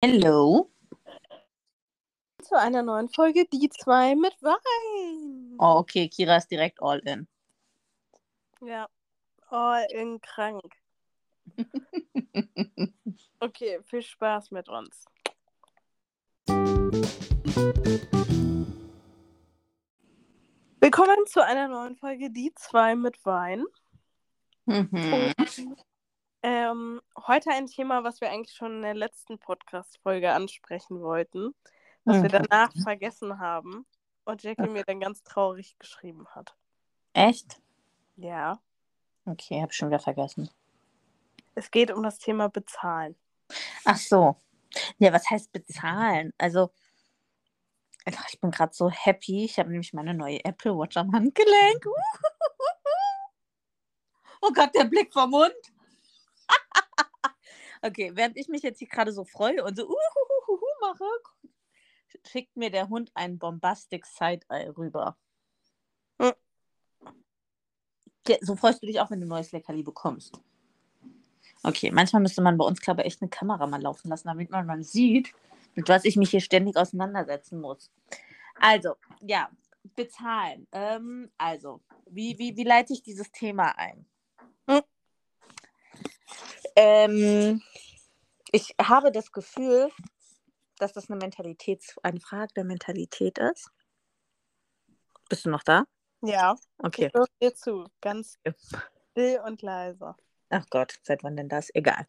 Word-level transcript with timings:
Hello. 0.00 0.70
Zu 2.40 2.56
einer 2.56 2.84
neuen 2.84 3.08
Folge 3.08 3.46
Die 3.46 3.68
zwei 3.68 4.14
mit 4.14 4.32
Wein. 4.40 5.56
Oh, 5.58 5.78
okay, 5.80 6.08
Kira 6.08 6.36
ist 6.36 6.48
direkt 6.52 6.80
all 6.80 7.00
in. 7.00 7.26
Ja, 8.60 8.88
all 9.48 9.84
in 9.90 10.20
krank. 10.20 10.62
Okay, 13.40 13.80
viel 13.84 14.02
Spaß 14.02 14.52
mit 14.52 14.68
uns. 14.68 15.04
Willkommen 20.80 21.26
zu 21.26 21.44
einer 21.44 21.66
neuen 21.66 21.96
Folge 21.96 22.30
Die 22.30 22.52
zwei 22.54 22.94
mit 22.94 23.24
Wein. 23.24 23.64
Mhm. 24.66 25.32
Ähm, 26.42 27.00
heute 27.26 27.50
ein 27.50 27.66
Thema, 27.66 28.04
was 28.04 28.20
wir 28.20 28.30
eigentlich 28.30 28.54
schon 28.54 28.76
in 28.76 28.82
der 28.82 28.94
letzten 28.94 29.38
Podcast-Folge 29.38 30.32
ansprechen 30.32 31.00
wollten, 31.00 31.54
was 32.04 32.16
wir 32.22 32.24
Mhm. 32.24 32.46
danach 32.48 32.72
vergessen 32.82 33.38
haben 33.40 33.86
und 34.24 34.42
Jackie 34.42 34.68
mir 34.68 34.84
dann 34.84 35.00
ganz 35.00 35.22
traurig 35.24 35.76
geschrieben 35.78 36.26
hat. 36.34 36.56
Echt? 37.12 37.60
Ja, 38.16 38.60
Okay, 39.26 39.60
hab 39.60 39.74
schon 39.74 39.88
wieder 39.88 39.98
vergessen. 39.98 40.48
es 41.54 41.70
geht 41.70 41.90
um 41.90 42.02
das 42.02 42.18
Thema 42.18 42.48
Bezahlen. 42.48 43.14
Ach 43.84 43.96
so. 43.98 44.36
Ja, 44.98 45.12
was 45.12 45.28
heißt 45.28 45.52
bezahlen? 45.52 46.32
Also, 46.38 46.70
ach, 48.06 48.26
ich 48.30 48.40
bin 48.40 48.50
gerade 48.50 48.72
so 48.72 48.88
happy. 48.90 49.44
Ich 49.44 49.58
habe 49.58 49.68
nämlich 49.70 49.92
meine 49.92 50.14
neue 50.14 50.42
Apple 50.44 50.74
Watch 50.78 50.96
am 50.96 51.12
Handgelenk. 51.12 51.84
Oh 54.40 54.52
Gott, 54.54 54.72
der 54.74 54.84
Blick 54.84 55.12
vom 55.12 55.30
Mund. 55.30 55.52
Okay, 57.82 58.12
während 58.14 58.36
ich 58.36 58.48
mich 58.48 58.62
jetzt 58.62 58.78
hier 58.78 58.88
gerade 58.88 59.12
so 59.12 59.24
freue 59.24 59.64
und 59.64 59.76
so 59.76 59.84
uhuhuhu 59.84 60.66
mache, 60.80 61.04
schickt 62.26 62.56
mir 62.56 62.70
der 62.70 62.88
Hund 62.88 63.10
ein 63.14 63.38
Bombastic 63.38 64.06
Side-Eye 64.06 64.76
rüber. 64.76 65.16
Hm. 66.20 66.32
Ja, 68.26 68.36
So 68.40 68.56
freust 68.56 68.82
du 68.82 68.86
dich 68.86 69.00
auch, 69.00 69.10
wenn 69.10 69.20
du 69.20 69.26
ein 69.26 69.30
neues 69.30 69.52
Leckerli 69.52 69.82
bekommst. 69.82 70.40
Okay, 71.62 71.90
manchmal 71.90 72.22
müsste 72.22 72.42
man 72.42 72.56
bei 72.56 72.64
uns, 72.64 72.80
glaube 72.80 73.02
ich, 73.02 73.08
echt 73.08 73.22
eine 73.22 73.30
Kamera 73.30 73.66
mal 73.66 73.80
laufen 73.80 74.08
lassen, 74.08 74.28
damit 74.28 74.50
man 74.50 74.66
mal 74.66 74.82
sieht, 74.82 75.34
mit 75.74 75.88
was 75.88 76.04
ich 76.04 76.16
mich 76.16 76.30
hier 76.30 76.40
ständig 76.40 76.76
auseinandersetzen 76.76 77.60
muss. 77.60 77.90
Also, 78.60 78.94
ja, 79.20 79.50
bezahlen. 79.96 80.66
Ähm, 80.72 81.30
also, 81.36 81.80
wie, 82.06 82.38
wie, 82.38 82.56
wie 82.56 82.64
leite 82.64 82.92
ich 82.92 83.02
dieses 83.02 83.30
Thema 83.32 83.76
ein? 83.76 84.06
Hm. 84.68 84.82
Ähm, 86.76 87.62
ich 88.52 88.74
habe 88.80 89.12
das 89.12 89.32
Gefühl, 89.32 89.90
dass 90.78 90.92
das 90.92 91.10
eine 91.10 91.18
Mentalitäts 91.18 91.96
eine 92.02 92.20
Frage 92.20 92.52
der 92.54 92.64
Mentalität 92.64 93.38
ist. 93.38 93.70
Bist 95.28 95.44
du 95.44 95.50
noch 95.50 95.62
da? 95.62 95.84
Ja, 96.22 96.56
Okay. 96.78 97.06
ich 97.06 97.14
höre 97.14 97.26
dir 97.40 97.54
zu. 97.54 97.86
Ganz 98.00 98.38
still 99.10 99.40
und 99.44 99.62
leise. 99.62 100.14
Ach 100.50 100.64
Gott, 100.70 100.98
seit 101.02 101.22
wann 101.22 101.36
denn 101.36 101.48
das? 101.48 101.68
Egal. 101.74 102.06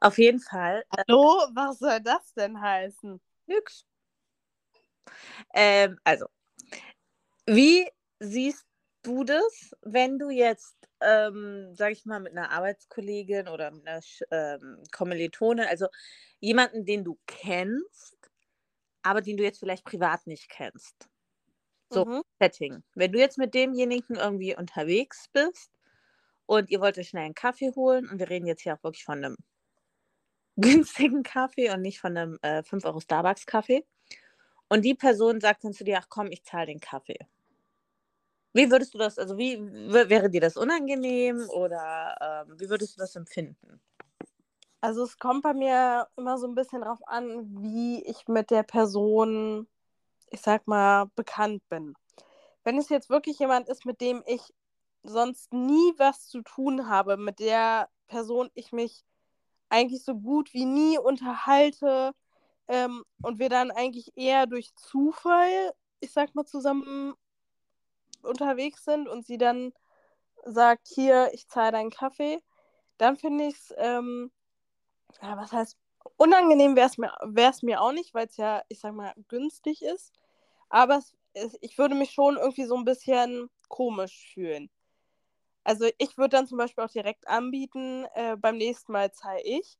Auf 0.00 0.18
jeden 0.18 0.40
Fall. 0.40 0.84
Äh, 0.96 1.04
Hallo, 1.08 1.48
was 1.52 1.78
soll 1.78 2.00
das 2.00 2.32
denn 2.34 2.60
heißen? 2.60 3.20
nix. 3.46 3.84
Ähm, 5.54 5.98
also, 6.04 6.26
wie 7.46 7.88
siehst 8.18 8.66
du 9.02 9.24
das, 9.24 9.74
wenn 9.82 10.18
du 10.18 10.30
jetzt, 10.30 10.75
ähm, 11.00 11.74
sag 11.74 11.92
ich 11.92 12.04
mal, 12.06 12.20
mit 12.20 12.32
einer 12.32 12.50
Arbeitskollegin 12.50 13.48
oder 13.48 13.70
mit 13.70 13.86
einer 13.86 14.00
ähm, 14.30 14.82
Kommilitonin, 14.92 15.66
also 15.66 15.88
jemanden, 16.40 16.84
den 16.84 17.04
du 17.04 17.18
kennst, 17.26 18.16
aber 19.02 19.20
den 19.20 19.36
du 19.36 19.44
jetzt 19.44 19.60
vielleicht 19.60 19.84
privat 19.84 20.26
nicht 20.26 20.48
kennst? 20.48 21.08
So. 21.90 22.04
Mhm. 22.04 22.22
Setting. 22.40 22.82
Wenn 22.94 23.12
du 23.12 23.18
jetzt 23.18 23.38
mit 23.38 23.54
demjenigen 23.54 24.16
irgendwie 24.16 24.56
unterwegs 24.56 25.28
bist 25.32 25.70
und 26.46 26.70
ihr 26.70 26.80
wollt 26.80 26.98
euch 26.98 27.08
schnell 27.08 27.24
einen 27.24 27.34
Kaffee 27.34 27.72
holen 27.74 28.08
und 28.08 28.18
wir 28.18 28.28
reden 28.28 28.46
jetzt 28.46 28.62
hier 28.62 28.74
auch 28.74 28.82
wirklich 28.82 29.04
von 29.04 29.24
einem 29.24 29.36
günstigen 30.56 31.22
Kaffee 31.22 31.70
und 31.70 31.82
nicht 31.82 32.00
von 32.00 32.16
einem 32.16 32.38
äh, 32.42 32.62
5 32.62 32.84
Euro 32.84 33.00
Starbucks-Kaffee. 33.00 33.84
Und 34.68 34.84
die 34.84 34.94
Person 34.94 35.40
sagt 35.40 35.64
dann 35.64 35.74
zu 35.74 35.84
dir, 35.84 35.98
ach 35.98 36.08
komm, 36.08 36.28
ich 36.32 36.42
zahle 36.44 36.66
den 36.66 36.80
Kaffee. 36.80 37.18
Wie 38.56 38.70
würdest 38.70 38.94
du 38.94 38.98
das, 38.98 39.18
also 39.18 39.36
wie 39.36 39.58
wäre 39.60 40.30
dir 40.30 40.40
das 40.40 40.56
unangenehm 40.56 41.46
oder 41.50 42.46
ähm, 42.48 42.58
wie 42.58 42.70
würdest 42.70 42.96
du 42.96 43.00
das 43.00 43.14
empfinden? 43.14 43.82
Also 44.80 45.02
es 45.04 45.18
kommt 45.18 45.42
bei 45.42 45.52
mir 45.52 46.08
immer 46.16 46.38
so 46.38 46.46
ein 46.46 46.54
bisschen 46.54 46.80
drauf 46.80 47.00
an, 47.06 47.44
wie 47.62 48.02
ich 48.04 48.28
mit 48.28 48.50
der 48.50 48.62
Person, 48.62 49.68
ich 50.30 50.40
sag 50.40 50.66
mal, 50.66 51.10
bekannt 51.16 51.68
bin. 51.68 51.92
Wenn 52.64 52.78
es 52.78 52.88
jetzt 52.88 53.10
wirklich 53.10 53.38
jemand 53.38 53.68
ist, 53.68 53.84
mit 53.84 54.00
dem 54.00 54.22
ich 54.26 54.40
sonst 55.02 55.52
nie 55.52 55.92
was 55.98 56.26
zu 56.26 56.40
tun 56.40 56.88
habe, 56.88 57.18
mit 57.18 57.40
der 57.40 57.90
Person 58.08 58.48
ich 58.54 58.72
mich 58.72 59.04
eigentlich 59.68 60.02
so 60.02 60.14
gut 60.14 60.54
wie 60.54 60.64
nie 60.64 60.98
unterhalte 60.98 62.14
ähm, 62.68 63.04
und 63.20 63.38
wir 63.38 63.50
dann 63.50 63.70
eigentlich 63.70 64.16
eher 64.16 64.46
durch 64.46 64.74
Zufall, 64.76 65.74
ich 66.00 66.12
sag 66.12 66.34
mal, 66.34 66.46
zusammen 66.46 67.14
unterwegs 68.22 68.84
sind 68.84 69.08
und 69.08 69.26
sie 69.26 69.38
dann 69.38 69.72
sagt, 70.44 70.88
hier, 70.88 71.30
ich 71.32 71.48
zahle 71.48 71.72
deinen 71.72 71.90
Kaffee, 71.90 72.40
dann 72.98 73.16
finde 73.16 73.46
ich 73.46 73.56
es, 73.56 73.74
ähm, 73.78 74.30
ja, 75.22 75.36
was 75.36 75.52
heißt, 75.52 75.76
unangenehm 76.16 76.76
wäre 76.76 76.88
es 76.88 76.98
mir, 76.98 77.12
mir 77.62 77.80
auch 77.80 77.92
nicht, 77.92 78.14
weil 78.14 78.26
es 78.26 78.36
ja, 78.36 78.62
ich 78.68 78.80
sag 78.80 78.94
mal, 78.94 79.12
günstig 79.28 79.82
ist. 79.82 80.12
Aber 80.68 81.00
es, 81.34 81.56
ich 81.60 81.78
würde 81.78 81.94
mich 81.94 82.12
schon 82.12 82.36
irgendwie 82.36 82.64
so 82.64 82.76
ein 82.76 82.84
bisschen 82.84 83.50
komisch 83.68 84.30
fühlen. 84.32 84.70
Also 85.64 85.88
ich 85.98 86.16
würde 86.16 86.36
dann 86.36 86.46
zum 86.46 86.58
Beispiel 86.58 86.84
auch 86.84 86.90
direkt 86.90 87.26
anbieten, 87.26 88.06
äh, 88.14 88.36
beim 88.36 88.56
nächsten 88.56 88.92
Mal 88.92 89.12
zahle 89.12 89.42
ich. 89.42 89.78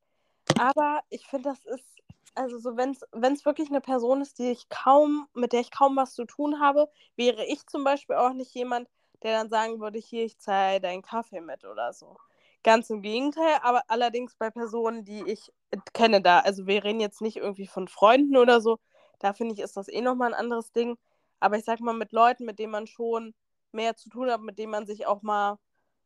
Aber 0.58 1.00
ich 1.10 1.26
finde, 1.26 1.50
das 1.50 1.64
ist, 1.64 1.95
also 2.36 2.58
so, 2.58 2.76
wenn 2.76 2.92
es 2.92 3.44
wirklich 3.46 3.68
eine 3.70 3.80
Person 3.80 4.20
ist, 4.20 4.38
die 4.38 4.50
ich 4.50 4.68
kaum, 4.68 5.26
mit 5.34 5.52
der 5.52 5.60
ich 5.60 5.70
kaum 5.70 5.96
was 5.96 6.14
zu 6.14 6.24
tun 6.24 6.60
habe, 6.60 6.88
wäre 7.16 7.44
ich 7.46 7.66
zum 7.66 7.84
Beispiel 7.84 8.16
auch 8.16 8.32
nicht 8.32 8.54
jemand, 8.54 8.88
der 9.22 9.38
dann 9.38 9.48
sagen 9.48 9.80
würde, 9.80 9.98
hier, 9.98 10.24
ich 10.24 10.38
zahle 10.38 10.80
deinen 10.80 11.02
Kaffee 11.02 11.40
mit 11.40 11.64
oder 11.64 11.92
so. 11.92 12.16
Ganz 12.62 12.90
im 12.90 13.02
Gegenteil, 13.02 13.58
aber 13.62 13.82
allerdings 13.88 14.34
bei 14.36 14.50
Personen, 14.50 15.04
die 15.04 15.22
ich 15.30 15.52
kenne 15.94 16.20
da. 16.20 16.40
Also 16.40 16.66
wir 16.66 16.84
reden 16.84 17.00
jetzt 17.00 17.22
nicht 17.22 17.36
irgendwie 17.36 17.66
von 17.66 17.88
Freunden 17.88 18.36
oder 18.36 18.60
so. 18.60 18.78
Da 19.18 19.32
finde 19.32 19.54
ich, 19.54 19.60
ist 19.60 19.76
das 19.76 19.88
eh 19.88 20.00
nochmal 20.00 20.34
ein 20.34 20.40
anderes 20.40 20.72
Ding. 20.72 20.98
Aber 21.40 21.56
ich 21.56 21.64
sag 21.64 21.80
mal, 21.80 21.94
mit 21.94 22.12
Leuten, 22.12 22.44
mit 22.44 22.58
denen 22.58 22.72
man 22.72 22.86
schon 22.86 23.34
mehr 23.72 23.96
zu 23.96 24.08
tun 24.08 24.30
hat, 24.30 24.40
mit 24.40 24.58
denen 24.58 24.72
man 24.72 24.86
sich 24.86 25.06
auch 25.06 25.22
mal 25.22 25.58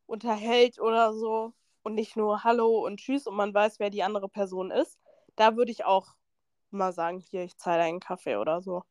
unterhält 0.05 0.79
oder 0.79 1.13
so 1.13 1.53
und 1.83 1.95
nicht 1.95 2.15
nur 2.17 2.43
Hallo 2.43 2.85
und 2.85 2.99
Tschüss 2.99 3.27
und 3.27 3.35
man 3.35 3.53
weiß, 3.53 3.79
wer 3.79 3.89
die 3.89 4.03
andere 4.03 4.29
Person 4.29 4.71
ist, 4.71 4.99
da 5.35 5.55
würde 5.55 5.71
ich 5.71 5.85
auch 5.85 6.15
mal 6.77 6.93
sagen, 6.93 7.19
hier, 7.19 7.43
ich 7.43 7.57
zahle 7.57 7.83
einen 7.83 7.99
Kaffee 7.99 8.37
oder 8.37 8.61
so. 8.61 8.83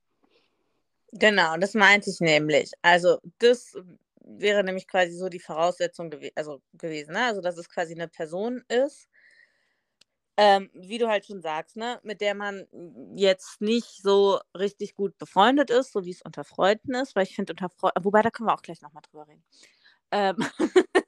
Genau, 1.13 1.57
das 1.57 1.75
meinte 1.75 2.11
ich 2.11 2.21
nämlich. 2.21 2.73
Also 2.83 3.19
das 3.39 3.77
wäre 4.23 4.63
nämlich 4.63 4.87
quasi 4.87 5.13
so 5.13 5.29
die 5.29 5.41
Voraussetzung 5.41 6.11
gew 6.11 6.31
also 6.37 6.63
gewesen, 6.75 7.15
ne? 7.15 7.25
Also 7.25 7.41
dass 7.41 7.59
es 7.59 7.69
quasi 7.69 7.95
eine 7.95 8.09
Person 8.09 8.63
ist, 8.69 9.09
ähm, 10.37 10.71
wie 10.73 10.99
du 10.99 11.09
halt 11.09 11.27
schon 11.27 11.43
sagst, 11.43 11.77
ne, 11.77 12.01
mit 12.03 12.21
der 12.21 12.35
man 12.35 12.67
jetzt 13.15 13.61
nicht 13.61 14.03
so 14.03 14.41
richtig 14.57 14.95
gut 14.95 15.19
befreundet 15.19 15.71
ist, 15.71 15.93
so 15.93 16.05
wie 16.05 16.12
es 16.12 16.23
unter 16.23 16.45
Freunden 16.45 16.95
ist, 16.95 17.15
weil 17.15 17.25
ich 17.25 17.35
finde 17.35 17.53
unter 17.53 17.69
Freunden, 17.69 18.05
wobei 18.05 18.23
da 18.23 18.31
können 18.31 18.49
wir 18.49 18.55
auch 18.55 18.62
gleich 18.62 18.81
nochmal 18.81 19.03
drüber 19.03 19.29
reden. 19.29 19.45
Ähm, 20.12 20.37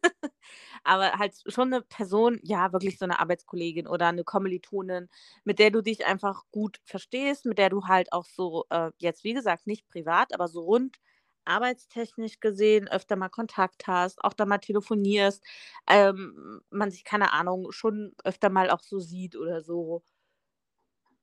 aber 0.85 1.13
halt 1.19 1.35
schon 1.47 1.73
eine 1.73 1.83
Person, 1.83 2.41
ja, 2.43 2.73
wirklich 2.73 2.99
so 2.99 3.05
eine 3.05 3.21
Arbeitskollegin 3.21 3.87
oder 3.87 4.09
eine 4.09 4.25
Kommilitonin, 4.25 5.09
mit 5.45 5.59
der 5.59 5.71
du 5.71 5.83
dich 5.83 6.07
einfach 6.07 6.45
gut 6.53 6.81
verstehst, 6.85 7.45
mit 7.47 7.59
der 7.59 7.71
du 7.71 7.85
halt 7.87 8.13
auch 8.13 8.25
so, 8.27 8.65
äh, 8.71 8.91
jetzt 8.99 9.25
wie 9.25 9.35
gesagt, 9.35 9.67
nicht 9.67 9.87
privat, 9.89 10.35
aber 10.35 10.49
so 10.49 10.63
rund 10.63 10.97
arbeitstechnisch 11.45 12.39
gesehen 12.41 12.89
öfter 12.89 13.17
mal 13.17 13.29
Kontakt 13.29 13.87
hast, 13.89 14.23
auch 14.25 14.33
da 14.33 14.47
mal 14.47 14.59
telefonierst, 14.59 15.43
ähm, 15.89 16.61
man 16.71 16.91
sich, 16.91 17.05
keine 17.05 17.33
Ahnung, 17.33 17.73
schon 17.73 18.15
öfter 18.25 18.49
mal 18.51 18.71
auch 18.71 18.81
so 18.81 19.01
sieht 19.01 19.37
oder 19.37 19.61
so. 19.63 20.03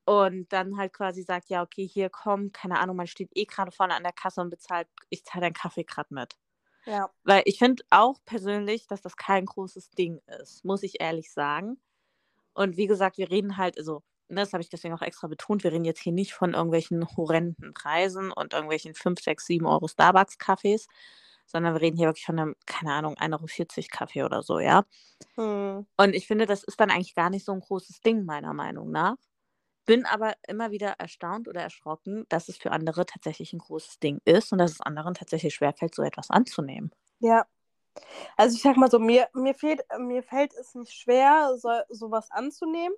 Und 0.05 0.51
dann 0.51 0.77
halt 0.77 0.91
quasi 0.93 1.21
sagt, 1.23 1.49
ja, 1.49 1.61
okay, 1.63 1.87
hier 1.87 2.09
komm, 2.09 2.51
keine 2.51 2.79
Ahnung, 2.79 2.95
man 2.97 3.07
steht 3.07 3.29
eh 3.35 3.45
gerade 3.45 3.71
vorne 3.71 3.95
an 3.95 4.03
der 4.03 4.11
Kasse 4.13 4.41
und 4.41 4.49
bezahlt, 4.49 4.87
ich 5.09 5.23
zahle 5.23 5.43
deinen 5.43 5.53
Kaffee 5.53 5.83
gerade 5.83 6.13
mit. 6.13 6.35
Ja. 6.85 7.09
Weil 7.23 7.43
ich 7.45 7.59
finde 7.59 7.83
auch 7.89 8.17
persönlich, 8.25 8.87
dass 8.87 9.01
das 9.01 9.15
kein 9.17 9.45
großes 9.45 9.91
Ding 9.91 10.21
ist, 10.41 10.63
muss 10.65 10.83
ich 10.83 11.01
ehrlich 11.01 11.31
sagen. 11.31 11.79
Und 12.53 12.77
wie 12.77 12.87
gesagt, 12.87 13.17
wir 13.17 13.31
reden 13.31 13.57
halt, 13.57 13.77
also, 13.77 14.03
ne, 14.29 14.41
das 14.41 14.53
habe 14.53 14.63
ich 14.63 14.69
deswegen 14.69 14.93
auch 14.95 15.01
extra 15.01 15.27
betont, 15.27 15.63
wir 15.63 15.71
reden 15.71 15.85
jetzt 15.85 16.01
hier 16.01 16.13
nicht 16.13 16.33
von 16.33 16.53
irgendwelchen 16.53 17.07
horrenden 17.17 17.73
Preisen 17.73 18.31
und 18.31 18.53
irgendwelchen 18.53 18.95
5, 18.95 19.21
6, 19.21 19.45
7 19.45 19.65
Euro 19.65 19.87
Starbucks-Kaffees, 19.87 20.87
sondern 21.45 21.73
wir 21.73 21.81
reden 21.81 21.97
hier 21.97 22.07
wirklich 22.07 22.25
von 22.25 22.39
einem, 22.39 22.55
keine 22.65 22.93
Ahnung, 22.93 23.15
1,40 23.17 23.77
Euro 23.79 23.87
Kaffee 23.91 24.23
oder 24.23 24.43
so, 24.43 24.59
ja. 24.59 24.85
Hm. 25.35 25.85
Und 25.97 26.15
ich 26.15 26.27
finde, 26.27 26.45
das 26.45 26.63
ist 26.63 26.79
dann 26.79 26.91
eigentlich 26.91 27.15
gar 27.15 27.29
nicht 27.29 27.45
so 27.45 27.53
ein 27.53 27.61
großes 27.61 28.01
Ding, 28.01 28.25
meiner 28.25 28.53
Meinung 28.53 28.91
nach. 28.91 29.15
Bin 29.85 30.05
aber 30.05 30.33
immer 30.47 30.71
wieder 30.71 30.95
erstaunt 30.99 31.47
oder 31.47 31.61
erschrocken, 31.61 32.25
dass 32.29 32.47
es 32.47 32.57
für 32.57 32.71
andere 32.71 33.05
tatsächlich 33.05 33.53
ein 33.53 33.59
großes 33.59 33.99
Ding 33.99 34.19
ist 34.25 34.51
und 34.51 34.59
dass 34.59 34.71
es 34.71 34.81
anderen 34.81 35.13
tatsächlich 35.13 35.55
schwerfällt, 35.55 35.95
so 35.95 36.03
etwas 36.03 36.29
anzunehmen. 36.29 36.91
Ja. 37.19 37.45
Also 38.37 38.55
ich 38.55 38.61
sag 38.61 38.77
mal 38.77 38.89
so, 38.89 38.99
mir, 38.99 39.27
mir, 39.33 39.55
fehlt, 39.55 39.81
mir 39.97 40.23
fällt 40.23 40.53
es 40.53 40.75
nicht 40.75 40.93
schwer, 40.93 41.57
so, 41.57 41.69
sowas 41.89 42.29
anzunehmen, 42.31 42.95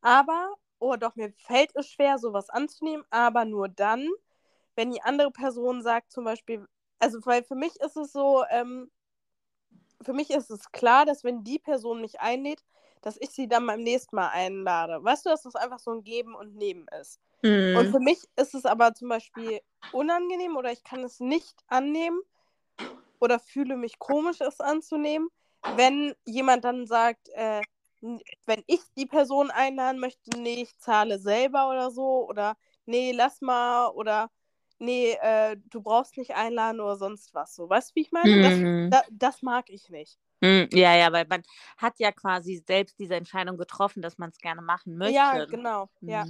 aber, 0.00 0.54
oh 0.78 0.96
doch, 0.96 1.16
mir 1.16 1.32
fällt 1.38 1.74
es 1.74 1.88
schwer, 1.88 2.18
sowas 2.18 2.50
anzunehmen, 2.50 3.04
aber 3.10 3.44
nur 3.44 3.68
dann, 3.68 4.08
wenn 4.76 4.90
die 4.90 5.02
andere 5.02 5.30
Person 5.30 5.82
sagt 5.82 6.12
zum 6.12 6.24
Beispiel, 6.24 6.66
also 6.98 7.18
weil 7.24 7.42
für 7.42 7.54
mich 7.54 7.74
ist 7.80 7.96
es 7.96 8.12
so, 8.12 8.44
ähm, 8.50 8.90
für 10.02 10.12
mich 10.12 10.30
ist 10.30 10.50
es 10.50 10.70
klar, 10.72 11.06
dass 11.06 11.24
wenn 11.24 11.44
die 11.44 11.58
Person 11.58 12.00
mich 12.00 12.20
einlädt, 12.20 12.62
dass 13.04 13.18
ich 13.20 13.30
sie 13.30 13.48
dann 13.48 13.66
beim 13.66 13.82
nächsten 13.82 14.16
Mal 14.16 14.28
einlade. 14.28 15.02
Weißt 15.04 15.26
du, 15.26 15.30
dass 15.30 15.42
das 15.42 15.56
einfach 15.56 15.78
so 15.78 15.90
ein 15.92 16.04
Geben 16.04 16.34
und 16.34 16.56
Nehmen 16.56 16.86
ist. 17.00 17.20
Mhm. 17.42 17.76
Und 17.76 17.88
für 17.90 18.00
mich 18.00 18.22
ist 18.36 18.54
es 18.54 18.64
aber 18.64 18.94
zum 18.94 19.10
Beispiel 19.10 19.60
unangenehm 19.92 20.56
oder 20.56 20.72
ich 20.72 20.82
kann 20.84 21.04
es 21.04 21.20
nicht 21.20 21.54
annehmen 21.68 22.20
oder 23.20 23.38
fühle 23.38 23.76
mich 23.76 23.98
komisch, 23.98 24.40
es 24.40 24.60
anzunehmen, 24.60 25.28
wenn 25.76 26.14
jemand 26.24 26.64
dann 26.64 26.86
sagt, 26.86 27.28
äh, 27.30 27.60
wenn 28.00 28.62
ich 28.66 28.80
die 28.96 29.06
Person 29.06 29.50
einladen 29.50 30.00
möchte, 30.00 30.38
nee, 30.38 30.62
ich 30.62 30.78
zahle 30.78 31.18
selber 31.18 31.70
oder 31.70 31.90
so 31.90 32.26
oder 32.28 32.56
nee, 32.86 33.12
lass 33.12 33.40
mal 33.40 33.88
oder 33.88 34.30
nee, 34.78 35.12
äh, 35.20 35.56
du 35.70 35.80
brauchst 35.80 36.16
nicht 36.16 36.34
einladen 36.34 36.80
oder 36.80 36.96
sonst 36.96 37.34
was. 37.34 37.54
So, 37.54 37.68
weißt 37.68 37.90
du, 37.90 37.94
wie 37.96 38.00
ich 38.02 38.12
meine? 38.12 38.36
Mhm. 38.36 38.90
Das, 38.90 39.02
da, 39.02 39.08
das 39.10 39.42
mag 39.42 39.70
ich 39.70 39.88
nicht. 39.90 40.18
Mhm, 40.44 40.68
ja, 40.72 40.94
ja, 40.96 41.12
weil 41.12 41.26
man 41.28 41.42
hat 41.78 41.98
ja 41.98 42.12
quasi 42.12 42.62
selbst 42.66 42.98
diese 42.98 43.14
Entscheidung 43.14 43.56
getroffen, 43.56 44.02
dass 44.02 44.18
man 44.18 44.28
es 44.30 44.38
gerne 44.38 44.60
machen 44.62 44.98
möchte. 44.98 45.14
Ja, 45.14 45.44
genau. 45.46 45.88
Mhm. 46.00 46.10
Ja. 46.10 46.24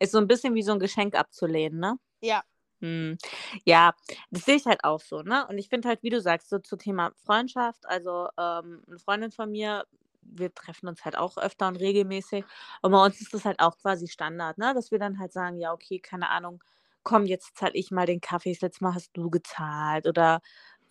Ist 0.00 0.12
so 0.12 0.18
ein 0.18 0.26
bisschen 0.26 0.54
wie 0.54 0.62
so 0.62 0.72
ein 0.72 0.80
Geschenk 0.80 1.14
abzulehnen, 1.14 1.78
ne? 1.78 1.96
Ja. 2.20 2.42
Mhm. 2.80 3.18
Ja, 3.64 3.94
das 4.30 4.44
sehe 4.44 4.56
ich 4.56 4.66
halt 4.66 4.82
auch 4.84 5.00
so, 5.00 5.22
ne? 5.22 5.46
Und 5.48 5.58
ich 5.58 5.68
finde 5.68 5.88
halt, 5.88 6.02
wie 6.02 6.10
du 6.10 6.20
sagst, 6.20 6.48
so 6.50 6.58
zu 6.58 6.76
Thema 6.76 7.12
Freundschaft, 7.24 7.86
also 7.86 8.28
ähm, 8.38 8.82
eine 8.88 8.98
Freundin 8.98 9.30
von 9.30 9.50
mir, 9.50 9.86
wir 10.22 10.52
treffen 10.54 10.88
uns 10.88 11.04
halt 11.04 11.16
auch 11.16 11.36
öfter 11.38 11.68
und 11.68 11.76
regelmäßig. 11.76 12.44
Und 12.82 12.90
bei 12.92 13.04
uns 13.04 13.20
ist 13.20 13.32
das 13.34 13.44
halt 13.44 13.60
auch 13.60 13.78
quasi 13.78 14.08
Standard, 14.08 14.58
ne? 14.58 14.74
Dass 14.74 14.90
wir 14.90 14.98
dann 14.98 15.18
halt 15.20 15.32
sagen, 15.32 15.58
ja, 15.58 15.72
okay, 15.72 16.00
keine 16.00 16.30
Ahnung, 16.30 16.62
komm, 17.04 17.26
jetzt 17.26 17.56
zahle 17.56 17.74
ich 17.74 17.90
mal 17.90 18.06
den 18.06 18.20
Kaffee, 18.20 18.52
das 18.52 18.60
letzte 18.62 18.84
Mal 18.84 18.94
hast 18.94 19.10
du 19.16 19.30
gezahlt. 19.30 20.06
Oder 20.06 20.40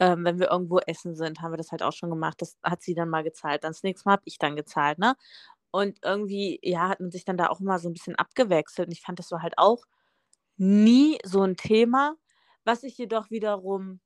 ähm, 0.02 0.26
wenn 0.26 0.40
wir 0.40 0.50
irgendwo 0.52 0.80
essen 0.80 1.16
sind, 1.16 1.42
haben 1.42 1.54
wir 1.54 1.58
das 1.58 1.72
halt 1.72 1.84
auch 1.84 1.94
schon 1.94 2.10
gemacht. 2.10 2.42
Das 2.42 2.58
hat 2.64 2.82
sie 2.82 2.96
dann 2.96 3.08
mal 3.10 3.24
gezahlt. 3.24 3.64
Dann 3.64 3.72
das 3.72 3.84
nächste 3.84 4.10
Mal 4.10 4.14
habe 4.14 4.24
ich 4.26 4.40
dann 4.40 4.56
gezahlt, 4.56 4.98
ne? 4.98 5.16
Und 5.72 6.00
irgendwie, 6.04 6.60
ja, 6.64 6.90
hat 6.90 7.00
man 7.02 7.12
sich 7.12 7.24
dann 7.24 7.38
da 7.38 7.48
auch 7.50 7.62
immer 7.62 7.80
so 7.80 7.88
ein 7.90 7.94
bisschen 7.94 8.16
abgewechselt. 8.16 8.88
Und 8.88 8.94
ich 8.94 9.02
fand, 9.02 9.20
das 9.20 9.32
war 9.32 9.44
halt 9.44 9.54
auch 9.58 9.86
nie 10.58 11.20
so 11.24 11.44
ein 11.44 11.56
Thema, 11.56 12.16
was 12.66 12.84
ich 12.84 12.98
jedoch 12.98 13.30
wiederum 13.32 14.00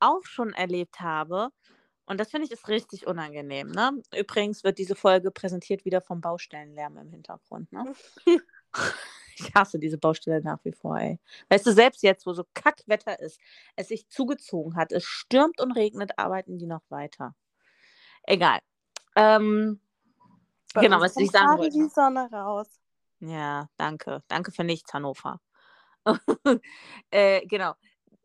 auch 0.00 0.24
schon 0.24 0.52
erlebt 0.54 1.00
habe. 1.00 1.50
Und 2.06 2.20
das 2.20 2.30
finde 2.30 2.46
ich 2.46 2.52
ist 2.52 2.68
richtig 2.68 3.06
unangenehm. 3.08 3.68
Ne? 3.70 4.02
Übrigens 4.16 4.64
wird 4.64 4.78
diese 4.78 4.96
Folge 4.96 5.32
präsentiert 5.32 5.84
wieder 5.84 6.00
vom 6.02 6.20
Baustellenlärm 6.20 6.98
im 6.98 7.10
Hintergrund. 7.10 7.72
Ne? 7.72 7.94
Ich 9.36 9.54
hasse 9.54 9.78
diese 9.78 9.98
Baustelle 9.98 10.42
nach 10.42 10.58
wie 10.64 10.72
vor, 10.72 10.98
ey. 10.98 11.18
Weißt 11.48 11.66
du, 11.66 11.72
selbst 11.72 12.02
jetzt, 12.02 12.26
wo 12.26 12.32
so 12.32 12.44
Kackwetter 12.54 13.18
ist, 13.20 13.40
es 13.76 13.88
sich 13.88 14.08
zugezogen 14.08 14.76
hat, 14.76 14.92
es 14.92 15.04
stürmt 15.04 15.60
und 15.60 15.72
regnet, 15.72 16.18
arbeiten 16.18 16.58
die 16.58 16.66
noch 16.66 16.82
weiter. 16.88 17.34
Egal. 18.24 18.60
Ähm, 19.16 19.80
genau, 20.74 21.00
was 21.00 21.16
ich 21.16 21.30
sagen 21.30 21.58
wollte. 21.58 21.76
die 21.76 21.88
Sonne 21.88 22.28
raus. 22.30 22.68
Ja, 23.20 23.68
danke. 23.76 24.22
Danke 24.28 24.52
für 24.52 24.64
nichts, 24.64 24.92
Hannover. 24.92 25.40
äh, 27.10 27.46
genau. 27.46 27.74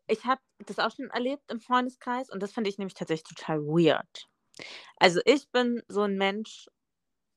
Ich 0.08 0.24
habe 0.24 0.40
das 0.66 0.78
auch 0.78 0.90
schon 0.94 1.10
erlebt 1.10 1.50
im 1.50 1.60
Freundeskreis 1.60 2.30
und 2.30 2.42
das 2.42 2.52
finde 2.52 2.70
ich 2.70 2.78
nämlich 2.78 2.94
tatsächlich 2.94 3.36
total 3.36 3.60
weird. 3.60 4.28
Also 4.96 5.20
ich 5.24 5.50
bin 5.50 5.82
so 5.86 6.02
ein 6.02 6.16
Mensch, 6.16 6.66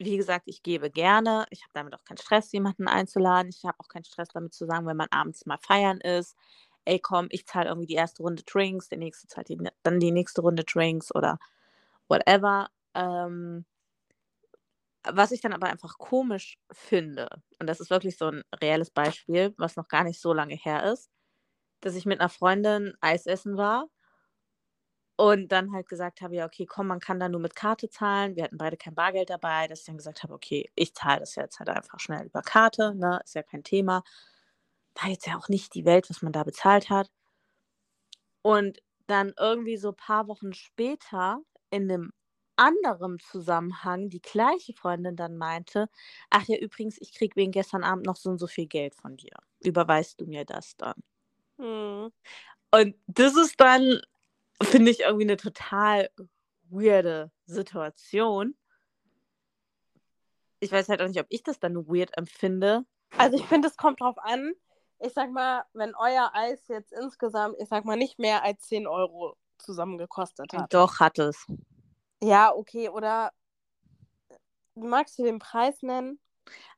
wie 0.05 0.17
gesagt, 0.17 0.43
ich 0.47 0.63
gebe 0.63 0.89
gerne. 0.91 1.45
Ich 1.51 1.61
habe 1.63 1.71
damit 1.73 1.93
auch 1.95 2.03
keinen 2.03 2.17
Stress, 2.17 2.51
jemanden 2.51 2.87
einzuladen. 2.87 3.49
Ich 3.49 3.63
habe 3.65 3.77
auch 3.79 3.87
keinen 3.87 4.03
Stress 4.05 4.29
damit 4.29 4.53
zu 4.53 4.65
sagen, 4.65 4.85
wenn 4.87 4.97
man 4.97 5.07
abends 5.11 5.45
mal 5.45 5.57
feiern 5.59 5.99
ist, 6.01 6.35
ey 6.85 6.99
komm, 6.99 7.27
ich 7.31 7.45
zahle 7.47 7.69
irgendwie 7.69 7.87
die 7.87 7.95
erste 7.95 8.23
Runde 8.23 8.43
Drinks, 8.43 8.89
der 8.89 8.97
nächste 8.97 9.27
zahlt 9.27 9.49
die, 9.49 9.57
dann 9.83 9.99
die 9.99 10.11
nächste 10.11 10.41
Runde 10.41 10.63
Drinks 10.63 11.13
oder 11.13 11.37
whatever. 12.09 12.69
Ähm, 12.95 13.65
was 15.03 15.31
ich 15.31 15.41
dann 15.41 15.53
aber 15.53 15.67
einfach 15.67 15.97
komisch 15.97 16.57
finde, 16.71 17.27
und 17.59 17.67
das 17.67 17.79
ist 17.79 17.89
wirklich 17.89 18.17
so 18.17 18.27
ein 18.27 18.43
reelles 18.61 18.91
Beispiel, 18.91 19.53
was 19.57 19.75
noch 19.75 19.87
gar 19.87 20.03
nicht 20.03 20.19
so 20.21 20.33
lange 20.33 20.55
her 20.55 20.91
ist, 20.91 21.09
dass 21.81 21.95
ich 21.95 22.05
mit 22.05 22.19
einer 22.21 22.29
Freundin 22.29 22.93
Eis 23.01 23.25
essen 23.27 23.57
war 23.57 23.87
und 25.21 25.49
dann 25.51 25.71
halt 25.71 25.87
gesagt 25.87 26.21
habe, 26.21 26.35
ja, 26.35 26.47
okay, 26.47 26.65
komm, 26.65 26.87
man 26.87 26.99
kann 26.99 27.19
da 27.19 27.29
nur 27.29 27.39
mit 27.39 27.55
Karte 27.55 27.87
zahlen. 27.89 28.35
Wir 28.35 28.43
hatten 28.43 28.57
beide 28.57 28.75
kein 28.75 28.95
Bargeld 28.95 29.29
dabei, 29.29 29.67
dass 29.67 29.81
ich 29.81 29.85
dann 29.85 29.97
gesagt 29.97 30.23
habe, 30.23 30.33
okay, 30.33 30.71
ich 30.73 30.95
zahle 30.95 31.19
das 31.19 31.35
jetzt 31.35 31.59
halt 31.59 31.69
einfach 31.69 31.99
schnell 31.99 32.25
über 32.25 32.41
Karte, 32.41 32.95
ne? 32.95 33.21
Ist 33.23 33.35
ja 33.35 33.43
kein 33.43 33.63
Thema. 33.63 34.03
War 34.95 35.09
jetzt 35.09 35.27
ja 35.27 35.37
auch 35.37 35.47
nicht 35.47 35.75
die 35.75 35.85
Welt, 35.85 36.09
was 36.09 36.23
man 36.23 36.31
da 36.31 36.43
bezahlt 36.43 36.89
hat. 36.89 37.11
Und 38.41 38.81
dann 39.05 39.31
irgendwie 39.37 39.77
so 39.77 39.89
ein 39.89 39.95
paar 39.95 40.27
Wochen 40.27 40.53
später 40.53 41.39
in 41.69 41.83
einem 41.83 42.11
anderen 42.55 43.19
Zusammenhang 43.19 44.09
die 44.09 44.23
gleiche 44.23 44.73
Freundin 44.73 45.15
dann 45.15 45.37
meinte, 45.37 45.87
ach 46.31 46.45
ja, 46.47 46.57
übrigens, 46.57 46.97
ich 46.99 47.13
kriege 47.13 47.35
wegen 47.35 47.51
gestern 47.51 47.83
Abend 47.83 48.07
noch 48.07 48.15
so 48.15 48.31
und 48.31 48.39
so 48.39 48.47
viel 48.47 48.65
Geld 48.65 48.95
von 48.95 49.17
dir. 49.17 49.35
Überweist 49.59 50.19
du 50.19 50.25
mir 50.25 50.45
das 50.45 50.75
dann? 50.77 50.95
Hm. 51.59 52.11
Und 52.71 52.95
das 53.05 53.35
ist 53.35 53.59
dann 53.59 54.01
finde 54.63 54.91
ich 54.91 55.01
irgendwie 55.01 55.25
eine 55.25 55.37
total 55.37 56.09
weirde 56.69 57.31
Situation. 57.45 58.55
Ich 60.59 60.71
weiß 60.71 60.89
halt 60.89 61.01
auch 61.01 61.07
nicht, 61.07 61.19
ob 61.19 61.25
ich 61.29 61.43
das 61.43 61.59
dann 61.59 61.87
weird 61.87 62.17
empfinde. 62.17 62.85
Also 63.17 63.37
ich 63.37 63.45
finde, 63.45 63.67
es 63.67 63.77
kommt 63.77 64.01
drauf 64.01 64.17
an. 64.17 64.53
Ich 64.99 65.13
sag 65.13 65.31
mal, 65.31 65.65
wenn 65.73 65.95
euer 65.95 66.31
Eis 66.33 66.67
jetzt 66.67 66.93
insgesamt, 66.93 67.55
ich 67.59 67.67
sag 67.67 67.85
mal, 67.85 67.97
nicht 67.97 68.19
mehr 68.19 68.43
als 68.43 68.61
10 68.67 68.87
Euro 68.87 69.35
zusammen 69.57 69.97
gekostet 69.97 70.53
hat. 70.53 70.73
Doch, 70.73 70.99
hat 70.99 71.17
es. 71.17 71.45
Ja, 72.21 72.53
okay. 72.53 72.89
Oder 72.89 73.31
magst 74.75 75.17
du 75.17 75.23
den 75.23 75.39
Preis 75.39 75.81
nennen? 75.81 76.19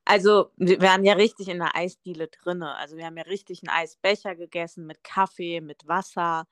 Also, 0.06 0.52
wir 0.58 0.82
waren 0.82 1.04
ja 1.06 1.14
richtig 1.14 1.50
in 1.50 1.60
der 1.60 1.76
Eisdiele 1.76 2.28
drin. 2.28 2.64
Also, 2.64 2.98
wir 2.98 3.06
haben 3.06 3.18
ja 3.18 3.24
richtig 3.24 3.62
einen 3.62 3.76
Eisbecher 3.78 4.36
gegessen 4.36 4.86
mit 4.86 5.04
Kaffee, 5.04 5.62
mit 5.62 5.88
Wasser. 5.88 6.46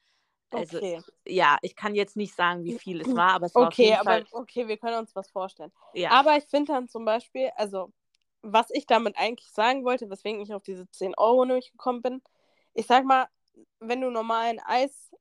Also, 0.54 0.78
okay. 0.78 1.02
ja, 1.26 1.58
ich 1.62 1.76
kann 1.76 1.96
jetzt 1.96 2.18
nicht 2.18 2.36
sagen, 2.36 2.64
wie 2.64 2.78
viel 2.78 3.02
es 3.02 3.16
war, 3.16 3.34
aber 3.34 3.46
es 3.46 3.56
war 3.56 3.68
okay, 3.68 3.68
auf 3.68 3.78
jeden 3.78 3.96
aber 3.96 4.12
Fall... 4.12 4.26
okay, 4.32 4.68
wir 4.68 4.78
können 4.78 4.98
uns 4.98 5.16
was 5.16 5.30
vorstellen. 5.30 5.72
Ja. 5.94 6.12
Aber 6.12 6.38
ich 6.38 6.46
finde 6.46 6.74
dann 6.74 6.90
zum 6.90 7.06
Beispiel, 7.06 7.50
also, 7.56 7.92
was 8.42 8.68
ich 8.72 8.86
damit 8.86 9.18
eigentlich 9.18 9.52
sagen 9.52 9.86
wollte, 9.86 10.10
weswegen 10.10 10.42
ich 10.42 10.54
auf 10.54 10.64
diese 10.64 10.90
10 10.90 11.14
Euro 11.18 11.46
nämlich 11.46 11.72
gekommen 11.72 12.02
bin, 12.02 12.22
ich 12.74 12.88
sag 12.88 13.06
mal, 13.06 13.28
wenn 13.80 14.02
du 14.02 14.10
normalen 14.10 14.60
Eis 14.60 15.12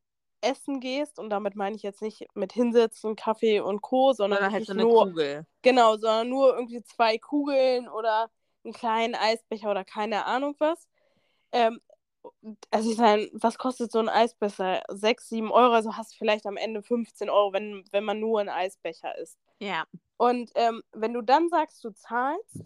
essen 0.40 0.80
gehst, 0.80 1.18
und 1.18 1.30
damit 1.30 1.54
meine 1.54 1.76
ich 1.76 1.82
jetzt 1.82 2.02
nicht 2.02 2.26
mit 2.34 2.52
Hinsitzen, 2.52 3.16
Kaffee 3.16 3.60
und 3.60 3.82
Co., 3.82 4.12
sondern, 4.12 4.38
sondern 4.38 4.52
halt 4.52 4.66
so 4.66 4.72
eine 4.72 4.82
nur, 4.82 5.06
Kugel. 5.06 5.46
Genau, 5.62 5.96
sondern 5.96 6.28
nur 6.28 6.54
irgendwie 6.54 6.82
zwei 6.82 7.18
Kugeln 7.18 7.88
oder 7.88 8.30
einen 8.64 8.72
kleinen 8.72 9.14
Eisbecher 9.14 9.70
oder 9.70 9.84
keine 9.84 10.24
Ahnung 10.26 10.54
was. 10.58 10.88
Ähm, 11.52 11.80
also 12.70 12.90
ich 12.90 12.98
meine, 12.98 13.28
was 13.32 13.58
kostet 13.58 13.92
so 13.92 13.98
ein 13.98 14.08
Eisbecher? 14.08 14.82
6, 14.88 15.28
7 15.28 15.50
Euro, 15.50 15.72
also 15.72 15.96
hast 15.96 16.12
du 16.12 16.16
vielleicht 16.16 16.46
am 16.46 16.56
Ende 16.56 16.82
15 16.82 17.30
Euro, 17.30 17.52
wenn, 17.52 17.84
wenn 17.92 18.04
man 18.04 18.20
nur 18.20 18.40
ein 18.40 18.48
Eisbecher 18.48 19.16
isst. 19.18 19.38
Ja. 19.58 19.84
Und 20.16 20.50
ähm, 20.54 20.82
wenn 20.92 21.12
du 21.12 21.22
dann 21.22 21.48
sagst, 21.48 21.82
du 21.84 21.90
zahlst, 21.90 22.64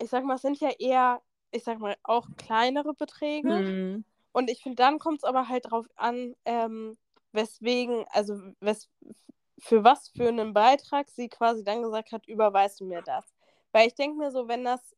ich 0.00 0.10
sag 0.10 0.24
mal, 0.24 0.36
es 0.36 0.42
sind 0.42 0.60
ja 0.60 0.70
eher, 0.78 1.20
ich 1.50 1.64
sag 1.64 1.78
mal, 1.78 1.96
auch 2.02 2.28
kleinere 2.36 2.94
Beträge. 2.94 3.48
Mhm. 3.48 4.04
Und 4.32 4.50
ich 4.50 4.62
finde, 4.62 4.76
dann 4.76 4.98
kommt 4.98 5.18
es 5.18 5.24
aber 5.24 5.48
halt 5.48 5.70
drauf 5.70 5.86
an, 5.96 6.34
ähm, 6.44 6.96
weswegen, 7.32 8.04
also 8.10 8.40
wes 8.60 8.88
für 9.60 9.82
was 9.82 10.08
für 10.10 10.28
einen 10.28 10.52
Beitrag 10.52 11.08
sie 11.08 11.28
quasi 11.28 11.64
dann 11.64 11.82
gesagt 11.82 12.12
hat, 12.12 12.26
überweist 12.28 12.80
du 12.80 12.84
mir 12.84 13.02
das. 13.02 13.24
Weil 13.72 13.88
ich 13.88 13.94
denke 13.94 14.16
mir 14.16 14.30
so, 14.30 14.48
wenn 14.48 14.64
das 14.64 14.94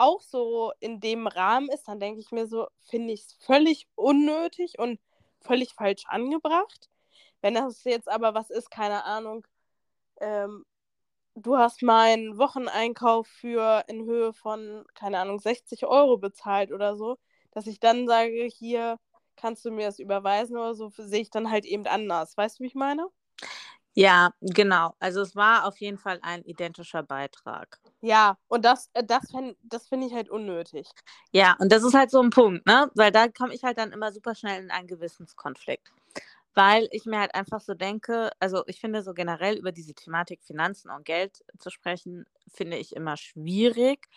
auch 0.00 0.22
so 0.22 0.72
in 0.80 1.00
dem 1.00 1.26
Rahmen 1.26 1.68
ist, 1.70 1.88
dann 1.88 2.00
denke 2.00 2.20
ich 2.20 2.32
mir 2.32 2.46
so, 2.46 2.68
finde 2.80 3.12
ich 3.12 3.22
es 3.22 3.32
völlig 3.34 3.86
unnötig 3.96 4.78
und 4.78 5.00
völlig 5.40 5.74
falsch 5.74 6.04
angebracht. 6.06 6.88
Wenn 7.42 7.54
das 7.54 7.84
jetzt 7.84 8.08
aber 8.08 8.34
was 8.34 8.50
ist, 8.50 8.70
keine 8.70 9.04
Ahnung, 9.04 9.46
ähm, 10.20 10.64
du 11.34 11.58
hast 11.58 11.82
meinen 11.82 12.38
Wocheneinkauf 12.38 13.26
für 13.28 13.84
in 13.88 14.04
Höhe 14.04 14.32
von, 14.32 14.84
keine 14.94 15.18
Ahnung, 15.20 15.40
60 15.40 15.86
Euro 15.86 16.18
bezahlt 16.18 16.72
oder 16.72 16.96
so, 16.96 17.18
dass 17.52 17.66
ich 17.66 17.80
dann 17.80 18.06
sage, 18.08 18.44
hier 18.46 18.98
kannst 19.36 19.64
du 19.64 19.70
mir 19.70 19.86
das 19.86 19.98
überweisen 19.98 20.56
oder 20.56 20.74
so, 20.74 20.90
sehe 20.90 21.22
ich 21.22 21.30
dann 21.30 21.50
halt 21.50 21.64
eben 21.64 21.86
anders. 21.86 22.36
Weißt 22.36 22.58
du, 22.58 22.64
wie 22.64 22.68
ich 22.68 22.74
meine? 22.74 23.08
Ja, 23.94 24.30
genau. 24.40 24.94
Also 25.00 25.20
es 25.20 25.34
war 25.34 25.66
auf 25.66 25.78
jeden 25.78 25.98
Fall 25.98 26.18
ein 26.22 26.44
identischer 26.44 27.02
Beitrag. 27.02 27.80
Ja, 28.00 28.38
und 28.48 28.64
das, 28.64 28.88
äh, 28.94 29.04
das, 29.04 29.24
fänd- 29.30 29.56
das 29.62 29.88
finde 29.88 30.06
ich 30.06 30.14
halt 30.14 30.30
unnötig. 30.30 30.88
Ja, 31.32 31.56
und 31.58 31.70
das 31.72 31.82
ist 31.82 31.94
halt 31.94 32.10
so 32.10 32.20
ein 32.22 32.30
Punkt, 32.30 32.66
ne? 32.66 32.90
Weil 32.94 33.10
da 33.10 33.28
komme 33.28 33.52
ich 33.54 33.64
halt 33.64 33.78
dann 33.78 33.92
immer 33.92 34.12
super 34.12 34.34
schnell 34.34 34.62
in 34.62 34.70
einen 34.70 34.86
Gewissenskonflikt. 34.86 35.92
Weil 36.54 36.88
ich 36.92 37.04
mir 37.06 37.20
halt 37.20 37.34
einfach 37.34 37.60
so 37.60 37.74
denke, 37.74 38.30
also 38.40 38.64
ich 38.66 38.80
finde 38.80 39.02
so 39.02 39.14
generell 39.14 39.56
über 39.58 39.72
diese 39.72 39.94
Thematik 39.94 40.42
Finanzen 40.42 40.90
und 40.90 41.04
Geld 41.04 41.44
zu 41.58 41.70
sprechen, 41.70 42.26
finde 42.52 42.76
ich 42.78 42.96
immer 42.96 43.16
schwierig. 43.16 44.08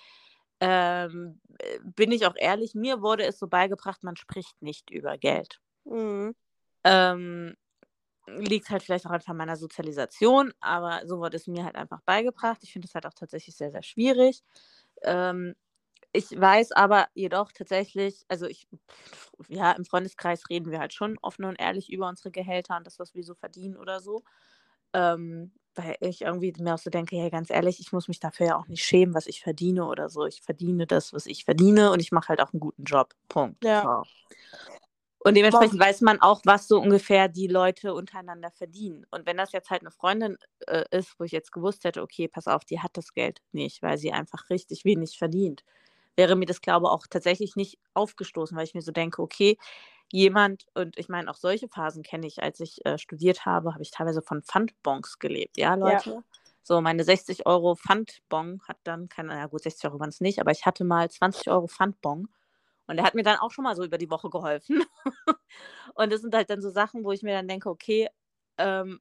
Ähm, 0.60 1.42
äh, 1.60 1.80
bin 1.84 2.12
ich 2.12 2.26
auch 2.26 2.36
ehrlich, 2.38 2.76
mir 2.76 3.02
wurde 3.02 3.26
es 3.26 3.40
so 3.40 3.48
beigebracht, 3.48 4.04
man 4.04 4.16
spricht 4.16 4.62
nicht 4.62 4.90
über 4.92 5.18
Geld. 5.18 5.60
Mhm. 5.86 6.36
Ähm, 6.86 7.56
liegt 8.28 8.70
halt 8.70 8.84
vielleicht 8.84 9.06
auch 9.06 9.12
einfach 9.12 9.30
an 9.30 9.38
meiner 9.38 9.58
Sozialisation, 9.58 10.54
aber 10.60 11.02
so 11.06 11.20
wurde 11.20 11.38
es 11.38 11.48
mir 11.48 11.64
halt 11.66 11.76
einfach 11.76 12.02
beigebracht. 12.02 12.60
Ich 12.64 12.74
finde 12.74 12.88
es 12.88 12.96
halt 12.96 13.06
auch 13.06 13.14
tatsächlich 13.14 13.56
sehr, 13.56 13.72
sehr 13.72 13.84
schwierig. 13.84 14.44
Ähm, 15.04 15.56
ich 16.12 16.30
weiß 16.40 16.74
aber 16.74 17.08
jedoch 17.16 17.52
tatsächlich, 17.52 18.24
also 18.28 18.46
ich, 18.46 18.68
ja, 19.48 19.72
im 19.72 19.84
Freundeskreis 19.84 20.50
reden 20.50 20.72
wir 20.72 20.80
halt 20.80 20.94
schon 20.94 21.18
offen 21.22 21.44
und 21.46 21.60
ehrlich 21.60 21.92
über 21.92 22.08
unsere 22.08 22.32
Gehälter 22.32 22.78
und 22.78 22.86
das, 22.86 23.00
was 23.00 23.16
wir 23.16 23.24
so 23.24 23.34
verdienen 23.34 23.78
oder 23.78 24.00
so. 24.00 24.24
Ähm, 24.94 25.52
weil 25.76 25.98
ich 26.02 26.22
irgendwie 26.22 26.54
mir 26.60 26.76
auch 26.76 26.80
so 26.80 26.92
denke, 26.92 27.16
hey, 27.16 27.32
ganz 27.32 27.50
ehrlich, 27.50 27.80
ich 27.80 27.92
muss 27.92 28.08
mich 28.08 28.20
dafür 28.20 28.46
ja 28.46 28.56
auch 28.58 28.68
nicht 28.68 28.86
schämen, 28.86 29.16
was 29.16 29.26
ich 29.26 29.42
verdiene 29.42 29.86
oder 29.86 30.08
so. 30.08 30.28
Ich 30.28 30.42
verdiene 30.44 30.86
das, 30.86 31.14
was 31.14 31.26
ich 31.26 31.46
verdiene 31.46 31.92
und 31.92 32.00
ich 32.00 32.12
mache 32.12 32.30
halt 32.30 32.42
auch 32.42 32.54
einen 32.54 32.60
guten 32.60 32.84
Job. 32.84 33.16
Punkt. 33.28 33.64
Ja. 33.66 33.82
So. 33.82 34.04
Und 35.24 35.36
dementsprechend 35.36 35.80
weiß 35.80 36.02
man 36.02 36.22
auch, 36.22 36.42
was 36.44 36.68
so 36.68 36.80
ungefähr 36.80 37.28
die 37.28 37.48
Leute 37.48 37.94
untereinander 37.94 38.52
verdienen. 38.52 39.06
Und 39.12 39.26
wenn 39.26 39.38
das 39.38 39.52
jetzt 39.54 39.70
halt 39.70 39.82
eine 39.82 39.92
Freundin 39.92 40.38
äh, 40.68 40.84
ist, 40.92 41.18
wo 41.20 41.24
ich 41.24 41.32
jetzt 41.32 41.52
gewusst 41.52 41.86
hätte, 41.86 42.02
okay, 42.02 42.28
pass 42.28 42.48
auf, 42.48 42.66
die 42.66 42.82
hat 42.82 42.98
das 42.98 43.14
Geld 43.14 43.42
nicht, 43.52 43.82
weil 43.82 43.98
sie 43.98 44.12
einfach 44.12 44.50
richtig 44.50 44.84
wenig 44.86 45.18
verdient, 45.18 45.64
wäre 46.16 46.36
mir 46.36 46.46
das, 46.46 46.62
glaube 46.62 46.88
ich, 46.88 46.92
auch 46.92 47.08
tatsächlich 47.10 47.56
nicht 47.56 47.80
aufgestoßen, 47.94 48.56
weil 48.58 48.66
ich 48.66 48.74
mir 48.74 48.82
so 48.82 48.92
denke, 48.92 49.22
okay, 49.22 49.58
jemand, 50.12 50.66
und 50.76 50.98
ich 51.00 51.10
meine, 51.10 51.32
auch 51.32 51.36
solche 51.38 51.68
Phasen 51.68 52.04
kenne 52.04 52.28
ich, 52.28 52.44
als 52.44 52.60
ich 52.60 52.86
äh, 52.86 52.98
studiert 52.98 53.46
habe, 53.46 53.74
habe 53.74 53.82
ich 53.82 53.92
teilweise 53.92 54.22
von 54.22 54.44
Pfandbons 54.44 55.20
gelebt, 55.20 55.58
ja, 55.58 55.76
Leute? 55.76 56.24
So, 56.66 56.80
meine 56.82 57.04
60 57.04 57.46
Euro 57.46 57.76
Pfandbon 57.76 58.62
hat 58.68 58.78
dann, 58.84 59.10
keine, 59.10 59.34
ja 59.34 59.48
gut, 59.48 59.64
60 59.64 59.86
Euro 59.86 60.00
waren 60.00 60.10
es 60.10 60.22
nicht, 60.22 60.40
aber 60.40 60.52
ich 60.52 60.66
hatte 60.66 60.84
mal 60.84 61.10
20 61.10 61.50
Euro 61.50 61.68
Pfandbon 61.68 62.30
und 62.88 62.98
der 62.98 63.06
hat 63.06 63.16
mir 63.16 63.24
dann 63.24 63.40
auch 63.40 63.52
schon 63.52 63.64
mal 63.64 63.76
so 63.76 63.84
über 63.84 63.98
die 63.98 64.10
Woche 64.10 64.30
geholfen. 64.30 64.84
und 65.96 66.12
das 66.12 66.22
sind 66.22 66.36
halt 66.36 66.50
dann 66.50 66.62
so 66.62 66.70
Sachen, 66.70 67.04
wo 67.04 67.12
ich 67.12 67.24
mir 67.24 67.34
dann 67.34 67.48
denke, 67.48 67.70
okay, 67.70 68.10
ähm, 68.58 69.00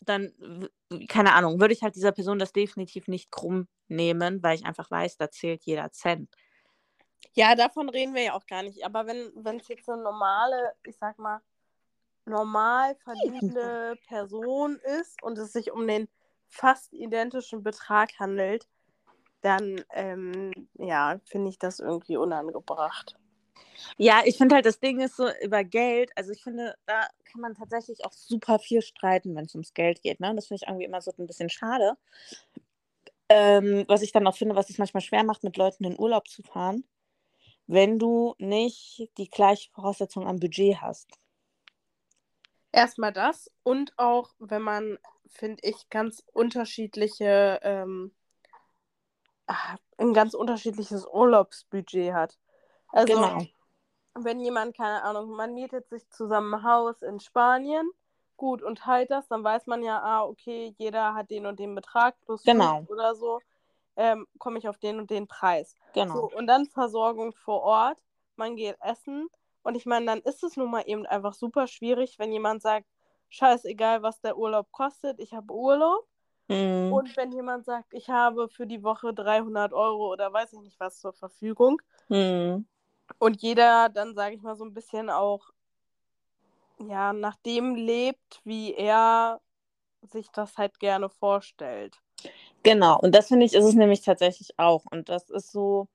dann, 0.00 0.68
keine 1.08 1.32
Ahnung, 1.32 1.60
würde 1.60 1.72
ich 1.72 1.82
halt 1.82 1.96
dieser 1.96 2.12
Person 2.12 2.38
das 2.38 2.52
definitiv 2.52 3.08
nicht 3.08 3.30
krumm 3.30 3.68
nehmen, 3.88 4.42
weil 4.42 4.56
ich 4.56 4.66
einfach 4.66 4.90
weiß, 4.90 5.16
da 5.16 5.30
zählt 5.30 5.64
jeder 5.64 5.90
Cent. 5.92 6.34
Ja, 7.32 7.54
davon 7.54 7.88
reden 7.88 8.14
wir 8.14 8.22
ja 8.22 8.34
auch 8.34 8.46
gar 8.46 8.62
nicht. 8.62 8.84
Aber 8.84 9.06
wenn 9.06 9.32
wenn 9.34 9.56
es 9.56 9.68
jetzt 9.68 9.88
eine 9.88 10.02
normale, 10.02 10.74
ich 10.84 10.96
sag 10.96 11.18
mal, 11.18 11.40
normal 12.26 12.96
verdienende 12.96 13.96
Person 14.08 14.78
ist 15.00 15.22
und 15.22 15.38
es 15.38 15.52
sich 15.52 15.72
um 15.72 15.86
den 15.86 16.08
fast 16.48 16.92
identischen 16.92 17.62
Betrag 17.62 18.18
handelt, 18.18 18.68
dann 19.44 19.84
ähm, 19.92 20.68
ja, 20.74 21.20
finde 21.24 21.50
ich 21.50 21.58
das 21.58 21.80
irgendwie 21.80 22.16
unangebracht. 22.16 23.16
Ja, 23.96 24.22
ich 24.24 24.38
finde 24.38 24.54
halt, 24.54 24.66
das 24.66 24.80
Ding 24.80 25.00
ist 25.00 25.16
so 25.16 25.28
über 25.42 25.64
Geld, 25.64 26.10
also 26.16 26.32
ich 26.32 26.42
finde, 26.42 26.74
da 26.86 27.08
kann 27.24 27.40
man 27.40 27.54
tatsächlich 27.54 28.04
auch 28.04 28.12
super 28.12 28.58
viel 28.58 28.82
streiten, 28.82 29.34
wenn 29.34 29.44
es 29.44 29.54
ums 29.54 29.74
Geld 29.74 30.02
geht. 30.02 30.20
Ne? 30.20 30.34
Das 30.34 30.46
finde 30.46 30.62
ich 30.62 30.68
irgendwie 30.68 30.86
immer 30.86 31.00
so 31.00 31.12
ein 31.18 31.26
bisschen 31.26 31.50
schade. 31.50 31.96
Ähm, 33.28 33.84
was 33.88 34.02
ich 34.02 34.12
dann 34.12 34.26
auch 34.26 34.36
finde, 34.36 34.54
was 34.54 34.70
es 34.70 34.78
manchmal 34.78 35.00
schwer 35.00 35.24
macht, 35.24 35.44
mit 35.44 35.56
Leuten 35.56 35.84
in 35.84 35.98
Urlaub 35.98 36.28
zu 36.28 36.42
fahren, 36.42 36.84
wenn 37.66 37.98
du 37.98 38.34
nicht 38.38 39.10
die 39.18 39.28
gleiche 39.28 39.70
Voraussetzung 39.70 40.26
am 40.26 40.38
Budget 40.38 40.80
hast. 40.80 41.10
Erstmal 42.70 43.12
das 43.12 43.50
und 43.62 43.92
auch, 43.98 44.34
wenn 44.38 44.62
man, 44.62 44.98
finde 45.28 45.62
ich, 45.62 45.88
ganz 45.90 46.22
unterschiedliche, 46.32 47.60
ähm, 47.62 48.12
ein 49.98 50.14
ganz 50.14 50.34
unterschiedliches 50.34 51.06
Urlaubsbudget 51.06 52.12
hat. 52.12 52.38
Also, 52.88 53.14
Genau. 53.14 53.42
wenn 54.14 54.40
jemand, 54.40 54.76
keine 54.76 55.02
Ahnung, 55.02 55.30
man 55.30 55.54
mietet 55.54 55.88
sich 55.88 56.08
zusammen 56.10 56.54
ein 56.54 56.62
Haus 56.62 57.02
in 57.02 57.20
Spanien, 57.20 57.90
gut, 58.36 58.62
und 58.62 58.78
teilt 58.78 59.10
das, 59.10 59.28
dann 59.28 59.44
weiß 59.44 59.66
man 59.66 59.82
ja, 59.82 60.00
ah, 60.00 60.24
okay, 60.24 60.74
jeder 60.78 61.14
hat 61.14 61.30
den 61.30 61.46
und 61.46 61.58
den 61.58 61.74
Betrag 61.74 62.14
plus 62.24 62.42
Genau. 62.44 62.84
oder 62.88 63.14
so, 63.14 63.40
ähm, 63.96 64.26
komme 64.38 64.58
ich 64.58 64.68
auf 64.68 64.78
den 64.78 64.98
und 64.98 65.10
den 65.10 65.26
Preis. 65.26 65.74
Genau. 65.92 66.14
So, 66.14 66.36
und 66.36 66.46
dann 66.46 66.66
Versorgung 66.66 67.32
vor 67.32 67.62
Ort, 67.62 67.98
man 68.36 68.56
geht 68.56 68.76
essen 68.80 69.28
und 69.62 69.76
ich 69.76 69.86
meine, 69.86 70.06
dann 70.06 70.20
ist 70.20 70.42
es 70.42 70.56
nun 70.56 70.70
mal 70.70 70.82
eben 70.86 71.06
einfach 71.06 71.34
super 71.34 71.66
schwierig, 71.66 72.18
wenn 72.18 72.32
jemand 72.32 72.62
sagt, 72.62 72.86
scheißegal, 73.28 74.02
was 74.02 74.20
der 74.20 74.36
Urlaub 74.36 74.70
kostet, 74.72 75.18
ich 75.20 75.32
habe 75.32 75.52
Urlaub. 75.52 76.06
Mhm. 76.48 76.92
Und 76.92 77.16
wenn 77.16 77.32
jemand 77.32 77.64
sagt, 77.64 77.94
ich 77.94 78.08
habe 78.10 78.48
für 78.48 78.66
die 78.66 78.82
Woche 78.82 79.14
300 79.14 79.72
Euro 79.72 80.12
oder 80.12 80.32
weiß 80.32 80.52
ich 80.52 80.60
nicht 80.60 80.78
was 80.80 81.00
zur 81.00 81.12
Verfügung 81.12 81.80
Mhm. 82.08 82.66
und 83.18 83.40
jeder 83.42 83.88
dann, 83.88 84.14
sage 84.14 84.34
ich 84.36 84.42
mal, 84.42 84.56
so 84.56 84.64
ein 84.64 84.74
bisschen 84.74 85.08
auch 85.10 85.50
ja, 86.78 87.12
nach 87.12 87.36
dem 87.36 87.74
lebt, 87.74 88.40
wie 88.44 88.74
er 88.74 89.40
sich 90.02 90.28
das 90.30 90.58
halt 90.58 90.78
gerne 90.80 91.08
vorstellt. 91.08 91.96
Genau, 92.62 92.98
und 93.00 93.14
das 93.14 93.28
finde 93.28 93.46
ich, 93.46 93.54
ist 93.54 93.64
es 93.64 93.74
nämlich 93.74 94.02
tatsächlich 94.02 94.58
auch. 94.58 94.84
Und 94.90 95.08
das 95.08 95.30
ist 95.30 95.52
so, 95.52 95.88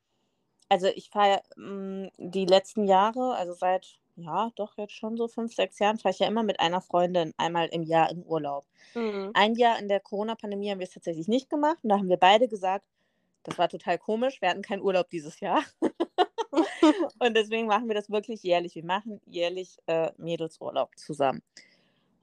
also 0.69 0.87
ich 0.87 1.09
fahre 1.09 1.41
mh, 1.55 2.09
die 2.17 2.45
letzten 2.45 2.85
Jahre, 2.85 3.35
also 3.35 3.53
seit, 3.53 3.99
ja, 4.19 4.51
doch 4.55 4.77
jetzt 4.77 4.93
schon 4.93 5.17
so 5.17 5.27
fünf, 5.27 5.53
sechs 5.53 5.79
Jahren, 5.79 5.97
fahre 5.97 6.13
ich 6.13 6.19
ja 6.19 6.27
immer 6.27 6.43
mit 6.43 6.59
einer 6.59 6.81
Freundin 6.81 7.33
einmal 7.37 7.67
im 7.67 7.83
Jahr 7.83 8.09
in 8.11 8.25
Urlaub. 8.25 8.65
Mhm. 8.93 9.31
Ein 9.33 9.55
Jahr 9.55 9.79
in 9.79 9.87
der 9.87 9.99
Corona-Pandemie 9.99 10.71
haben 10.71 10.79
wir 10.79 10.87
es 10.87 10.93
tatsächlich 10.93 11.27
nicht 11.27 11.49
gemacht. 11.49 11.79
Und 11.83 11.89
da 11.89 11.97
haben 11.97 12.09
wir 12.09 12.17
beide 12.17 12.47
gesagt, 12.47 12.85
das 13.43 13.57
war 13.57 13.69
total 13.69 13.97
komisch, 13.97 14.41
wir 14.41 14.49
hatten 14.49 14.61
keinen 14.61 14.81
Urlaub 14.81 15.09
dieses 15.09 15.39
Jahr. 15.39 15.63
und 17.19 17.35
deswegen 17.35 17.67
machen 17.67 17.87
wir 17.87 17.95
das 17.95 18.09
wirklich 18.09 18.43
jährlich. 18.43 18.75
Wir 18.75 18.85
machen 18.85 19.21
jährlich 19.25 19.77
äh, 19.87 20.11
Mädelsurlaub 20.17 20.97
zusammen. 20.97 21.41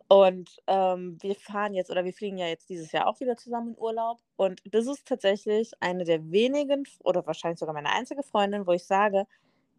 Und 0.09 0.63
ähm, 0.69 1.19
wir 1.21 1.35
fahren 1.35 1.75
jetzt 1.75 1.91
oder 1.91 2.05
wir 2.05 2.13
fliegen 2.13 2.39
ja 2.39 2.47
jetzt 2.47 2.69
dieses 2.69 2.93
Jahr 2.93 3.09
auch 3.09 3.19
wieder 3.19 3.37
zusammen 3.37 3.71
in 3.71 3.79
Urlaub. 3.79 4.19
Und 4.37 4.63
das 4.65 4.87
ist 4.87 5.07
tatsächlich 5.07 5.73
eine 5.81 6.05
der 6.05 6.31
wenigen 6.31 6.87
oder 7.03 7.27
wahrscheinlich 7.27 7.59
sogar 7.59 7.75
meine 7.75 7.91
einzige 7.91 8.23
Freundin, 8.23 8.67
wo 8.67 8.73
ich 8.73 8.85
sage, 8.85 9.27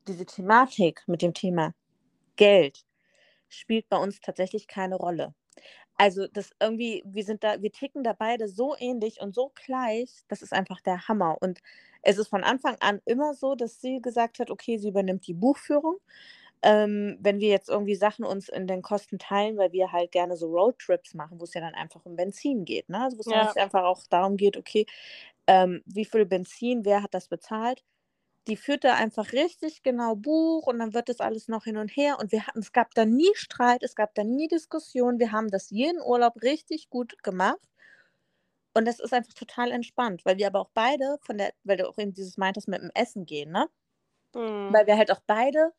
diese 0.08 0.26
Thematik 0.26 1.04
mit 1.08 1.22
dem 1.22 1.34
Thema 1.34 1.74
Geld 2.38 2.86
spielt 3.50 3.90
bei 3.90 3.98
uns 3.98 4.22
tatsächlich 4.22 4.68
keine 4.68 4.96
Rolle. 4.98 5.36
Also 5.98 6.28
das 6.28 6.52
irgendwie, 6.62 7.04
wir 7.06 7.24
sind 7.24 7.44
da, 7.44 7.62
wir 7.62 7.72
ticken 7.72 8.04
da 8.04 8.14
beide 8.14 8.48
so 8.50 8.76
ähnlich 8.80 9.22
und 9.22 9.34
so 9.36 9.52
gleich, 9.56 10.12
das 10.28 10.42
ist 10.44 10.54
einfach 10.54 10.82
der 10.82 11.08
Hammer. 11.08 11.38
Und 11.42 11.60
es 12.04 12.18
ist 12.20 12.28
von 12.30 12.44
Anfang 12.44 12.78
an 12.82 13.02
immer 13.06 13.34
so, 13.34 13.56
dass 13.56 13.82
sie 13.82 14.02
gesagt 14.02 14.40
hat, 14.40 14.52
okay, 14.52 14.78
sie 14.78 14.90
übernimmt 14.90 15.28
die 15.28 15.34
Buchführung. 15.34 15.98
Ähm, 16.64 17.18
wenn 17.22 17.40
wir 17.40 17.50
jetzt 17.50 17.70
irgendwie 17.70 17.96
Sachen 17.96 18.26
uns 18.26 18.50
in 18.50 18.68
den 18.68 18.82
Kosten 18.82 19.20
teilen, 19.20 19.58
weil 19.58 19.72
wir 19.74 19.92
halt 19.92 20.12
gerne 20.12 20.38
so 20.38 20.48
Roadtrips 20.48 21.14
machen, 21.14 21.40
wo 21.40 21.44
es 21.46 21.54
ja 21.54 21.62
dann 21.62 21.76
einfach 21.76 22.06
um 22.06 22.16
Benzin 22.16 22.66
geht, 22.66 22.90
ne? 22.90 23.04
Also 23.04 23.18
wo 23.18 23.22
es 23.44 23.56
Ja. 23.56 23.58
einfach 23.58 23.84
auch 23.84 24.02
darum 24.10 24.38
geht, 24.38 24.58
okay, 24.58 24.86
ähm, 25.48 25.84
wie 25.86 26.06
viel 26.06 26.26
Benzin, 26.26 26.86
wer 26.86 27.04
hat 27.04 27.14
das 27.14 27.28
bezahlt? 27.30 27.84
Die 28.48 28.58
führt 28.58 28.84
da 28.84 28.96
einfach 28.96 29.32
richtig 29.34 29.84
genau 29.84 30.16
Buch 30.16 30.66
und 30.66 30.80
dann 30.80 30.94
wird 30.96 31.08
das 31.10 31.20
alles 31.20 31.48
noch 31.48 31.66
hin 31.66 31.78
und 31.78 31.90
her 31.90 32.18
und 32.20 32.32
wir 32.32 32.48
hatten, 32.48 32.60
es 32.60 32.72
gab 32.72 32.96
da 32.96 33.06
nie 33.06 33.30
Streit, 33.36 33.84
es 33.84 33.94
gab 33.96 34.16
da 34.16 34.24
nie 34.24 34.48
Diskussion, 34.48 35.20
wir 35.20 35.32
haben 35.32 35.50
das 35.50 35.70
jeden 35.70 36.02
Urlaub 36.02 36.42
richtig 36.42 36.90
gut 36.90 37.22
gemacht 37.24 37.60
und 38.74 38.86
das 38.86 39.00
ist 39.00 39.14
einfach 39.14 39.34
total 39.34 39.72
entspannt, 39.72 40.24
weil 40.26 40.38
wir 40.38 40.48
aber 40.48 40.60
auch 40.62 40.70
beide 40.74 41.18
von 41.22 41.38
der, 41.38 41.54
weil 41.64 41.78
du 41.78 41.88
auch 41.90 41.98
eben 41.98 42.14
dieses 42.14 42.38
meintest 42.38 42.68
mit 42.68 42.82
dem 42.82 42.92
Essen 42.94 43.26
gehen, 43.26 43.52
ne? 43.52 43.68
Mhm. 44.36 44.74
Weil 44.74 44.88
wir 44.88 44.98
halt 44.98 45.12
auch 45.12 45.22
beide 45.28 45.74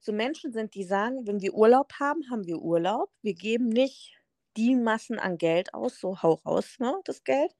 so 0.00 0.12
Menschen 0.12 0.52
sind, 0.52 0.74
die 0.74 0.84
sagen, 0.84 1.26
wenn 1.26 1.40
wir 1.42 1.54
Urlaub 1.54 1.92
haben, 2.00 2.30
haben 2.30 2.46
wir 2.46 2.58
Urlaub. 2.60 3.10
Wir 3.22 3.34
geben 3.34 3.68
nicht 3.68 4.14
die 4.56 4.76
Massen 4.76 5.18
an 5.18 5.38
Geld 5.38 5.74
aus, 5.74 6.00
so 6.00 6.22
hau 6.22 6.34
raus, 6.46 6.76
ne, 6.80 6.96
das 7.04 7.24
Geld. 7.24 7.54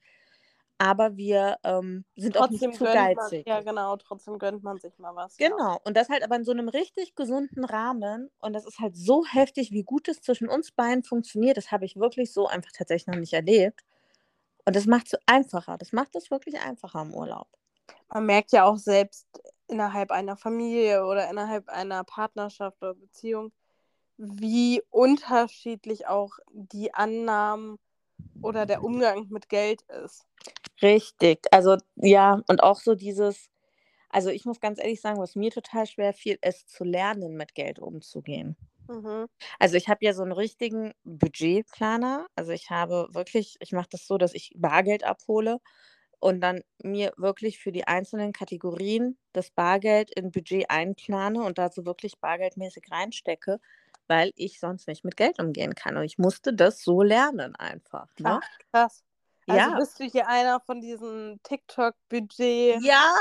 Aber 0.83 1.15
wir 1.15 1.59
ähm, 1.63 2.07
sind 2.17 2.39
auch 2.39 2.47
Trotzdem 2.47 2.71
nicht 2.71 2.79
zu 2.79 2.85
gönnt 2.85 2.97
man, 2.97 3.15
geizig. 3.15 3.47
ja 3.47 3.61
genau, 3.61 3.97
trotzdem 3.99 4.39
gönnt 4.39 4.63
man 4.63 4.79
sich 4.79 4.99
mal 4.99 5.15
was. 5.15 5.37
Ja. 5.39 5.51
Genau. 5.51 5.79
Und 5.85 5.95
das 5.95 6.09
halt 6.09 6.25
aber 6.25 6.37
in 6.37 6.45
so 6.45 6.53
einem 6.53 6.71
richtig 6.71 7.15
gesunden 7.15 7.67
Rahmen. 7.67 8.31
Und 8.41 8.55
das 8.55 8.65
ist 8.65 8.79
halt 8.79 8.97
so 8.97 9.27
heftig, 9.27 9.73
wie 9.73 9.83
gut 9.83 10.09
es 10.09 10.23
zwischen 10.23 10.49
uns 10.49 10.73
beiden 10.73 11.05
funktioniert. 11.05 11.59
Das 11.59 11.71
habe 11.71 11.85
ich 11.85 11.97
wirklich 11.97 12.33
so 12.33 12.47
einfach 12.47 12.73
tatsächlich 12.73 13.09
noch 13.09 13.21
nicht 13.21 13.35
erlebt. 13.35 13.85
Und 14.65 14.75
das 14.75 14.87
macht 14.87 15.09
es 15.09 15.19
einfacher. 15.27 15.77
Das 15.77 15.93
macht 15.93 16.17
es 16.17 16.31
wirklich 16.31 16.59
einfacher 16.59 17.03
im 17.03 17.13
Urlaub. 17.13 17.49
Man 18.09 18.25
merkt 18.25 18.51
ja 18.53 18.65
auch 18.65 18.79
selbst 18.79 19.27
innerhalb 19.69 20.11
einer 20.11 20.39
Familie 20.39 21.05
oder 21.05 21.29
innerhalb 21.29 21.69
einer 21.69 22.05
Partnerschaft 22.05 22.81
oder 22.81 22.95
Beziehung, 22.95 23.53
wie 24.17 24.83
unterschiedlich 24.89 26.07
auch 26.07 26.39
die 26.53 26.95
Annahmen 26.95 27.79
oder 28.43 28.67
der 28.67 28.83
Umgang 28.83 29.27
mit 29.29 29.49
Geld 29.49 29.83
ist. 30.05 30.25
Richtig. 30.83 31.41
Also 31.53 31.77
ja, 31.97 32.41
und 32.49 32.63
auch 32.63 32.81
so 32.81 32.95
dieses, 32.95 33.51
also 34.11 34.31
ich 34.31 34.45
muss 34.47 34.61
ganz 34.61 34.79
ehrlich 34.81 35.01
sagen, 35.01 35.21
was 35.21 35.37
mir 35.37 35.51
total 35.51 35.87
schwer 35.87 36.15
fiel, 36.15 36.39
ist 36.43 36.71
zu 36.71 36.85
lernen, 36.85 37.37
mit 37.37 37.55
Geld 37.55 37.79
umzugehen. 37.81 38.57
Mhm. 38.89 39.27
Also 39.59 39.77
ich 39.77 39.89
habe 39.89 40.05
ja 40.05 40.13
so 40.15 40.23
einen 40.23 40.33
richtigen 40.33 40.93
Budgetplaner. 41.05 42.27
Also 42.35 42.53
ich 42.53 42.71
habe 42.71 43.09
wirklich, 43.13 43.57
ich 43.61 43.73
mache 43.73 43.89
das 43.91 44.07
so, 44.07 44.19
dass 44.19 44.35
ich 44.35 44.53
Bargeld 44.57 45.05
abhole 45.05 45.59
und 46.21 46.41
dann 46.41 46.63
mir 46.83 47.13
wirklich 47.17 47.59
für 47.59 47.73
die 47.73 47.87
einzelnen 47.87 48.33
Kategorien 48.33 49.19
das 49.33 49.51
Bargeld 49.51 50.11
in 50.17 50.31
Budget 50.33 50.71
einplane 50.71 51.43
und 51.43 51.59
da 51.59 51.71
so 51.71 51.87
wirklich 51.87 52.19
bargeldmäßig 52.21 52.85
reinstecke, 52.91 53.61
weil 54.09 54.33
ich 54.37 54.61
sonst 54.61 54.89
nicht 54.89 55.05
mit 55.05 55.17
Geld 55.17 55.39
umgehen 55.41 55.75
kann. 55.75 55.97
Und 55.97 56.05
ich 56.05 56.19
musste 56.19 56.53
das 56.55 56.83
so 56.83 57.03
lernen 57.03 57.55
einfach. 57.57 58.09
Ne? 58.19 58.43
Ach, 58.43 58.59
krass. 58.73 59.03
Also 59.49 59.71
Ja. 59.71 59.77
bist 59.79 59.99
du 59.99 60.05
hier 60.05 60.29
einer 60.29 60.61
von 60.61 60.81
diesen 60.81 61.41
TikTok-Budget 61.43 62.83
Ja, 62.83 63.15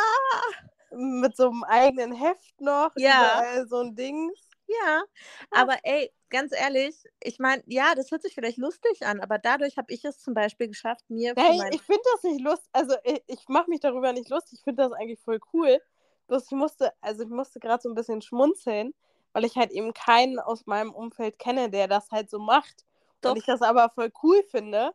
mit 0.91 1.35
so 1.35 1.49
einem 1.49 1.63
eigenen 1.63 2.13
Heft 2.13 2.59
noch? 2.61 2.91
Ja. 2.95 3.65
So 3.67 3.81
ein 3.81 3.95
Ding. 3.95 4.31
ja. 4.67 5.03
Aber 5.51 5.77
ey, 5.83 6.11
ganz 6.29 6.51
ehrlich, 6.53 7.03
ich 7.21 7.39
meine, 7.39 7.63
ja, 7.65 7.95
das 7.95 8.11
hört 8.11 8.21
sich 8.21 8.33
vielleicht 8.35 8.57
lustig 8.57 9.05
an, 9.05 9.19
aber 9.19 9.39
dadurch 9.39 9.77
habe 9.77 9.91
ich 9.91 10.05
es 10.05 10.19
zum 10.19 10.33
Beispiel 10.33 10.67
geschafft, 10.67 11.09
mir 11.09 11.33
Hey, 11.35 11.59
ich 11.71 11.81
finde 11.81 12.01
das 12.13 12.23
nicht 12.23 12.41
lustig. 12.41 12.69
Also 12.71 12.95
ich, 13.03 13.23
ich 13.27 13.47
mache 13.47 13.69
mich 13.69 13.79
darüber 13.79 14.13
nicht 14.13 14.29
lustig. 14.29 14.59
Ich 14.59 14.63
finde 14.63 14.83
das 14.83 14.91
eigentlich 14.93 15.19
voll 15.19 15.39
cool. 15.53 15.79
Bloß 16.27 16.45
ich 16.45 16.51
musste, 16.51 16.93
also 17.01 17.23
ich 17.23 17.29
musste 17.29 17.59
gerade 17.59 17.81
so 17.81 17.89
ein 17.89 17.95
bisschen 17.95 18.21
schmunzeln, 18.21 18.93
weil 19.33 19.45
ich 19.45 19.55
halt 19.55 19.71
eben 19.71 19.93
keinen 19.93 20.39
aus 20.39 20.67
meinem 20.67 20.93
Umfeld 20.93 21.39
kenne, 21.39 21.69
der 21.71 21.88
das 21.88 22.11
halt 22.11 22.29
so 22.29 22.39
macht. 22.39 22.85
Doch. 23.21 23.31
Und 23.31 23.38
ich 23.38 23.45
das 23.45 23.61
aber 23.61 23.89
voll 23.89 24.11
cool 24.23 24.43
finde. 24.43 24.93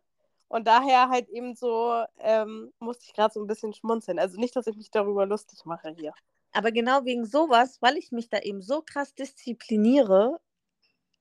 Und 0.54 0.68
daher 0.68 1.08
halt 1.08 1.28
eben 1.30 1.56
so 1.56 2.04
ähm, 2.20 2.72
musste 2.78 3.06
ich 3.06 3.12
gerade 3.12 3.34
so 3.34 3.40
ein 3.40 3.48
bisschen 3.48 3.74
schmunzeln. 3.74 4.20
Also 4.20 4.38
nicht, 4.38 4.54
dass 4.54 4.68
ich 4.68 4.76
mich 4.76 4.88
darüber 4.88 5.26
lustig 5.26 5.64
mache 5.64 5.92
hier. 5.98 6.12
Aber 6.52 6.70
genau 6.70 7.04
wegen 7.04 7.26
sowas, 7.26 7.78
weil 7.82 7.96
ich 7.96 8.12
mich 8.12 8.28
da 8.28 8.38
eben 8.38 8.62
so 8.62 8.80
krass 8.80 9.16
diszipliniere, 9.16 10.38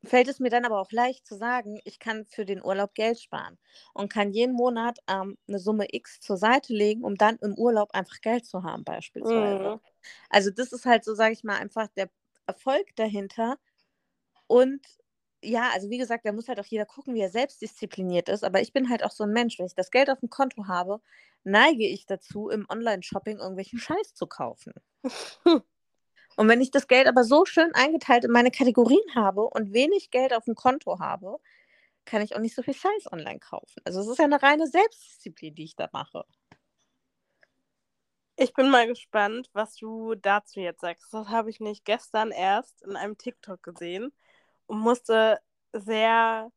fällt 0.04 0.28
es 0.28 0.40
mir 0.40 0.52
dann 0.52 0.66
aber 0.66 0.80
auch 0.80 0.92
leicht 0.92 1.26
zu 1.26 1.36
sagen, 1.36 1.82
ich 1.84 1.98
kann 1.98 2.28
für 2.28 2.46
den 2.46 2.64
Urlaub 2.64 2.94
Geld 2.94 3.20
sparen 3.20 3.58
und 3.96 4.14
kann 4.14 4.30
jeden 4.30 4.54
Monat 4.54 5.00
ähm, 5.08 5.36
eine 5.48 5.58
Summe 5.58 5.88
X 5.90 6.20
zur 6.20 6.38
Seite 6.38 6.72
legen, 6.72 7.04
um 7.04 7.16
dann 7.16 7.38
im 7.38 7.56
Urlaub 7.56 7.90
einfach 7.94 8.22
Geld 8.22 8.46
zu 8.46 8.62
haben, 8.62 8.84
beispielsweise. 8.84 9.78
Mhm. 9.78 9.80
Also 10.30 10.52
das 10.52 10.72
ist 10.72 10.86
halt 10.86 11.04
so, 11.04 11.16
sage 11.16 11.34
ich 11.34 11.44
mal, 11.44 11.58
einfach 11.58 11.88
der 11.98 12.12
Erfolg 12.46 12.96
dahinter. 12.98 13.58
Und 14.46 14.86
ja, 15.44 15.70
also 15.74 15.90
wie 15.90 15.98
gesagt, 15.98 16.26
da 16.26 16.32
muss 16.32 16.48
halt 16.48 16.60
auch 16.60 16.66
jeder 16.66 16.86
gucken, 16.86 17.14
wie 17.14 17.22
er 17.22 17.30
selbst 17.30 17.62
diszipliniert 17.62 18.30
ist. 18.30 18.44
Aber 18.44 18.62
ich 18.62 18.74
bin 18.74 18.90
halt 18.90 19.04
auch 19.04 19.12
so 19.12 19.24
ein 19.24 19.34
Mensch, 19.34 19.60
wenn 19.60 19.66
ich 19.66 19.76
das 19.76 19.92
Geld 19.92 20.10
auf 20.10 20.20
dem 20.20 20.30
Konto 20.30 20.68
habe, 20.68 21.02
neige 21.44 21.88
ich 21.88 22.06
dazu, 22.06 22.50
im 22.50 22.66
Online-Shopping 22.70 23.38
irgendwelchen 23.38 23.80
Scheiß 23.80 24.14
zu 24.14 24.28
kaufen. 24.28 24.74
Und 26.36 26.48
wenn 26.48 26.62
ich 26.62 26.72
das 26.72 26.88
Geld 26.88 27.08
aber 27.08 27.24
so 27.24 27.46
schön 27.46 27.74
eingeteilt 27.76 28.24
in 28.24 28.32
meine 28.32 28.50
Kategorien 28.50 29.14
habe 29.14 29.44
und 29.44 29.72
wenig 29.72 30.10
Geld 30.10 30.34
auf 30.34 30.46
dem 30.46 30.56
Konto 30.56 30.98
habe, 31.00 31.38
kann 32.06 32.24
ich 32.24 32.36
auch 32.36 32.40
nicht 32.40 32.56
so 32.56 32.64
viel 32.64 32.74
Scheiß 32.74 33.12
online 33.12 33.40
kaufen. 33.40 33.82
Also 33.86 34.02
es 34.02 34.08
ist 34.08 34.18
ja 34.18 34.26
eine 34.26 34.42
reine 34.42 34.66
Selbstdisziplin, 34.66 35.54
die 35.54 35.66
ich 35.66 35.76
da 35.76 35.90
mache. 35.94 36.26
Ich 38.36 38.54
bin 38.56 38.72
mal 38.72 38.88
gespannt, 38.88 39.52
was 39.54 39.76
du 39.76 40.16
dazu 40.16 40.60
jetzt 40.60 40.82
sagst. 40.82 41.14
Das 41.14 41.28
habe 41.28 41.52
ich 41.52 41.60
nicht 41.60 41.86
gestern 41.86 42.32
erst 42.32 42.82
in 42.82 42.96
einem 42.96 43.16
TikTok 43.16 43.62
gesehen 43.62 44.12
und 44.74 44.80
musste 44.80 45.40
sehr, 45.72 46.52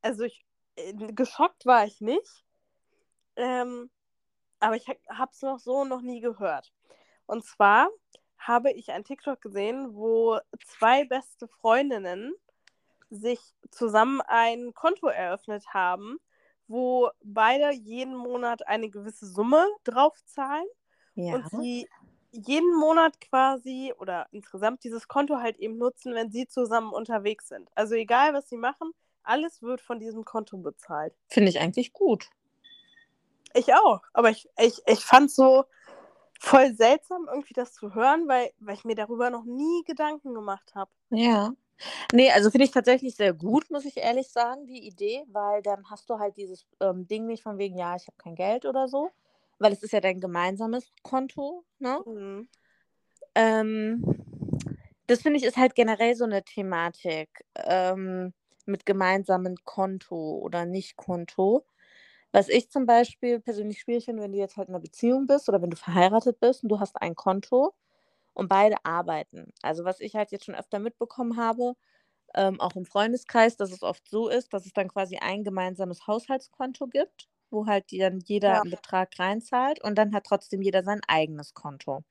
also 0.00 0.22
ich, 0.22 0.46
äh, 0.76 0.92
geschockt 0.94 1.66
war 1.66 1.84
ich 1.84 2.00
nicht, 2.00 2.44
ähm, 3.34 3.90
aber 4.60 4.76
ich 4.76 4.86
habe 4.88 5.30
es 5.32 5.42
noch 5.42 5.58
so 5.58 5.84
noch 5.84 6.00
nie 6.00 6.20
gehört. 6.20 6.72
Und 7.26 7.44
zwar 7.44 7.88
habe 8.38 8.70
ich 8.70 8.92
ein 8.92 9.02
TikTok 9.02 9.40
gesehen, 9.40 9.96
wo 9.96 10.38
zwei 10.64 11.04
beste 11.06 11.48
Freundinnen 11.48 12.32
sich 13.10 13.40
zusammen 13.72 14.20
ein 14.20 14.72
Konto 14.72 15.08
eröffnet 15.08 15.66
haben, 15.74 16.18
wo 16.68 17.10
beide 17.24 17.72
jeden 17.72 18.14
Monat 18.14 18.64
eine 18.68 18.90
gewisse 18.90 19.26
Summe 19.26 19.66
draufzahlen 19.82 20.68
Ja. 21.14 21.34
und 21.34 21.50
sie 21.50 21.88
jeden 22.36 22.76
Monat 22.76 23.20
quasi 23.20 23.92
oder 23.98 24.26
insgesamt 24.32 24.84
dieses 24.84 25.08
Konto 25.08 25.38
halt 25.38 25.58
eben 25.58 25.78
nutzen, 25.78 26.14
wenn 26.14 26.30
sie 26.30 26.46
zusammen 26.46 26.92
unterwegs 26.92 27.48
sind. 27.48 27.68
Also 27.74 27.94
egal, 27.94 28.34
was 28.34 28.48
sie 28.48 28.56
machen, 28.56 28.92
alles 29.22 29.62
wird 29.62 29.80
von 29.80 29.98
diesem 29.98 30.24
Konto 30.24 30.56
bezahlt. 30.58 31.14
Finde 31.28 31.50
ich 31.50 31.60
eigentlich 31.60 31.92
gut. 31.92 32.28
Ich 33.54 33.74
auch, 33.74 34.02
aber 34.12 34.30
ich, 34.30 34.48
ich, 34.58 34.80
ich 34.86 35.04
fand 35.04 35.30
so 35.30 35.64
voll 36.38 36.74
seltsam, 36.74 37.26
irgendwie 37.28 37.54
das 37.54 37.72
zu 37.72 37.94
hören, 37.94 38.28
weil, 38.28 38.50
weil 38.58 38.74
ich 38.74 38.84
mir 38.84 38.94
darüber 38.94 39.30
noch 39.30 39.44
nie 39.44 39.82
Gedanken 39.84 40.34
gemacht 40.34 40.74
habe. 40.74 40.90
Ja. 41.10 41.52
Nee, 42.12 42.30
also 42.30 42.50
finde 42.50 42.64
ich 42.64 42.70
tatsächlich 42.70 43.16
sehr 43.16 43.34
gut, 43.34 43.70
muss 43.70 43.84
ich 43.84 43.98
ehrlich 43.98 44.28
sagen, 44.28 44.66
die 44.66 44.86
Idee, 44.86 45.24
weil 45.28 45.62
dann 45.62 45.88
hast 45.90 46.08
du 46.08 46.18
halt 46.18 46.36
dieses 46.36 46.66
ähm, 46.80 47.06
Ding 47.06 47.26
nicht 47.26 47.42
von 47.42 47.58
wegen, 47.58 47.76
ja, 47.76 47.96
ich 47.96 48.06
habe 48.06 48.16
kein 48.16 48.34
Geld 48.34 48.64
oder 48.64 48.88
so, 48.88 49.10
weil 49.58 49.72
es 49.72 49.82
ist 49.82 49.92
ja 49.92 50.00
dein 50.00 50.20
gemeinsames 50.20 50.92
Konto, 51.02 51.64
ne? 51.78 52.00
Mhm. 52.06 52.48
Ähm, 53.34 54.04
das 55.06 55.22
finde 55.22 55.38
ich 55.38 55.44
ist 55.44 55.56
halt 55.56 55.74
generell 55.74 56.14
so 56.14 56.24
eine 56.24 56.42
Thematik 56.42 57.28
ähm, 57.56 58.32
mit 58.64 58.86
gemeinsamen 58.86 59.56
Konto 59.64 60.38
oder 60.38 60.64
nicht 60.66 60.96
Konto. 60.96 61.64
Was 62.32 62.48
ich 62.48 62.70
zum 62.70 62.86
Beispiel 62.86 63.40
persönlich 63.40 63.80
schwierig 63.80 64.06
finde, 64.06 64.22
wenn 64.22 64.32
du 64.32 64.38
jetzt 64.38 64.56
halt 64.56 64.68
in 64.68 64.74
einer 64.74 64.82
Beziehung 64.82 65.26
bist 65.26 65.48
oder 65.48 65.62
wenn 65.62 65.70
du 65.70 65.76
verheiratet 65.76 66.40
bist 66.40 66.62
und 66.62 66.70
du 66.70 66.80
hast 66.80 67.00
ein 67.00 67.14
Konto 67.14 67.74
und 68.34 68.48
beide 68.48 68.76
arbeiten. 68.84 69.52
Also 69.62 69.84
was 69.84 70.00
ich 70.00 70.14
halt 70.14 70.32
jetzt 70.32 70.44
schon 70.44 70.54
öfter 70.54 70.78
mitbekommen 70.78 71.36
habe, 71.36 71.74
ähm, 72.34 72.60
auch 72.60 72.76
im 72.76 72.84
Freundeskreis, 72.84 73.56
dass 73.56 73.72
es 73.72 73.82
oft 73.82 74.08
so 74.08 74.28
ist, 74.28 74.52
dass 74.52 74.66
es 74.66 74.72
dann 74.72 74.88
quasi 74.88 75.18
ein 75.18 75.44
gemeinsames 75.44 76.06
Haushaltskonto 76.06 76.88
gibt, 76.88 77.28
wo 77.56 77.66
halt 77.66 77.86
dann 77.92 78.20
jeder 78.20 78.52
Ja. 78.54 78.60
einen 78.62 78.70
Betrag 78.70 79.18
reinzahlt 79.18 79.82
und 79.82 79.96
dann 79.96 80.14
hat 80.14 80.24
trotzdem 80.26 80.62
jeder 80.62 80.84
sein 80.84 81.00
eigenes 81.08 81.54
Konto. 81.54 82.04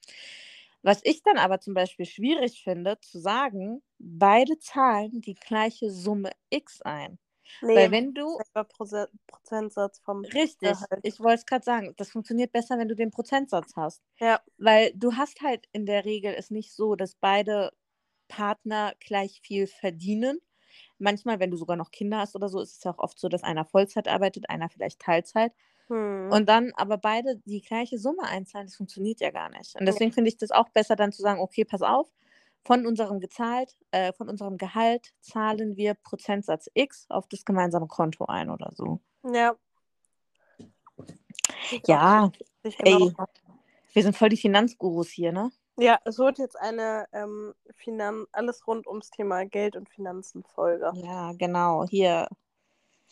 Was 0.83 1.01
ich 1.03 1.23
dann 1.23 1.37
aber 1.37 1.59
zum 1.61 1.73
Beispiel 1.73 2.05
schwierig 2.05 2.63
finde, 2.63 2.99
zu 3.01 3.19
sagen, 3.19 3.81
beide 3.97 4.59
zahlen 4.59 5.21
die 5.21 5.33
gleiche 5.35 5.89
Summe 5.91 6.31
X 6.49 6.81
ein. 6.83 7.17
Nee, 7.61 7.75
Weil 7.75 7.91
wenn 7.91 8.13
du, 8.13 8.39
Proze- 8.53 9.09
Prozentsatz 9.27 9.99
vom 9.99 10.21
richtig, 10.25 10.71
Gehalt. 10.71 10.99
ich 11.03 11.19
wollte 11.19 11.35
es 11.41 11.45
gerade 11.45 11.63
sagen, 11.63 11.93
das 11.97 12.09
funktioniert 12.09 12.51
besser, 12.51 12.77
wenn 12.77 12.87
du 12.87 12.95
den 12.95 13.11
Prozentsatz 13.11 13.75
hast. 13.75 14.01
Ja. 14.19 14.41
Weil 14.57 14.91
du 14.95 15.13
hast 15.15 15.41
halt 15.41 15.67
in 15.71 15.85
der 15.85 16.05
Regel 16.05 16.33
es 16.35 16.51
nicht 16.51 16.73
so, 16.73 16.95
dass 16.95 17.15
beide 17.15 17.71
Partner 18.27 18.93
gleich 18.99 19.41
viel 19.41 19.67
verdienen. 19.67 20.39
Manchmal, 20.97 21.39
wenn 21.39 21.51
du 21.51 21.57
sogar 21.57 21.75
noch 21.75 21.91
Kinder 21.91 22.19
hast 22.19 22.35
oder 22.35 22.49
so, 22.49 22.59
ist 22.59 22.77
es 22.77 22.83
ja 22.83 22.91
auch 22.91 22.99
oft 22.99 23.19
so, 23.19 23.27
dass 23.29 23.43
einer 23.43 23.65
Vollzeit 23.65 24.07
arbeitet, 24.07 24.49
einer 24.49 24.69
vielleicht 24.69 24.99
Teilzeit. 24.99 25.53
Hm. 25.87 26.29
Und 26.31 26.49
dann 26.49 26.71
aber 26.75 26.97
beide 26.97 27.37
die 27.45 27.61
gleiche 27.61 27.99
Summe 27.99 28.23
einzahlen, 28.23 28.67
das 28.67 28.75
funktioniert 28.75 29.19
ja 29.19 29.31
gar 29.31 29.49
nicht. 29.49 29.75
Und 29.79 29.85
deswegen 29.85 30.11
finde 30.11 30.29
ich 30.29 30.37
das 30.37 30.51
auch 30.51 30.69
besser, 30.69 30.95
dann 30.95 31.11
zu 31.11 31.21
sagen, 31.21 31.39
okay, 31.39 31.65
pass 31.65 31.81
auf, 31.81 32.11
von 32.63 32.87
unserem 32.87 33.19
gezahlt, 33.19 33.77
äh, 33.91 34.11
von 34.13 34.27
unserem 34.27 34.57
Gehalt 34.57 35.13
zahlen 35.21 35.77
wir 35.77 35.93
Prozentsatz 35.93 36.69
X 36.73 37.05
auf 37.09 37.27
das 37.27 37.45
gemeinsame 37.45 37.87
Konto 37.87 38.25
ein 38.25 38.49
oder 38.49 38.71
so. 38.73 38.99
ja. 39.23 39.55
Ja, 41.85 42.31
genau. 42.63 43.07
ey. 43.07 43.13
wir 43.93 44.03
sind 44.03 44.15
voll 44.15 44.29
die 44.29 44.37
Finanzgurus 44.37 45.09
hier, 45.09 45.31
ne? 45.31 45.51
Ja, 45.77 45.99
es 46.05 46.17
wird 46.17 46.37
jetzt 46.37 46.57
eine 46.57 47.05
ähm, 47.11 47.53
Finan 47.75 48.25
alles 48.31 48.65
rund 48.65 48.87
ums 48.87 49.09
Thema 49.09 49.45
Geld 49.45 49.75
und 49.75 49.89
Finanzen 49.89 50.43
Folge. 50.43 50.93
Ja, 50.95 51.33
genau, 51.33 51.85
hier. 51.85 52.27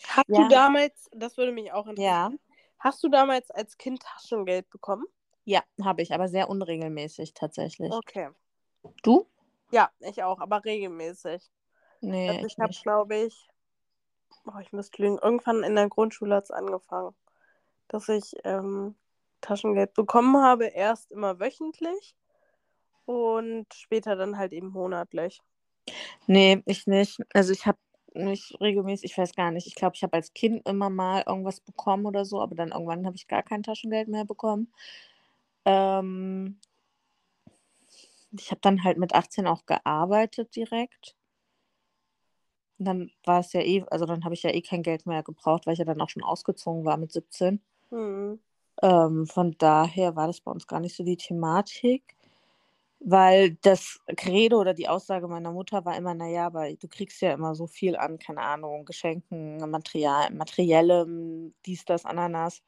Hast 0.07 0.29
Ja. 0.29 0.43
du 0.43 0.47
damals, 0.47 1.09
das 1.11 1.37
würde 1.37 1.51
mich 1.51 1.71
auch 1.73 1.87
interessieren, 1.87 2.39
Ja, 2.39 2.55
hast 2.79 3.03
du 3.03 3.09
damals 3.09 3.51
als 3.51 3.77
Kind 3.77 4.01
Taschengeld 4.01 4.69
bekommen? 4.69 5.05
ja, 5.45 5.61
habe 5.83 6.01
ich, 6.01 6.13
aber 6.13 6.27
sehr 6.29 6.49
unregelmäßig 6.49 7.33
tatsächlich. 7.33 7.91
Okay. 7.91 8.29
Du? 9.01 9.27
Ja, 9.71 9.89
ich 9.99 10.23
auch, 10.23 10.39
aber 10.39 10.63
regelmäßig. 10.63 11.49
Nee, 12.01 12.29
Also 12.29 12.47
ich 12.47 12.57
habe, 12.59 12.73
glaube 12.83 13.15
ich, 13.15 13.47
oh, 14.45 14.59
ich 14.59 14.71
müsste 14.71 15.01
lügen, 15.01 15.17
irgendwann 15.17 15.63
in 15.63 15.75
der 15.75 15.89
Grundschule 15.89 16.35
hat 16.35 16.45
es 16.45 16.51
angefangen, 16.51 17.15
dass 17.87 18.07
ich 18.09 18.35
ähm, 18.43 18.95
Taschengeld 19.41 19.93
bekommen 19.93 20.37
habe, 20.37 20.67
erst 20.67 21.11
immer 21.11 21.39
wöchentlich 21.39 22.15
und 23.05 23.67
später 23.73 24.15
dann 24.15 24.37
halt 24.37 24.53
eben 24.53 24.69
monatlich. 24.69 25.41
Nee, 26.27 26.61
ich 26.65 26.87
nicht. 26.87 27.19
Also 27.33 27.51
ich 27.53 27.65
habe 27.65 27.77
nicht 28.13 28.59
regelmäßig, 28.61 29.11
ich 29.11 29.17
weiß 29.17 29.33
gar 29.35 29.51
nicht. 29.51 29.67
Ich 29.67 29.75
glaube, 29.75 29.95
ich 29.95 30.03
habe 30.03 30.13
als 30.13 30.33
Kind 30.33 30.67
immer 30.67 30.89
mal 30.89 31.23
irgendwas 31.27 31.59
bekommen 31.61 32.05
oder 32.05 32.25
so, 32.25 32.41
aber 32.41 32.55
dann 32.55 32.71
irgendwann 32.71 33.05
habe 33.05 33.15
ich 33.15 33.27
gar 33.27 33.43
kein 33.43 33.63
Taschengeld 33.63 34.07
mehr 34.07 34.25
bekommen. 34.25 34.71
Ähm, 35.65 36.59
ich 38.31 38.51
habe 38.51 38.61
dann 38.61 38.83
halt 38.83 38.97
mit 38.97 39.13
18 39.15 39.47
auch 39.47 39.65
gearbeitet 39.65 40.55
direkt. 40.55 41.15
dann 42.79 43.11
war 43.25 43.39
es 43.39 43.53
ja 43.53 43.61
eh, 43.61 43.83
also 43.89 44.05
dann 44.05 44.23
habe 44.23 44.33
ich 44.33 44.43
ja 44.43 44.51
eh 44.51 44.61
kein 44.61 44.83
Geld 44.83 45.05
mehr 45.05 45.23
gebraucht, 45.23 45.65
weil 45.65 45.73
ich 45.73 45.79
ja 45.79 45.85
dann 45.85 46.01
auch 46.01 46.09
schon 46.09 46.23
ausgezogen 46.23 46.85
war 46.85 46.97
mit 46.97 47.11
17. 47.11 47.61
Mhm. 47.91 48.39
Ähm, 48.81 49.27
von 49.27 49.55
daher 49.57 50.15
war 50.15 50.27
das 50.27 50.41
bei 50.41 50.51
uns 50.51 50.67
gar 50.67 50.79
nicht 50.79 50.95
so 50.95 51.03
die 51.03 51.17
Thematik, 51.17 52.03
weil 53.05 53.55
das 53.61 53.99
Credo 54.15 54.59
oder 54.59 54.73
die 54.73 54.87
Aussage 54.87 55.27
meiner 55.27 55.51
Mutter 55.51 55.83
war 55.83 55.97
immer, 55.97 56.13
naja, 56.13 56.45
aber 56.47 56.73
du 56.73 56.87
kriegst 56.87 57.21
ja 57.21 57.33
immer 57.33 57.53
so 57.53 57.67
viel 57.67 57.97
an, 57.97 58.17
keine 58.17 58.41
Ahnung, 58.41 58.85
Geschenken, 58.85 59.57
Material, 59.69 60.31
materiellem, 60.31 61.53
dies, 61.65 61.83
das, 61.83 62.05
Ananas. 62.05 62.63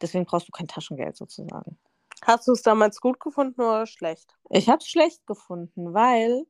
Deswegen 0.00 0.24
brauchst 0.24 0.48
du 0.48 0.52
kein 0.52 0.66
Taschengeld 0.66 1.16
sozusagen. 1.16 1.78
Hast 2.22 2.48
du 2.48 2.52
es 2.52 2.62
damals 2.62 3.00
gut 3.00 3.20
gefunden 3.20 3.60
oder 3.60 3.86
schlecht? 3.86 4.36
Ich 4.50 4.68
habe 4.68 4.78
es 4.78 4.88
schlecht 4.88 5.26
gefunden, 5.26 5.94
weil 5.94 6.44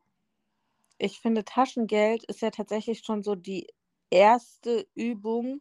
ich 0.96 1.20
finde, 1.20 1.44
Taschengeld 1.44 2.24
ist 2.24 2.40
ja 2.40 2.50
tatsächlich 2.50 3.02
schon 3.04 3.22
so 3.22 3.34
die 3.34 3.68
erste 4.10 4.86
Übung 4.94 5.60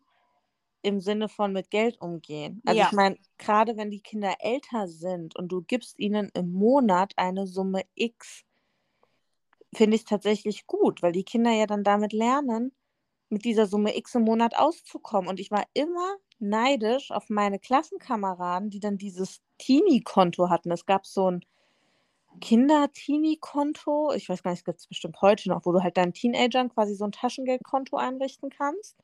im 0.81 0.99
Sinne 0.99 1.29
von 1.29 1.53
mit 1.53 1.69
Geld 1.69 1.99
umgehen. 1.99 2.61
Also 2.65 2.79
Ja. 2.79 2.87
ich 2.87 2.93
meine, 2.93 3.17
gerade 3.37 3.77
wenn 3.77 3.91
die 3.91 4.01
Kinder 4.01 4.35
älter 4.39 4.87
sind 4.87 5.35
und 5.35 5.49
du 5.49 5.61
gibst 5.61 5.99
ihnen 5.99 6.29
im 6.33 6.51
Monat 6.51 7.13
eine 7.17 7.47
Summe 7.47 7.83
X, 7.95 8.43
finde 9.73 9.95
ich 9.95 10.01
es 10.01 10.07
tatsächlich 10.07 10.65
gut, 10.67 11.01
weil 11.01 11.11
die 11.11 11.23
Kinder 11.23 11.51
ja 11.51 11.65
dann 11.67 11.83
damit 11.83 12.13
lernen, 12.13 12.71
mit 13.29 13.43
dieser 13.43 13.65
Summe 13.65 13.97
X 13.97 14.15
im 14.15 14.23
Monat 14.23 14.57
auszukommen. 14.57 15.29
Und 15.29 15.39
ich 15.39 15.51
war 15.51 15.65
immer 15.73 16.15
neidisch 16.39 17.11
auf 17.11 17.29
meine 17.29 17.59
Klassenkameraden, 17.59 18.69
die 18.69 18.79
dann 18.79 18.97
dieses 18.97 19.41
Teenie-Konto 19.57 20.49
hatten. 20.49 20.71
Es 20.71 20.85
gab 20.85 21.05
so 21.05 21.31
ein 21.31 21.45
Kinder-Teenie-Konto, 22.39 24.13
ich 24.13 24.29
weiß 24.29 24.43
gar 24.43 24.51
nicht, 24.51 24.65
gibt 24.65 24.79
es 24.79 24.87
bestimmt 24.87 25.21
heute 25.21 25.49
noch, 25.49 25.65
wo 25.65 25.71
du 25.71 25.81
halt 25.81 25.97
deinen 25.97 26.13
Teenagern 26.13 26.69
quasi 26.69 26.95
so 26.95 27.05
ein 27.05 27.11
Taschengeldkonto 27.11 27.97
einrichten 27.97 28.49
kannst. 28.49 28.97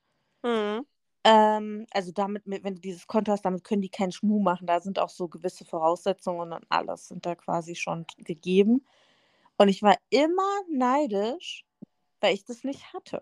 Mhm. 0.43 0.85
Ähm, 1.25 1.85
also 1.91 2.11
damit, 2.11 2.45
mit- 2.47 2.63
wenn 2.63 2.75
du 2.75 2.81
dieses 2.81 3.07
Konto 3.07 3.31
hast, 3.31 3.45
damit 3.45 3.63
können 3.63 3.81
die 3.81 3.89
keinen 3.89 4.11
Schmuh 4.11 4.39
machen. 4.41 4.67
Da 4.67 4.81
sind 4.81 4.99
auch 4.99 5.09
so 5.09 5.27
gewisse 5.27 5.63
Voraussetzungen 5.65 6.51
und 6.51 6.65
alles 6.69 7.07
sind 7.07 7.25
da 7.25 7.35
quasi 7.35 7.75
schon 7.75 8.05
gegeben. 8.17 8.85
Und 9.57 9.69
ich 9.69 9.81
war 9.83 9.97
immer 10.09 10.59
neidisch, 10.69 11.65
weil 12.19 12.33
ich 12.33 12.43
das 12.43 12.63
nicht 12.63 12.93
hatte. 12.93 13.21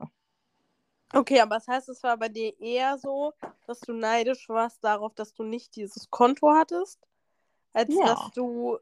Okay, 1.14 1.42
aber 1.42 1.56
das 1.56 1.68
heißt, 1.68 1.90
es 1.90 2.02
war 2.04 2.18
bei 2.18 2.30
dir 2.30 2.58
eher 2.60 2.98
so, 2.98 3.34
dass 3.68 3.82
du 3.82 3.94
neidisch 3.94 4.48
warst 4.48 4.84
darauf, 4.84 5.14
dass 5.14 5.34
du 5.34 5.44
nicht 5.44 5.76
dieses 5.76 6.10
Konto 6.10 6.52
hattest, 6.52 7.00
als 7.74 7.90
Ja. 7.94 8.06
dass 8.06 8.32
du 8.32 8.80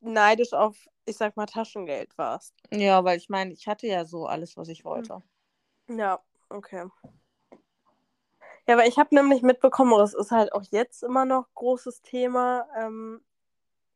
neidisch 0.00 0.52
auf, 0.52 0.76
ich 1.04 1.16
sag 1.16 1.36
mal, 1.36 1.46
Taschengeld 1.46 2.16
warst. 2.16 2.54
Ja, 2.72 3.02
weil 3.04 3.18
ich 3.18 3.28
meine, 3.28 3.52
ich 3.52 3.66
hatte 3.66 3.86
ja 3.88 4.04
so 4.04 4.26
alles, 4.26 4.56
was 4.56 4.68
ich 4.68 4.84
wollte. 4.84 5.22
Ja, 5.88 6.22
okay. 6.48 6.86
Ja, 8.66 8.74
aber 8.74 8.86
ich 8.86 8.98
habe 8.98 9.14
nämlich 9.14 9.42
mitbekommen, 9.42 9.98
das 9.98 10.14
ist 10.14 10.30
halt 10.30 10.52
auch 10.52 10.62
jetzt 10.70 11.02
immer 11.02 11.24
noch 11.24 11.46
großes 11.54 12.02
Thema 12.02 12.66
ähm, 12.76 13.20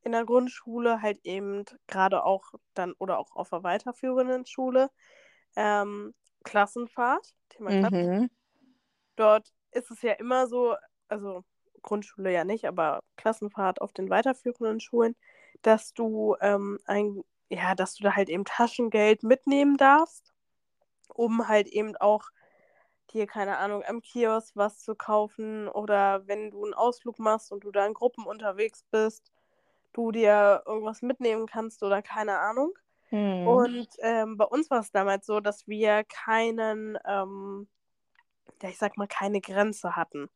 in 0.03 0.13
der 0.13 0.25
Grundschule, 0.25 1.03
halt 1.03 1.21
eben 1.25 1.65
gerade 1.87 2.25
auch 2.25 2.53
dann 2.75 2.93
oder 2.99 3.19
auch 3.19 3.35
auf 3.37 3.51
der 3.51 3.63
weiterführenden 3.63 4.45
Schule, 4.47 4.91
ähm, 5.57 6.15
Klassenfahrt, 6.45 7.35
Thema 7.49 7.71
Klassenfahrt. 7.71 8.21
Mhm. 8.23 8.31
Dort 9.17 9.53
ist 9.73 9.91
es 9.91 10.03
ja 10.03 10.13
immer 10.13 10.47
so, 10.47 10.75
also 11.09 11.45
Grundschule 11.83 12.33
ja 12.33 12.45
nicht, 12.45 12.67
aber 12.67 13.03
Klassenfahrt 13.17 13.81
auf 13.81 13.93
den 13.93 14.11
weiterführenden 14.11 14.81
Schulen, 14.81 15.17
dass 15.63 15.95
du 15.95 16.37
ähm, 16.41 16.79
ein, 16.87 17.23
ja, 17.49 17.75
dass 17.75 17.95
du 17.95 18.05
da 18.05 18.15
halt 18.15 18.29
eben 18.29 18.45
Taschengeld 18.45 19.23
mitnehmen 19.23 19.77
darfst, 19.77 20.33
um 21.09 21.49
halt 21.49 21.69
eben 21.69 21.97
auch 21.97 22.31
dir, 23.17 23.27
keine 23.27 23.59
Ahnung, 23.59 23.85
am 23.85 24.03
Kiosk 24.03 24.57
was 24.57 24.81
zu 24.81 24.95
kaufen 24.97 25.69
oder 25.69 26.27
wenn 26.29 26.53
du 26.53 26.65
einen 26.65 26.75
Ausflug 26.75 27.19
machst 27.19 27.53
und 27.53 27.65
du 27.65 27.73
da 27.73 27.87
in 27.87 27.95
Gruppen 27.95 28.27
unterwegs 28.27 28.85
bist, 28.91 29.33
du 29.95 30.13
dir 30.13 30.63
irgendwas 30.67 31.03
mitnehmen 31.03 31.47
kannst 31.47 31.83
oder 31.83 32.03
keine 32.03 32.39
Ahnung. 32.39 32.75
Mhm. 33.13 33.47
Und 33.47 33.89
ähm, 34.01 34.37
bei 34.37 34.45
uns 34.47 34.71
war 34.71 34.81
es 34.81 34.93
damals 34.93 35.27
so, 35.27 35.41
dass 35.41 35.67
wir 35.69 36.05
keinen, 36.05 36.99
ähm, 37.07 37.69
ja, 38.63 38.69
ich 38.69 38.79
sag 38.79 38.97
mal, 38.97 39.09
keine 39.09 39.41
Grenze 39.41 39.97
hatten. 39.97 40.31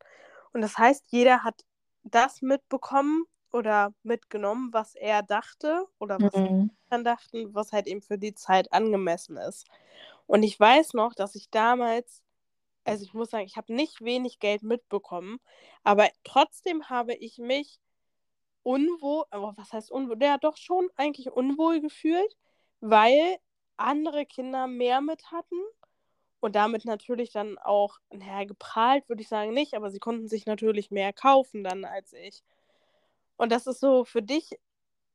Und 0.53 0.62
das 0.62 0.79
heißt, 0.79 1.07
jeder 1.09 1.45
hat 1.45 1.64
das 2.05 2.43
mitbekommen 2.43 3.25
oder 3.53 3.95
mitgenommen, 4.03 4.71
was 4.73 4.95
er 4.95 5.23
dachte 5.23 5.87
oder 5.99 6.23
was 6.23 6.33
Mhm. 6.35 6.71
dann 6.90 7.05
dachten, 7.05 7.55
was 7.55 7.73
halt 7.73 7.87
eben 7.87 8.03
für 8.03 8.19
die 8.19 8.35
Zeit 8.35 8.73
angemessen 8.73 9.37
ist. 9.37 9.66
Und 10.27 10.43
ich 10.45 10.59
weiß 10.61 10.95
noch, 10.95 11.14
dass 11.14 11.35
ich 11.37 11.51
damals, 11.51 12.23
also 12.85 13.05
ich 13.05 13.14
muss 13.14 13.31
sagen, 13.31 13.45
ich 13.47 13.57
habe 13.57 13.73
nicht 13.75 14.03
wenig 14.03 14.38
Geld 14.38 14.62
mitbekommen, 14.62 15.38
aber 15.85 16.09
trotzdem 16.25 16.88
habe 16.88 17.14
ich 17.14 17.38
mich 17.38 17.81
unwohl, 18.62 19.25
aber 19.31 19.55
was 19.57 19.73
heißt 19.73 19.90
unwohl? 19.90 20.19
Ja, 20.23 20.38
doch 20.38 20.57
schon 20.57 20.88
eigentlich 20.97 21.31
unwohl 21.31 21.81
gefühlt, 21.81 22.37
weil 22.81 23.38
andere 23.77 24.27
Kinder 24.27 24.66
mehr 24.66 25.01
mit 25.01 25.31
hatten 25.33 25.57
und 26.40 26.57
damit 26.57 26.85
natürlich 26.85 27.33
dann 27.33 27.59
auch, 27.59 27.99
naja, 28.11 28.45
geprahlt 28.45 29.09
würde 29.09 29.23
ich 29.23 29.29
sagen 29.29 29.53
nicht, 29.53 29.75
aber 29.75 29.90
sie 29.90 29.99
konnten 29.99 30.29
sich 30.29 30.47
natürlich 30.47 30.90
mehr 30.90 31.12
kaufen 31.12 31.64
dann 31.64 31.85
als 31.85 32.12
ich. 32.12 32.43
Und 33.37 33.53
das 33.53 33.66
ist 33.66 33.81
so 33.81 34.05
für 34.05 34.23
dich, 34.23 34.59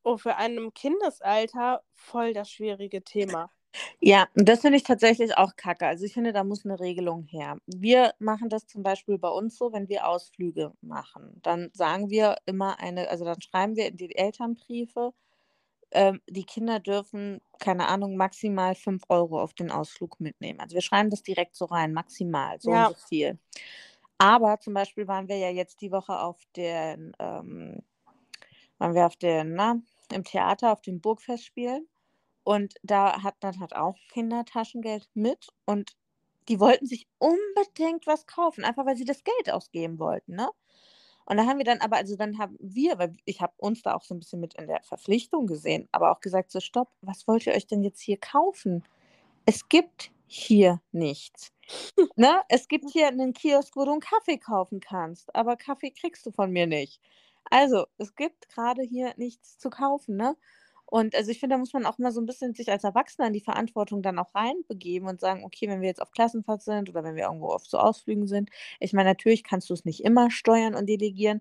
oh, 0.02 0.16
für 0.16 0.36
einen 0.36 0.74
Kindesalter 0.74 1.82
voll 1.94 2.32
das 2.32 2.50
schwierige 2.50 3.02
Thema. 3.02 3.50
Ja, 4.00 4.28
und 4.34 4.48
das 4.48 4.60
finde 4.60 4.76
ich 4.76 4.84
tatsächlich 4.84 5.36
auch 5.36 5.56
kacke. 5.56 5.86
Also 5.86 6.04
ich 6.04 6.14
finde, 6.14 6.32
da 6.32 6.44
muss 6.44 6.64
eine 6.64 6.78
Regelung 6.80 7.24
her. 7.24 7.58
Wir 7.66 8.14
machen 8.18 8.48
das 8.48 8.66
zum 8.66 8.82
Beispiel 8.82 9.18
bei 9.18 9.28
uns 9.28 9.56
so, 9.58 9.72
wenn 9.72 9.88
wir 9.88 10.06
Ausflüge 10.08 10.72
machen. 10.82 11.40
Dann 11.42 11.70
sagen 11.74 12.10
wir 12.10 12.36
immer 12.46 12.78
eine, 12.80 13.08
also 13.08 13.24
dann 13.24 13.40
schreiben 13.40 13.76
wir 13.76 13.86
in 13.88 13.96
die 13.96 14.14
Elternbriefe, 14.14 15.12
ähm, 15.92 16.20
die 16.28 16.44
Kinder 16.44 16.80
dürfen, 16.80 17.40
keine 17.58 17.88
Ahnung, 17.88 18.16
maximal 18.16 18.74
5 18.74 19.02
Euro 19.08 19.40
auf 19.40 19.54
den 19.54 19.70
Ausflug 19.70 20.20
mitnehmen. 20.20 20.60
Also 20.60 20.74
wir 20.74 20.82
schreiben 20.82 21.10
das 21.10 21.22
direkt 21.22 21.56
so 21.56 21.66
rein, 21.66 21.92
maximal, 21.92 22.60
so 22.60 22.72
Ja. 22.72 22.88
und 22.88 22.96
so 22.96 23.06
viel. 23.08 23.38
Aber 24.18 24.58
zum 24.60 24.74
Beispiel 24.74 25.08
waren 25.08 25.28
wir 25.28 25.36
ja 25.38 25.50
jetzt 25.50 25.80
die 25.82 25.92
Woche 25.92 26.18
auf 26.18 26.38
den, 26.56 27.12
ähm, 27.18 27.82
waren 28.78 28.94
wir 28.94 29.06
auf 29.06 29.16
den, 29.16 29.54
na, 29.54 29.80
im 30.12 30.24
Theater, 30.24 30.72
auf 30.72 30.80
den 30.80 31.00
Burgfestspielen. 31.00 31.86
Und 32.46 32.74
da 32.84 33.24
hat 33.24 33.34
dann 33.40 33.58
halt 33.58 33.74
auch 33.74 33.96
Kinder 34.08 34.44
Taschengeld 34.44 35.08
mit 35.14 35.48
und 35.64 35.96
die 36.48 36.60
wollten 36.60 36.86
sich 36.86 37.08
unbedingt 37.18 38.06
was 38.06 38.28
kaufen, 38.28 38.62
einfach 38.64 38.86
weil 38.86 38.96
sie 38.96 39.04
das 39.04 39.24
Geld 39.24 39.50
ausgeben 39.50 39.98
wollten, 39.98 40.36
ne? 40.36 40.48
Und 41.24 41.38
da 41.38 41.46
haben 41.46 41.58
wir 41.58 41.64
dann 41.64 41.80
aber, 41.80 41.96
also 41.96 42.14
dann 42.14 42.38
haben 42.38 42.56
wir, 42.60 43.00
weil 43.00 43.16
ich 43.24 43.40
habe 43.40 43.54
uns 43.56 43.82
da 43.82 43.96
auch 43.96 44.04
so 44.04 44.14
ein 44.14 44.20
bisschen 44.20 44.38
mit 44.38 44.54
in 44.54 44.68
der 44.68 44.80
Verpflichtung 44.84 45.48
gesehen, 45.48 45.88
aber 45.90 46.12
auch 46.12 46.20
gesagt, 46.20 46.52
so 46.52 46.60
stopp, 46.60 46.88
was 47.00 47.26
wollt 47.26 47.48
ihr 47.48 47.52
euch 47.54 47.66
denn 47.66 47.82
jetzt 47.82 48.00
hier 48.00 48.16
kaufen? 48.16 48.84
Es 49.44 49.68
gibt 49.68 50.12
hier 50.28 50.80
nichts. 50.92 51.52
Ne? 52.16 52.42
Es 52.48 52.68
gibt 52.68 52.90
hier 52.92 53.08
einen 53.08 53.32
Kiosk, 53.32 53.74
wo 53.74 53.84
du 53.84 53.90
einen 53.90 54.00
Kaffee 54.00 54.38
kaufen 54.38 54.78
kannst, 54.78 55.34
aber 55.34 55.56
Kaffee 55.56 55.90
kriegst 55.90 56.24
du 56.24 56.30
von 56.30 56.52
mir 56.52 56.68
nicht. 56.68 57.00
Also, 57.50 57.86
es 57.98 58.14
gibt 58.14 58.48
gerade 58.48 58.82
hier 58.82 59.14
nichts 59.16 59.58
zu 59.58 59.68
kaufen, 59.68 60.16
ne? 60.16 60.36
Und 60.86 61.14
also 61.16 61.30
ich 61.30 61.40
finde, 61.40 61.54
da 61.54 61.58
muss 61.58 61.72
man 61.72 61.84
auch 61.86 61.98
mal 61.98 62.12
so 62.12 62.20
ein 62.20 62.26
bisschen 62.26 62.54
sich 62.54 62.70
als 62.70 62.84
Erwachsener 62.84 63.26
in 63.28 63.32
die 63.32 63.40
Verantwortung 63.40 64.02
dann 64.02 64.18
auch 64.18 64.34
reinbegeben 64.34 65.08
und 65.08 65.20
sagen, 65.20 65.44
okay, 65.44 65.68
wenn 65.68 65.80
wir 65.80 65.88
jetzt 65.88 66.00
auf 66.02 66.12
Klassenfahrt 66.12 66.62
sind 66.62 66.88
oder 66.88 67.02
wenn 67.04 67.16
wir 67.16 67.24
irgendwo 67.24 67.48
auf 67.48 67.66
so 67.66 67.78
Ausflügen 67.78 68.26
sind, 68.28 68.50
ich 68.80 68.92
meine, 68.92 69.08
natürlich 69.10 69.42
kannst 69.44 69.68
du 69.70 69.74
es 69.74 69.84
nicht 69.84 70.04
immer 70.04 70.30
steuern 70.30 70.74
und 70.76 70.88
delegieren, 70.88 71.40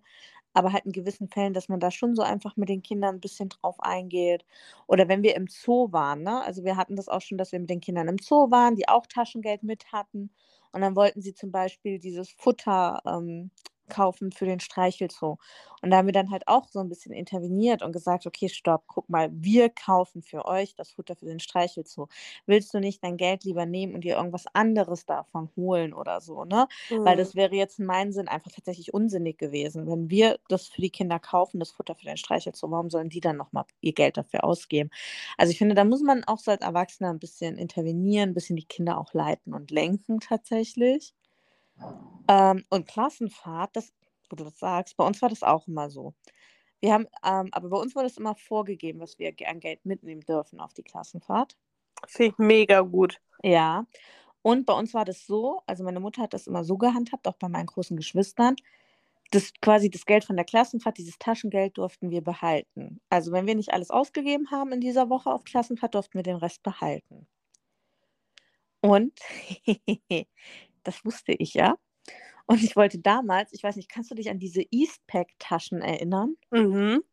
aber 0.54 0.74
halt 0.74 0.86
in 0.86 0.92
gewissen 0.94 1.28
Fällen, 1.30 1.54
dass 1.54 1.70
man 1.70 1.80
da 1.80 1.92
schon 1.92 2.16
so 2.16 2.22
einfach 2.24 2.56
mit 2.58 2.70
den 2.70 2.82
Kindern 2.82 3.16
ein 3.16 3.22
bisschen 3.22 3.50
drauf 3.50 3.80
eingeht. 3.80 4.46
Oder 4.88 5.08
wenn 5.10 5.22
wir 5.24 5.36
im 5.36 5.48
Zoo 5.48 5.92
waren, 5.92 6.24
ne? 6.24 6.44
Also 6.44 6.64
wir 6.64 6.78
hatten 6.78 6.96
das 6.96 7.10
auch 7.10 7.22
schon, 7.22 7.38
dass 7.38 7.52
wir 7.52 7.60
mit 7.60 7.70
den 7.70 7.82
Kindern 7.82 8.08
im 8.08 8.18
Zoo 8.20 8.50
waren, 8.52 8.76
die 8.76 8.88
auch 8.88 9.06
Taschengeld 9.08 9.64
mit 9.64 9.92
hatten. 9.92 10.32
Und 10.72 10.82
dann 10.82 10.96
wollten 10.96 11.22
sie 11.22 11.34
zum 11.34 11.52
Beispiel 11.52 12.00
dieses 12.00 12.30
Futter 12.32 13.02
ähm, 13.06 13.52
kaufen 13.90 14.32
für 14.32 14.46
den 14.46 14.60
Streichelzoo. 14.60 15.38
Und 15.82 15.92
da 15.92 15.98
haben 15.98 16.08
wir 16.08 16.14
dann 16.14 16.32
halt 16.32 16.48
auch 16.48 16.68
so 16.68 16.80
ein 16.80 16.90
bisschen 16.90 17.12
interveniert 17.14 17.82
und 17.84 17.92
gesagt, 17.92 18.26
okay, 18.26 18.50
stopp, 18.50 18.84
guck 18.88 19.10
mal, 19.10 19.30
wir 19.34 19.70
kaufen 19.70 20.22
für 20.22 20.46
euch 20.46 20.76
das 20.76 20.92
Futter 20.92 21.16
für 21.16 21.26
den 21.26 21.40
Streichelzoo. 21.40 22.08
Willst 22.46 22.74
du 22.74 22.80
nicht 22.80 23.04
dein 23.04 23.18
Geld 23.18 23.44
lieber 23.44 23.66
nehmen 23.66 23.94
und 23.96 24.04
dir 24.04 24.16
irgendwas 24.18 24.46
anderes 24.54 25.06
davon 25.06 25.50
holen 25.56 25.94
oder 25.94 26.22
so, 26.22 26.46
ne? 26.46 26.68
Weil 27.04 27.18
Mhm. 27.18 27.18
das 27.18 27.36
wäre 27.36 27.56
jetzt 27.56 27.80
in 27.80 27.86
meinem 27.86 28.12
Sinn 28.12 28.28
einfach 28.28 28.52
tatsächlich 28.52 28.94
unsinnig 28.94 29.38
gewesen. 29.38 29.88
Wenn 29.88 30.10
wir 30.10 30.40
das 30.50 30.68
für 30.68 30.82
die 30.82 30.90
Kinder 30.90 31.20
kaufen, 31.20 31.60
das 31.60 31.72
Futter 31.72 31.96
für 31.96 32.06
den 32.06 32.18
Streichelzoo, 32.18 32.72
warum 32.72 32.90
sollen 32.90 33.10
die 33.10 33.22
dann 33.22 33.38
nochmal 33.38 33.66
ihr 33.82 33.94
Geld 33.94 34.18
dafür 34.18 34.44
ausgeben? 34.44 34.90
Also 35.38 35.52
ich 35.52 35.58
finde, 35.58 35.76
da 35.76 35.84
muss 35.84 36.02
man 36.02 36.24
auch 36.24 36.40
so 36.40 36.52
als 36.52 36.62
Erwachsener 36.62 37.10
ein 37.12 37.20
bisschen 37.20 37.58
intervenieren, 37.58 38.30
ein 38.32 38.34
bisschen 38.34 38.56
die 38.56 38.66
Kinder 38.66 38.98
auch 39.00 39.14
leiten 39.14 39.54
und 39.54 39.72
lenken 39.72 40.20
tatsächlich. 40.20 41.14
Ähm, 42.28 42.64
und 42.70 42.88
Klassenfahrt, 42.88 43.76
das, 43.76 43.94
wo 44.30 44.36
du 44.36 44.44
das 44.44 44.58
sagst, 44.58 44.98
bei 44.98 45.06
uns 45.06 45.22
war 45.22 45.30
das 45.30 45.44
auch 45.44 45.68
immer 45.68 45.90
so. 45.90 46.14
Wir 46.82 46.94
haben, 46.94 47.08
ähm, 47.24 47.50
aber 47.52 47.70
bei 47.70 47.78
uns 47.78 47.96
wurde 47.96 48.08
es 48.08 48.18
immer 48.18 48.36
vorgegeben, 48.36 49.00
was 49.00 49.18
wir 49.18 49.34
an 49.48 49.60
Geld 49.60 49.86
mitnehmen 49.86 50.22
dürfen 50.22 50.60
auf 50.60 50.74
die 50.74 50.84
Klassenfahrt. 50.84 51.58
Finde 52.08 52.32
ich 52.32 52.38
mega 52.38 52.82
gut. 52.82 53.20
Ja. 53.44 53.86
Und 54.42 54.66
bei 54.66 54.74
uns 54.74 54.94
war 54.94 55.06
das 55.06 55.26
so, 55.26 55.64
also 55.66 55.84
meine 55.84 56.00
Mutter 56.00 56.22
hat 56.22 56.34
das 56.34 56.48
immer 56.48 56.64
so 56.64 56.78
gehandhabt, 56.78 57.28
auch 57.28 57.38
bei 57.38 57.50
meinen 57.50 57.66
großen 57.66 57.98
Geschwistern, 57.98 58.56
das 59.32 59.52
quasi 59.62 59.90
das 59.90 60.06
Geld 60.06 60.24
von 60.24 60.36
der 60.36 60.46
Klassenfahrt, 60.46 60.98
dieses 61.00 61.18
Taschengeld 61.18 61.78
durften 61.78 62.12
wir 62.12 62.22
behalten. 62.22 63.02
Also 63.10 63.32
wenn 63.32 63.48
wir 63.48 63.56
nicht 63.56 63.74
alles 63.74 63.90
ausgegeben 63.90 64.52
haben 64.52 64.72
in 64.72 64.82
dieser 64.82 65.10
Woche 65.10 65.32
auf 65.32 65.44
Klassenfahrt, 65.44 65.96
durften 65.96 66.14
wir 66.16 66.24
den 66.24 66.36
Rest 66.36 66.62
behalten. 66.62 67.28
Und 68.82 69.20
das 70.86 71.04
wusste 71.06 71.34
ich 71.34 71.54
ja. 71.54 71.78
Und 72.48 72.64
ich 72.64 72.76
wollte 72.76 73.00
damals, 73.00 73.54
ich 73.54 73.64
weiß 73.64 73.76
nicht, 73.76 73.90
kannst 73.90 74.12
du 74.12 74.16
dich 74.16 74.30
an 74.30 74.40
diese 74.40 74.62
Eastpack-Taschen 74.70 75.82
erinnern? 75.82 76.38
Mhm. 76.52 77.04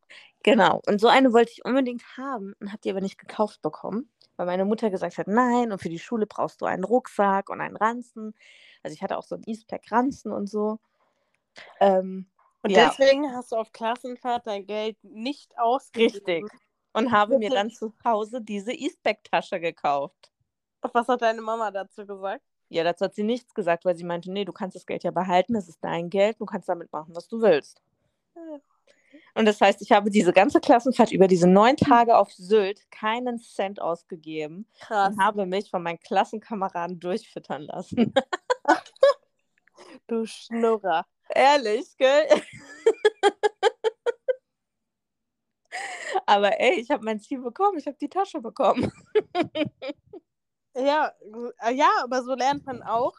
Genau. 0.42 0.82
Und 0.86 1.00
so 1.00 1.08
eine 1.08 1.32
wollte 1.32 1.52
ich 1.52 1.64
unbedingt 1.64 2.02
haben 2.16 2.54
und 2.60 2.68
habe 2.68 2.80
die 2.82 2.90
aber 2.90 3.00
nicht 3.00 3.18
gekauft 3.18 3.62
bekommen, 3.62 4.10
weil 4.36 4.46
meine 4.46 4.64
Mutter 4.64 4.90
gesagt 4.90 5.18
hat, 5.18 5.28
nein, 5.28 5.72
und 5.72 5.80
für 5.80 5.88
die 5.88 5.98
Schule 5.98 6.26
brauchst 6.26 6.60
du 6.60 6.66
einen 6.66 6.84
Rucksack 6.84 7.48
und 7.48 7.60
einen 7.60 7.76
Ranzen. 7.76 8.34
Also 8.82 8.94
ich 8.94 9.02
hatte 9.02 9.16
auch 9.18 9.22
so 9.24 9.36
einen 9.36 9.44
Eastpack-Ranzen 9.46 10.32
und 10.32 10.48
so. 10.48 10.80
Ähm, 11.80 12.30
Und 12.62 12.70
ja, 12.70 12.88
deswegen 12.88 13.32
hast 13.34 13.52
du 13.52 13.56
auf 13.56 13.72
Klassenfahrt 13.72 14.46
dein 14.46 14.66
Geld 14.66 15.02
nicht 15.02 15.58
ausgegeben. 15.58 16.12
richtig. 16.14 16.50
Und 16.94 17.10
habe 17.10 17.38
mir 17.38 17.50
dann 17.50 17.70
zu 17.70 17.94
Hause 18.04 18.42
diese 18.42 18.72
Eastpack-Tasche 18.72 19.60
gekauft. 19.60 20.30
Und 20.82 20.92
was 20.94 21.08
hat 21.08 21.22
deine 21.22 21.40
Mama 21.40 21.70
dazu 21.70 22.06
gesagt? 22.06 22.44
Ja, 22.72 22.84
dazu 22.84 23.04
hat 23.04 23.14
sie 23.14 23.22
nichts 23.22 23.54
gesagt, 23.54 23.84
weil 23.84 23.96
sie 23.96 24.04
meinte, 24.04 24.32
nee, 24.32 24.44
du 24.44 24.52
kannst 24.52 24.76
das 24.76 24.86
Geld 24.86 25.04
ja 25.04 25.10
behalten, 25.10 25.52
das 25.52 25.68
ist 25.68 25.78
dein 25.82 26.08
Geld, 26.08 26.40
du 26.40 26.46
kannst 26.46 26.68
damit 26.68 26.90
machen, 26.92 27.14
was 27.14 27.28
du 27.28 27.42
willst. 27.42 27.82
Ja. 28.34 28.60
Und 29.34 29.46
das 29.46 29.60
heißt, 29.60 29.82
ich 29.82 29.92
habe 29.92 30.10
diese 30.10 30.32
ganze 30.32 30.60
Klassenfahrt 30.60 31.12
über 31.12 31.28
diese 31.28 31.46
neun 31.46 31.76
Tage 31.76 32.16
auf 32.16 32.32
Sylt 32.32 32.90
keinen 32.90 33.38
Cent 33.38 33.80
ausgegeben 33.80 34.66
Krass. 34.80 35.14
und 35.14 35.22
habe 35.22 35.46
mich 35.46 35.70
von 35.70 35.82
meinen 35.82 36.00
Klassenkameraden 36.00 37.00
durchfüttern 37.00 37.62
lassen. 37.62 38.12
Du 40.08 40.26
Schnurrer. 40.26 41.06
Ehrlich, 41.34 41.96
gell? 41.96 42.26
Aber 46.26 46.60
ey, 46.60 46.80
ich 46.80 46.90
habe 46.90 47.04
mein 47.04 47.20
Ziel 47.20 47.40
bekommen, 47.40 47.78
ich 47.78 47.86
habe 47.86 47.96
die 48.00 48.08
Tasche 48.08 48.40
bekommen. 48.40 48.90
Ja, 50.74 51.12
äh, 51.64 51.74
ja, 51.74 51.90
aber 52.02 52.22
so 52.22 52.34
lernt 52.34 52.64
man 52.66 52.82
auch, 52.82 53.14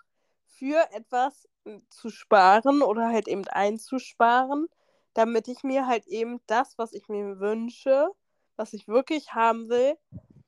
für 0.45 0.87
etwas 0.91 1.47
äh, 1.65 1.79
zu 1.89 2.09
sparen 2.09 2.81
oder 2.81 3.09
halt 3.09 3.27
eben 3.27 3.47
einzusparen, 3.47 4.67
damit 5.13 5.47
ich 5.47 5.63
mir 5.63 5.87
halt 5.87 6.07
eben 6.07 6.41
das, 6.47 6.77
was 6.77 6.93
ich 6.93 7.07
mir 7.09 7.39
wünsche, 7.39 8.09
was 8.55 8.73
ich 8.73 8.87
wirklich 8.87 9.33
haben 9.33 9.69
will, 9.69 9.97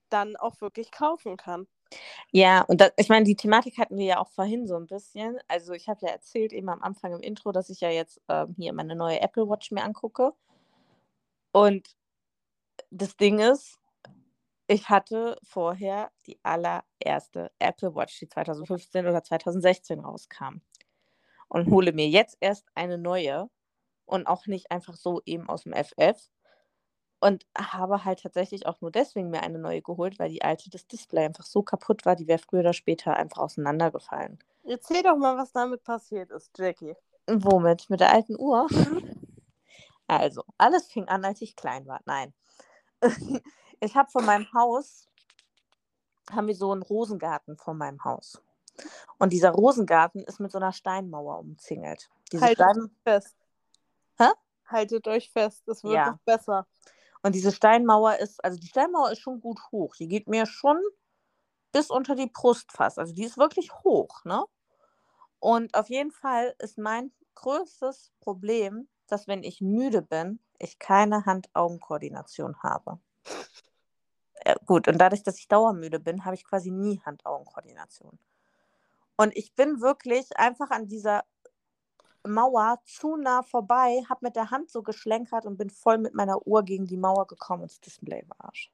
dann 0.10 0.36
auch 0.36 0.62
wirklich 0.62 0.92
kaufen 0.92 1.38
kann. 1.38 1.68
Ja, 2.32 2.62
und 2.64 2.82
das, 2.82 2.92
ich 2.98 3.10
meine, 3.10 3.26
die 3.26 3.36
Thematik 3.36 3.78
hatten 3.78 3.98
wir 3.98 4.06
ja 4.06 4.20
auch 4.20 4.30
vorhin 4.30 4.68
so 4.68 4.76
ein 4.76 4.88
bisschen. 4.88 5.38
Also 5.48 5.74
ich 5.74 5.88
habe 5.88 6.06
ja 6.06 6.12
erzählt 6.12 6.54
eben 6.54 6.70
am 6.70 6.82
Anfang 6.82 7.14
im 7.14 7.22
Intro, 7.22 7.52
dass 7.52 7.70
ich 7.70 7.82
ja 7.82 7.90
jetzt 7.90 8.22
ähm, 8.28 8.56
hier 8.58 8.74
meine 8.74 8.96
neue 8.96 9.22
Apple 9.22 9.48
Watch 9.48 9.72
mir 9.72 9.84
angucke. 9.84 10.34
Und 11.52 11.96
das 12.90 13.16
Ding 13.18 13.40
ist, 13.40 13.80
ich 14.68 14.90
hatte 14.90 15.38
vorher 15.44 16.12
die 16.26 16.40
allererste 16.44 17.52
Apple 17.60 17.96
Watch, 17.96 18.20
die 18.20 18.28
2015 18.28 19.06
oder 19.06 19.24
2016 19.24 20.00
rauskam. 20.00 20.62
Und 21.48 21.70
hole 21.70 21.94
mir 21.94 22.08
jetzt 22.08 22.38
erst 22.40 22.66
eine 22.74 22.98
neue 22.98 23.50
und 24.06 24.28
auch 24.28 24.48
nicht 24.48 24.72
einfach 24.72 24.96
so 24.96 25.22
eben 25.26 25.48
aus 25.48 25.64
dem 25.64 25.74
FF. 25.74 26.30
Und 27.20 27.46
habe 27.58 28.04
halt 28.04 28.22
tatsächlich 28.22 28.66
auch 28.66 28.82
nur 28.82 28.92
deswegen 28.92 29.30
mir 29.30 29.42
eine 29.42 29.58
neue 29.58 29.82
geholt, 29.82 30.20
weil 30.20 30.30
die 30.30 30.42
alte 30.44 30.70
das 30.70 30.88
Display 30.88 31.26
einfach 31.26 31.46
so 31.46 31.64
kaputt 31.64 32.06
war, 32.06 32.16
die 32.16 32.28
wäre 32.28 32.40
früher 32.40 32.60
oder 32.60 32.74
später 32.74 33.16
einfach 33.16 33.42
auseinandergefallen. 33.42 34.40
Erzähl 34.64 35.04
doch 35.04 35.16
mal, 35.16 35.38
was 35.38 35.52
damit 35.52 35.84
passiert 35.84 36.32
ist, 36.32 36.58
Jackie. 36.58 36.96
Womit? 37.28 37.90
Mit 37.90 38.00
der 38.00 38.12
alten 38.12 38.38
Uhr? 38.38 38.68
Also, 40.08 40.44
alles 40.60 40.86
fing 40.92 41.08
an, 41.08 41.26
als 41.26 41.42
ich 41.42 41.56
klein 41.56 41.88
war. 41.88 42.00
Nein. 42.06 42.32
Ich 43.80 43.96
habe 43.96 44.10
von 44.10 44.26
meinem 44.26 44.52
Haus, 44.54 45.08
haben 46.32 46.48
wir 46.48 46.56
so 46.56 46.72
einen 46.72 46.82
Rosengarten 46.82 47.58
vor 47.58 47.74
meinem 47.74 48.04
Haus. 48.04 48.42
Und 49.20 49.32
dieser 49.32 49.52
Rosengarten 49.52 50.24
ist 50.24 50.40
mit 50.40 50.52
so 50.52 50.58
einer 50.58 50.74
Steinmauer 50.74 51.40
umzingelt. 51.40 52.10
Diese 52.32 52.44
Haltet 52.44 52.66
Stein 52.66 52.84
euch 52.84 52.92
fest. 53.04 53.36
Hä? 54.18 54.28
Haltet 54.68 55.08
euch 55.08 55.32
fest, 55.32 55.68
es 55.68 55.84
wird 55.84 55.94
Ja. 55.94 56.12
noch 56.12 56.20
besser. 56.26 56.68
Und 57.22 57.36
diese 57.36 57.52
Steinmauer 57.52 58.18
ist, 58.18 58.44
also 58.44 58.58
die 58.60 58.68
Steinmauer 58.68 59.12
ist 59.12 59.20
schon 59.20 59.40
gut 59.40 59.60
hoch. 59.72 59.96
Die 59.96 60.08
geht 60.08 60.28
mir 60.28 60.46
schon 60.46 60.80
bis 61.72 61.90
unter 61.90 62.16
die 62.16 62.28
Brust 62.28 62.72
fast. 62.72 63.00
Also 63.00 63.14
die 63.14 63.24
ist 63.24 63.38
wirklich 63.38 63.74
hoch, 63.84 64.24
ne? 64.26 64.46
Und 65.40 65.76
auf 65.76 65.90
jeden 65.90 66.12
Fall 66.12 66.56
ist 66.60 66.78
mein 66.78 67.12
größtes 67.36 68.12
Problem, 68.20 68.88
dass 69.08 69.28
wenn 69.28 69.44
ich 69.44 69.62
müde 69.62 70.02
bin, 70.02 70.40
ich 70.58 70.80
keine 70.80 71.26
Hand-Augen-Koordination 71.26 72.58
habe. 72.64 73.00
Äh, 74.36 74.56
gut, 74.66 74.88
und 74.88 74.98
dadurch, 74.98 75.24
dass 75.24 75.40
ich 75.40 75.48
dauermüde 75.48 76.00
bin, 76.00 76.26
habe 76.26 76.36
ich 76.36 76.44
quasi 76.44 76.72
nie 76.72 77.02
Hand-Augen-Koordination. 77.06 78.20
Und 79.18 79.36
ich 79.36 79.54
bin 79.56 79.82
wirklich 79.82 80.38
einfach 80.38 80.70
an 80.72 80.88
dieser 80.88 81.24
Mauer 82.28 82.80
zu 82.86 83.16
nah 83.16 83.44
vorbei, 83.44 84.04
habe 84.10 84.20
mit 84.24 84.36
der 84.36 84.52
Hand 84.52 84.70
so 84.70 84.82
geschlenkert 84.82 85.46
und 85.46 85.58
bin 85.58 85.70
voll 85.70 85.98
mit 85.98 86.14
meiner 86.14 86.46
Uhr 86.46 86.64
gegen 86.64 86.86
die 86.86 86.98
Mauer 86.98 87.28
gekommen 87.28 87.64
und 87.64 87.72
das 87.72 87.80
Display 87.80 88.24
war 88.28 88.46
Arsch. 88.46 88.72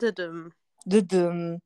Didim. 0.00 0.52
Düdüm. 0.84 1.60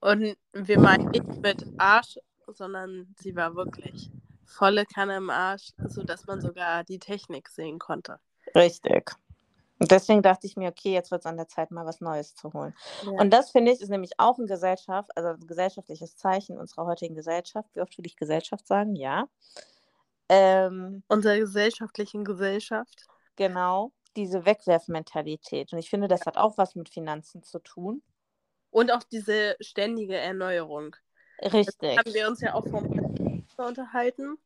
Und 0.00 0.36
wir 0.52 0.80
meinen 0.80 1.10
nicht 1.10 1.40
mit 1.42 1.64
Arsch, 1.78 2.18
sondern 2.48 3.14
sie 3.18 3.34
war 3.36 3.54
wirklich 3.54 4.10
volle 4.44 4.84
Kanne 4.84 5.16
im 5.16 5.30
Arsch, 5.30 5.70
sodass 5.86 6.26
man 6.26 6.40
sogar 6.40 6.84
die 6.84 6.98
Technik 6.98 7.48
sehen 7.48 7.78
konnte. 7.78 8.18
Richtig. 8.54 9.12
Und 9.82 9.90
deswegen 9.90 10.22
dachte 10.22 10.46
ich 10.46 10.56
mir, 10.56 10.68
okay, 10.68 10.92
jetzt 10.92 11.10
wird 11.10 11.22
es 11.22 11.26
an 11.26 11.36
der 11.36 11.48
Zeit, 11.48 11.72
mal 11.72 11.84
was 11.84 12.00
Neues 12.00 12.36
zu 12.36 12.52
holen. 12.52 12.72
Ja. 13.02 13.20
Und 13.20 13.30
das 13.30 13.50
finde 13.50 13.72
ich 13.72 13.80
ist 13.80 13.88
nämlich 13.88 14.12
auch 14.16 14.38
ein 14.38 14.46
Gesellschaft, 14.46 15.10
also 15.16 15.30
ein 15.30 15.44
gesellschaftliches 15.44 16.14
Zeichen 16.14 16.56
unserer 16.56 16.86
heutigen 16.86 17.16
Gesellschaft. 17.16 17.68
Wie 17.74 17.80
oft 17.80 17.98
will 17.98 18.06
ich 18.06 18.14
Gesellschaft 18.14 18.64
sagen? 18.68 18.94
Ja. 18.94 19.26
Ähm, 20.28 21.02
unserer 21.08 21.36
gesellschaftlichen 21.36 22.22
Gesellschaft. 22.22 23.08
genau, 23.34 23.90
diese 24.14 24.46
Wegwerfmentalität. 24.46 25.72
Und 25.72 25.80
ich 25.80 25.90
finde, 25.90 26.06
das 26.06 26.26
hat 26.26 26.36
auch 26.36 26.58
was 26.58 26.76
mit 26.76 26.88
Finanzen 26.88 27.42
zu 27.42 27.58
tun. 27.58 28.04
Und 28.70 28.92
auch 28.92 29.02
diese 29.02 29.56
ständige 29.58 30.16
Erneuerung. 30.16 30.94
Richtig. 31.40 31.98
Haben 31.98 32.14
wir 32.14 32.28
uns 32.28 32.40
ja 32.40 32.54
auch 32.54 32.68
vor 32.68 32.84
unterhalten. 33.66 34.38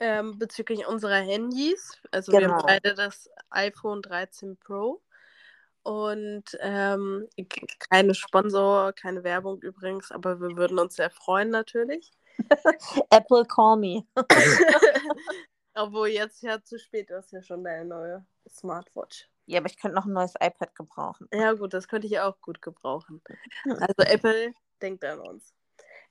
Ähm, 0.00 0.38
bezüglich 0.38 0.86
unserer 0.86 1.20
Handys. 1.20 1.98
Also 2.10 2.32
wir 2.32 2.40
Genau. 2.40 2.54
haben 2.54 2.66
beide 2.66 2.94
das 2.94 3.30
iPhone 3.50 4.00
13 4.02 4.56
Pro. 4.56 5.02
Und 5.82 6.44
ähm, 6.60 7.28
keine 7.90 8.14
Sponsor, 8.14 8.92
keine 8.92 9.24
Werbung 9.24 9.60
übrigens, 9.62 10.10
aber 10.10 10.40
wir 10.40 10.56
würden 10.56 10.78
uns 10.78 10.96
sehr 10.96 11.10
freuen 11.10 11.50
natürlich. 11.50 12.12
Apple 13.10 13.44
Call 13.46 13.76
Me. 13.76 14.04
Obwohl 15.74 16.08
jetzt 16.08 16.42
ja 16.42 16.62
zu 16.62 16.78
spät 16.78 17.10
ist, 17.10 17.32
ja 17.32 17.42
schon 17.42 17.64
deine 17.64 17.84
neue 17.84 18.26
Smartwatch. 18.48 19.28
Ja, 19.46 19.58
aber 19.60 19.68
ich 19.68 19.78
könnte 19.78 19.96
noch 19.96 20.04
ein 20.06 20.12
neues 20.12 20.34
iPad 20.40 20.74
gebrauchen. 20.74 21.28
Ja, 21.32 21.52
gut, 21.52 21.72
das 21.74 21.88
könnte 21.88 22.06
ich 22.06 22.20
auch 22.20 22.40
gut 22.40 22.60
gebrauchen. 22.62 23.22
Also 23.64 24.02
Apple 24.02 24.52
denkt 24.80 25.04
an 25.04 25.20
uns. 25.20 25.54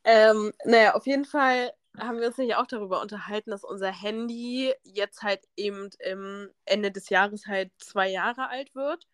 Ähm, 0.04 0.52
naja, 0.65 0.95
auf 0.95 1.06
jeden 1.06 1.25
Fall 1.25 1.71
haben 1.99 2.19
wir 2.19 2.27
uns 2.27 2.38
nämlich 2.38 2.55
auch 2.55 2.67
darüber 2.67 3.01
unterhalten, 3.01 3.51
dass 3.51 3.63
unser 3.63 3.91
Handy 3.91 4.73
jetzt 4.83 5.23
halt 5.23 5.47
eben 5.55 5.89
im 5.99 6.49
Ende 6.65 6.91
des 6.91 7.09
Jahres 7.09 7.47
halt 7.47 7.71
zwei 7.77 8.09
Jahre 8.09 8.49
alt 8.49 8.73
wird. 8.75 9.07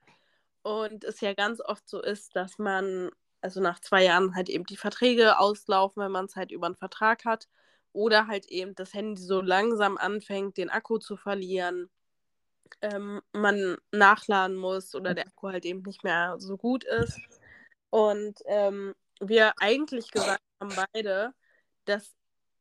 Und 0.63 1.03
es 1.03 1.21
ja 1.21 1.33
ganz 1.33 1.61
oft 1.61 1.87
so 1.87 2.01
ist, 2.01 2.35
dass 2.35 2.57
man, 2.57 3.11
also 3.41 3.61
nach 3.61 3.79
zwei 3.79 4.03
Jahren 4.03 4.35
halt 4.35 4.49
eben 4.49 4.65
die 4.65 4.77
Verträge 4.77 5.37
auslaufen, 5.39 6.01
wenn 6.01 6.11
man 6.11 6.25
es 6.25 6.35
halt 6.35 6.51
über 6.51 6.65
einen 6.65 6.75
Vertrag 6.75 7.25
hat. 7.25 7.47
Oder 7.93 8.27
halt 8.27 8.47
eben 8.47 8.75
das 8.75 8.93
Handy 8.93 9.21
so 9.21 9.41
langsam 9.41 9.97
anfängt, 9.97 10.57
den 10.57 10.69
Akku 10.69 10.97
zu 10.97 11.17
verlieren. 11.17 11.89
Ähm, 12.81 13.21
man 13.31 13.77
nachladen 13.91 14.57
muss 14.57 14.95
oder 14.95 15.13
der 15.13 15.27
Akku 15.27 15.49
halt 15.49 15.65
eben 15.65 15.81
nicht 15.83 16.03
mehr 16.03 16.35
so 16.39 16.57
gut 16.57 16.83
ist. 16.83 17.19
Und 17.89 18.39
ähm, 18.45 18.95
wir 19.19 19.53
eigentlich 19.59 20.11
gesagt 20.11 20.41
haben 20.59 20.73
beide, 20.93 21.33
dass 21.85 22.13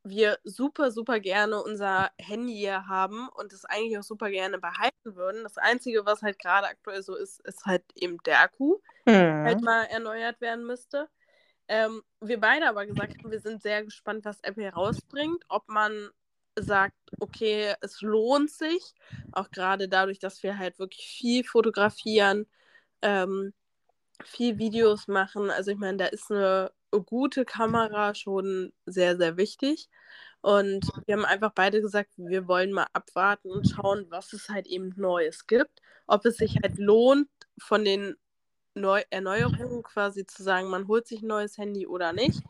wir 0.04 0.38
super, 0.44 0.90
super 0.92 1.20
gerne 1.20 1.62
unser 1.62 2.10
Handy 2.18 2.54
hier 2.56 2.86
haben 2.88 3.28
und 3.30 3.52
es 3.52 3.64
eigentlich 3.64 3.98
auch 3.98 4.02
super 4.04 4.30
gerne 4.30 4.58
behalten 4.58 5.16
würden. 5.16 5.42
Das 5.44 5.58
Einzige, 5.58 6.06
was 6.06 6.22
halt 6.22 6.38
gerade 6.38 6.68
aktuell 6.68 7.02
so 7.02 7.16
ist, 7.16 7.40
ist 7.46 7.64
halt 7.66 7.84
eben 7.96 8.18
der 8.26 8.40
Akku, 8.40 8.78
halt 9.44 9.62
Hm. 9.62 9.64
mal 9.64 9.84
erneuert 9.86 10.40
werden 10.40 10.66
müsste. 10.66 11.08
Ähm, 11.68 12.02
wir 12.20 12.40
beide 12.40 12.68
aber 12.68 12.86
gesagt 12.86 13.18
haben, 13.18 13.30
wir 13.30 13.40
sind 13.40 13.62
sehr 13.62 13.84
gespannt, 13.84 14.24
was 14.24 14.40
Apple 14.42 14.64
herausbringt, 14.64 15.44
ob 15.48 15.68
man 15.68 16.10
sagt, 16.58 16.96
okay, 17.20 17.74
es 17.80 18.00
lohnt 18.02 18.50
sich, 18.50 18.94
auch 19.32 19.50
gerade 19.50 19.88
dadurch, 19.88 20.18
dass 20.18 20.42
wir 20.42 20.58
halt 20.58 20.78
wirklich 20.78 21.06
viel 21.08 21.44
fotografieren, 21.44 22.46
ähm, 23.02 23.54
viel 24.24 24.58
Videos 24.58 25.08
machen. 25.08 25.50
Also 25.50 25.70
ich 25.72 25.78
meine, 25.78 25.98
da 25.98 26.06
ist 26.06 26.30
eine 26.30 26.72
gute 27.02 27.44
Kamera 27.44 28.14
schon 28.14 28.72
sehr, 28.86 29.16
sehr 29.16 29.36
wichtig. 29.36 29.88
Und 30.40 30.90
wir 31.06 31.16
haben 31.16 31.24
einfach 31.24 31.52
beide 31.54 31.80
gesagt, 31.80 32.10
wir 32.16 32.46
wollen 32.46 32.72
mal 32.72 32.86
abwarten 32.92 33.50
und 33.50 33.68
schauen, 33.68 34.06
was 34.10 34.32
es 34.34 34.48
halt 34.50 34.66
eben 34.66 34.92
Neues 34.96 35.46
gibt. 35.46 35.80
Ob 36.06 36.26
es 36.26 36.36
sich 36.36 36.58
halt 36.62 36.78
lohnt, 36.78 37.28
von 37.58 37.84
den 37.84 38.16
Neu 38.74 39.02
Erneuerungen 39.10 39.82
quasi 39.82 40.26
zu 40.26 40.42
sagen, 40.42 40.68
man 40.68 40.88
holt 40.88 41.06
sich 41.06 41.22
ein 41.22 41.28
neues 41.28 41.56
Handy 41.58 41.86
oder 41.86 42.12
nicht. 42.12 42.42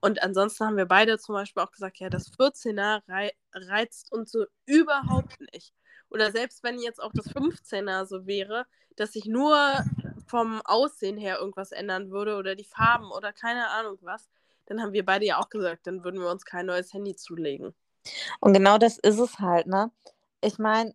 Und 0.00 0.22
ansonsten 0.22 0.64
haben 0.64 0.76
wir 0.76 0.86
beide 0.86 1.18
zum 1.18 1.34
Beispiel 1.34 1.62
auch 1.62 1.72
gesagt, 1.72 1.98
ja, 1.98 2.08
das 2.08 2.30
14er 2.32 3.02
rei 3.08 3.32
reizt 3.52 4.12
uns 4.12 4.30
so 4.30 4.44
überhaupt 4.66 5.40
nicht. 5.52 5.74
Oder 6.10 6.32
selbst 6.32 6.62
wenn 6.62 6.78
jetzt 6.78 7.02
auch 7.02 7.12
das 7.14 7.28
15er 7.34 8.04
so 8.06 8.26
wäre, 8.26 8.66
dass 8.96 9.12
sich 9.12 9.26
nur 9.26 9.84
vom 10.30 10.62
Aussehen 10.64 11.18
her 11.18 11.38
irgendwas 11.38 11.72
ändern 11.72 12.10
würde 12.10 12.36
oder 12.36 12.54
die 12.54 12.64
Farben 12.64 13.10
oder 13.10 13.32
keine 13.32 13.68
Ahnung 13.68 13.98
was, 14.00 14.30
dann 14.66 14.80
haben 14.80 14.92
wir 14.92 15.04
beide 15.04 15.26
ja 15.26 15.38
auch 15.38 15.48
gesagt, 15.48 15.86
dann 15.86 16.04
würden 16.04 16.20
wir 16.20 16.30
uns 16.30 16.44
kein 16.44 16.66
neues 16.66 16.92
Handy 16.92 17.16
zulegen. 17.16 17.74
Und 18.38 18.52
genau 18.52 18.78
das 18.78 18.98
ist 18.98 19.18
es 19.18 19.40
halt, 19.40 19.66
ne? 19.66 19.90
Ich 20.40 20.58
meine, 20.58 20.94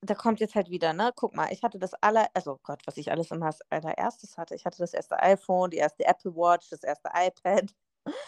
da 0.00 0.14
kommt 0.14 0.40
jetzt 0.40 0.56
halt 0.56 0.68
wieder, 0.68 0.92
ne? 0.92 1.12
Guck 1.14 1.34
mal, 1.34 1.52
ich 1.52 1.62
hatte 1.62 1.78
das 1.78 1.94
aller, 1.94 2.28
also 2.34 2.58
Gott, 2.64 2.82
was 2.86 2.96
ich 2.96 3.10
alles 3.12 3.30
immer 3.30 3.46
als 3.46 3.60
allererstes 3.70 4.36
hatte. 4.36 4.56
Ich 4.56 4.66
hatte 4.66 4.78
das 4.78 4.92
erste 4.92 5.18
iPhone, 5.20 5.70
die 5.70 5.76
erste 5.76 6.04
Apple 6.04 6.34
Watch, 6.34 6.68
das 6.70 6.82
erste 6.82 7.08
iPad. 7.14 7.70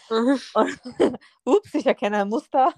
Mhm. 0.08 0.40
Und, 0.54 0.80
ups, 1.44 1.74
ich 1.74 1.86
erkenne 1.86 2.22
ein 2.22 2.28
Muster. 2.28 2.72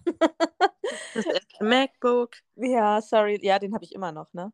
das 1.14 1.26
erste 1.26 1.64
MacBook. 1.64 2.30
Ja, 2.56 3.02
sorry, 3.02 3.38
ja, 3.42 3.58
den 3.58 3.74
habe 3.74 3.84
ich 3.84 3.94
immer 3.94 4.12
noch, 4.12 4.32
ne? 4.32 4.50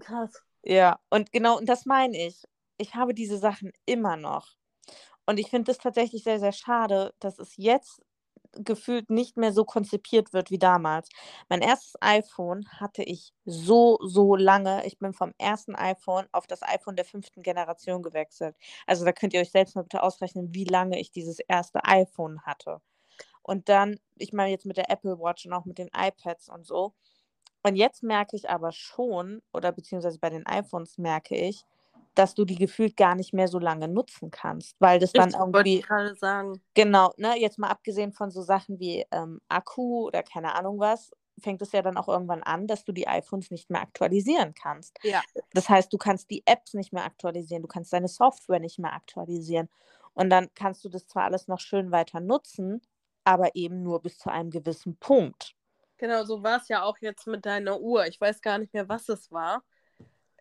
Krass. 0.00 0.42
Ja, 0.64 1.00
und 1.10 1.32
genau, 1.32 1.58
und 1.58 1.68
das 1.68 1.86
meine 1.86 2.16
ich. 2.16 2.44
Ich 2.78 2.94
habe 2.94 3.14
diese 3.14 3.38
Sachen 3.38 3.72
immer 3.86 4.16
noch. 4.16 4.56
Und 5.26 5.38
ich 5.38 5.50
finde 5.50 5.70
es 5.72 5.78
tatsächlich 5.78 6.24
sehr, 6.24 6.40
sehr 6.40 6.52
schade, 6.52 7.14
dass 7.20 7.38
es 7.38 7.56
jetzt 7.56 8.02
gefühlt 8.52 9.10
nicht 9.10 9.36
mehr 9.36 9.52
so 9.52 9.64
konzipiert 9.64 10.32
wird 10.32 10.50
wie 10.50 10.58
damals. 10.58 11.08
Mein 11.48 11.62
erstes 11.62 11.94
iPhone 12.00 12.68
hatte 12.68 13.02
ich 13.02 13.32
so, 13.44 13.98
so 14.02 14.36
lange. 14.36 14.84
Ich 14.86 14.98
bin 14.98 15.14
vom 15.14 15.32
ersten 15.38 15.74
iPhone 15.74 16.26
auf 16.32 16.46
das 16.46 16.62
iPhone 16.62 16.96
der 16.96 17.04
fünften 17.04 17.42
Generation 17.42 18.02
gewechselt. 18.02 18.56
Also 18.86 19.04
da 19.04 19.12
könnt 19.12 19.32
ihr 19.32 19.40
euch 19.40 19.50
selbst 19.50 19.74
mal 19.74 19.82
bitte 19.82 20.02
ausrechnen, 20.02 20.54
wie 20.54 20.64
lange 20.64 21.00
ich 21.00 21.10
dieses 21.10 21.38
erste 21.40 21.84
iPhone 21.84 22.42
hatte. 22.42 22.80
Und 23.42 23.68
dann, 23.68 23.98
ich 24.16 24.32
meine 24.32 24.50
jetzt 24.50 24.66
mit 24.66 24.76
der 24.76 24.90
Apple 24.90 25.18
Watch 25.18 25.46
und 25.46 25.52
auch 25.52 25.64
mit 25.64 25.78
den 25.78 25.90
iPads 25.96 26.48
und 26.48 26.66
so. 26.66 26.94
Und 27.62 27.76
jetzt 27.76 28.02
merke 28.02 28.36
ich 28.36 28.50
aber 28.50 28.72
schon, 28.72 29.42
oder 29.52 29.72
beziehungsweise 29.72 30.18
bei 30.18 30.30
den 30.30 30.46
iPhones 30.46 30.98
merke 30.98 31.36
ich, 31.36 31.64
dass 32.14 32.34
du 32.34 32.44
die 32.44 32.56
gefühlt 32.56 32.96
gar 32.96 33.14
nicht 33.14 33.32
mehr 33.32 33.48
so 33.48 33.58
lange 33.58 33.88
nutzen 33.88 34.30
kannst, 34.30 34.76
weil 34.80 34.98
das 34.98 35.12
dann 35.12 35.30
irgendwie. 35.30 35.78
Ich 35.78 35.86
gerade 35.86 36.14
sagen. 36.14 36.60
Genau, 36.74 37.12
ne, 37.16 37.38
jetzt 37.38 37.58
mal 37.58 37.68
abgesehen 37.68 38.12
von 38.12 38.30
so 38.30 38.42
Sachen 38.42 38.78
wie 38.78 39.04
ähm, 39.10 39.40
Akku 39.48 40.06
oder 40.06 40.22
keine 40.22 40.54
Ahnung 40.54 40.78
was, 40.78 41.10
fängt 41.40 41.62
es 41.62 41.72
ja 41.72 41.82
dann 41.82 41.96
auch 41.96 42.08
irgendwann 42.08 42.42
an, 42.42 42.66
dass 42.66 42.84
du 42.84 42.92
die 42.92 43.08
iPhones 43.08 43.50
nicht 43.50 43.70
mehr 43.70 43.80
aktualisieren 43.80 44.54
kannst. 44.54 44.98
Ja. 45.02 45.22
Das 45.52 45.68
heißt, 45.68 45.92
du 45.92 45.98
kannst 45.98 46.30
die 46.30 46.42
Apps 46.46 46.74
nicht 46.74 46.92
mehr 46.92 47.04
aktualisieren, 47.04 47.62
du 47.62 47.68
kannst 47.68 47.92
deine 47.92 48.08
Software 48.08 48.60
nicht 48.60 48.78
mehr 48.78 48.92
aktualisieren. 48.92 49.68
Und 50.14 50.28
dann 50.30 50.48
kannst 50.54 50.84
du 50.84 50.88
das 50.88 51.06
zwar 51.06 51.24
alles 51.24 51.48
noch 51.48 51.60
schön 51.60 51.90
weiter 51.90 52.20
nutzen, 52.20 52.82
aber 53.24 53.54
eben 53.54 53.82
nur 53.82 54.02
bis 54.02 54.18
zu 54.18 54.30
einem 54.30 54.50
gewissen 54.50 54.96
Punkt. 54.96 55.54
Genau, 55.96 56.24
so 56.24 56.42
war 56.42 56.60
es 56.60 56.68
ja 56.68 56.82
auch 56.82 56.98
jetzt 57.00 57.26
mit 57.26 57.46
deiner 57.46 57.80
Uhr. 57.80 58.06
Ich 58.06 58.20
weiß 58.20 58.42
gar 58.42 58.58
nicht 58.58 58.74
mehr, 58.74 58.88
was 58.88 59.08
es 59.08 59.30
war. 59.30 59.62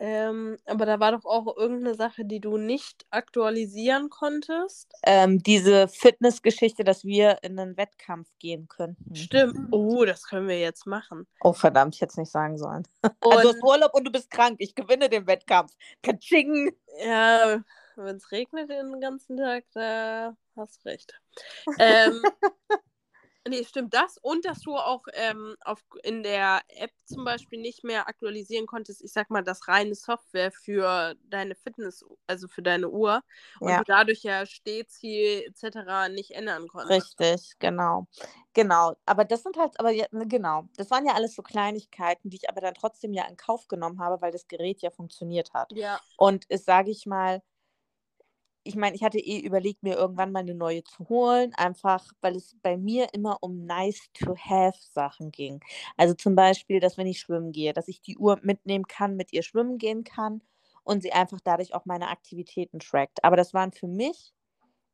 Ähm, 0.04 0.58
aber 0.66 0.88
da 0.88 1.00
war 1.00 1.12
doch 1.12 1.26
auch 1.26 1.56
irgendeine 1.56 1.94
Sache, 1.94 2.26
die 2.26 2.40
du 2.40 2.58
nicht 2.58 3.06
aktualisieren 3.12 4.10
konntest. 4.10 4.92
Ähm, 5.04 5.44
diese 5.44 5.88
Fitnessgeschichte, 5.88 6.84
dass 6.84 7.06
wir 7.06 7.38
in 7.44 7.60
einen 7.60 7.78
Wettkampf 7.78 8.28
gehen 8.40 8.68
könnten. 8.68 9.16
Stimmt. 9.16 9.68
Oh, 9.70 10.04
das 10.04 10.24
können 10.24 10.48
wir 10.48 10.60
jetzt 10.60 10.88
machen. 10.88 11.28
Oh, 11.42 11.54
verdammt, 11.54 11.94
ich 11.94 12.02
hätte 12.02 12.14
es 12.14 12.18
nicht 12.18 12.32
sagen 12.32 12.58
sollen. 12.58 12.82
Und... 13.24 13.32
Also, 13.32 13.50
du 13.52 13.54
hast 13.54 13.64
Urlaub 13.64 13.94
und 13.94 14.06
du 14.06 14.12
bist 14.12 14.32
krank. 14.32 14.56
Ich 14.58 14.74
gewinne 14.74 15.08
den 15.08 15.28
Wettkampf. 15.28 15.72
Katsching! 16.02 16.76
Ja, 17.06 17.64
wenn 17.96 18.16
es 18.16 18.32
regnet 18.32 18.72
den 18.72 19.00
ganzen 19.02 19.38
Tag, 19.38 19.66
da 19.74 20.36
hast 20.56 20.84
recht. 20.84 21.14
ähm, 21.78 22.24
Nee, 23.48 23.64
stimmt 23.64 23.94
das. 23.94 24.18
Und 24.18 24.46
dass 24.46 24.62
du 24.62 24.76
auch 24.76 25.04
ähm, 25.14 25.56
auf, 25.66 25.84
in 26.04 26.22
der 26.22 26.62
App 26.68 26.92
zum 27.06 27.26
Beispiel 27.26 27.60
nicht 27.60 27.84
mehr 27.84 28.08
aktualisieren 28.08 28.68
konntest, 28.68 29.04
ich 29.04 29.12
sag 29.12 29.32
mal, 29.32 29.44
das 29.44 29.68
reine 29.68 29.96
Software 29.96 30.52
für 30.52 31.16
deine 31.24 31.56
Fitness, 31.56 32.06
also 32.28 32.48
für 32.48 32.62
deine 32.62 32.90
Uhr. 32.90 33.24
Und 33.60 33.70
ja. 33.70 33.80
du 33.80 33.84
dadurch 33.86 34.22
ja 34.22 34.46
Stehziel 34.46 35.44
etc. 35.48 36.10
nicht 36.14 36.32
ändern 36.32 36.68
konntest. 36.68 37.20
Richtig, 37.20 37.58
genau. 37.58 38.08
Genau. 38.54 38.96
Aber 39.06 39.26
das 39.26 39.42
sind 39.42 39.58
halt, 39.58 39.80
aber 39.80 39.90
ja, 39.90 40.06
ne, 40.12 40.28
genau, 40.28 40.68
das 40.78 40.92
waren 40.92 41.06
ja 41.06 41.14
alles 41.14 41.34
so 41.34 41.42
Kleinigkeiten, 41.42 42.30
die 42.30 42.38
ich 42.38 42.50
aber 42.50 42.62
dann 42.62 42.76
trotzdem 42.76 43.12
ja 43.14 43.26
in 43.28 43.38
Kauf 43.38 43.68
genommen 43.68 44.00
habe, 44.00 44.22
weil 44.22 44.32
das 44.32 44.48
Gerät 44.48 44.82
ja 44.82 44.92
funktioniert 44.92 45.54
hat. 45.54 45.72
Ja. 45.72 46.00
Und 46.18 46.46
es 46.50 46.66
sage 46.66 46.92
ich 46.92 47.08
mal, 47.08 47.42
ich 48.64 48.76
meine, 48.76 48.96
ich 48.96 49.04
hatte 49.04 49.20
eh 49.20 49.40
überlegt, 49.40 49.84
mir 49.84 49.96
irgendwann 49.96 50.32
mal 50.32 50.40
eine 50.40 50.54
neue 50.56 50.84
zu 50.84 51.10
holen, 51.10 51.54
einfach 51.56 52.06
weil 52.22 52.36
es 52.36 52.56
bei 52.62 52.78
mir 52.78 53.08
immer 53.14 53.38
um 53.42 53.66
nice-to-have-Sachen 53.66 55.32
ging. 55.32 55.62
Also 55.98 56.14
zum 56.14 56.36
Beispiel, 56.36 56.80
dass 56.80 56.98
wenn 56.98 57.08
ich 57.08 57.20
schwimmen 57.20 57.52
gehe, 57.52 57.74
dass 57.74 57.88
ich 57.88 58.02
die 58.02 58.18
Uhr 58.18 58.40
mitnehmen 58.44 58.86
kann, 58.88 59.16
mit 59.16 59.34
ihr 59.34 59.44
schwimmen 59.44 59.78
gehen 59.78 60.04
kann 60.04 60.42
und 60.84 61.02
sie 61.04 61.12
einfach 61.14 61.40
dadurch 61.44 61.74
auch 61.74 61.86
meine 61.86 62.10
Aktivitäten 62.10 62.80
trackt. 62.80 63.24
Aber 63.24 63.36
das 63.38 63.54
waren 63.54 63.72
für 63.72 63.88
mich 63.88 64.34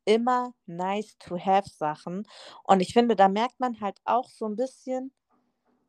immer 0.04 0.54
nice-to-have-Sachen. 0.66 2.24
Und 2.64 2.80
ich 2.80 2.92
finde, 2.94 3.16
da 3.16 3.28
merkt 3.28 3.60
man 3.60 3.80
halt 3.80 3.98
auch 4.04 4.30
so 4.30 4.46
ein 4.46 4.56
bisschen 4.56 5.12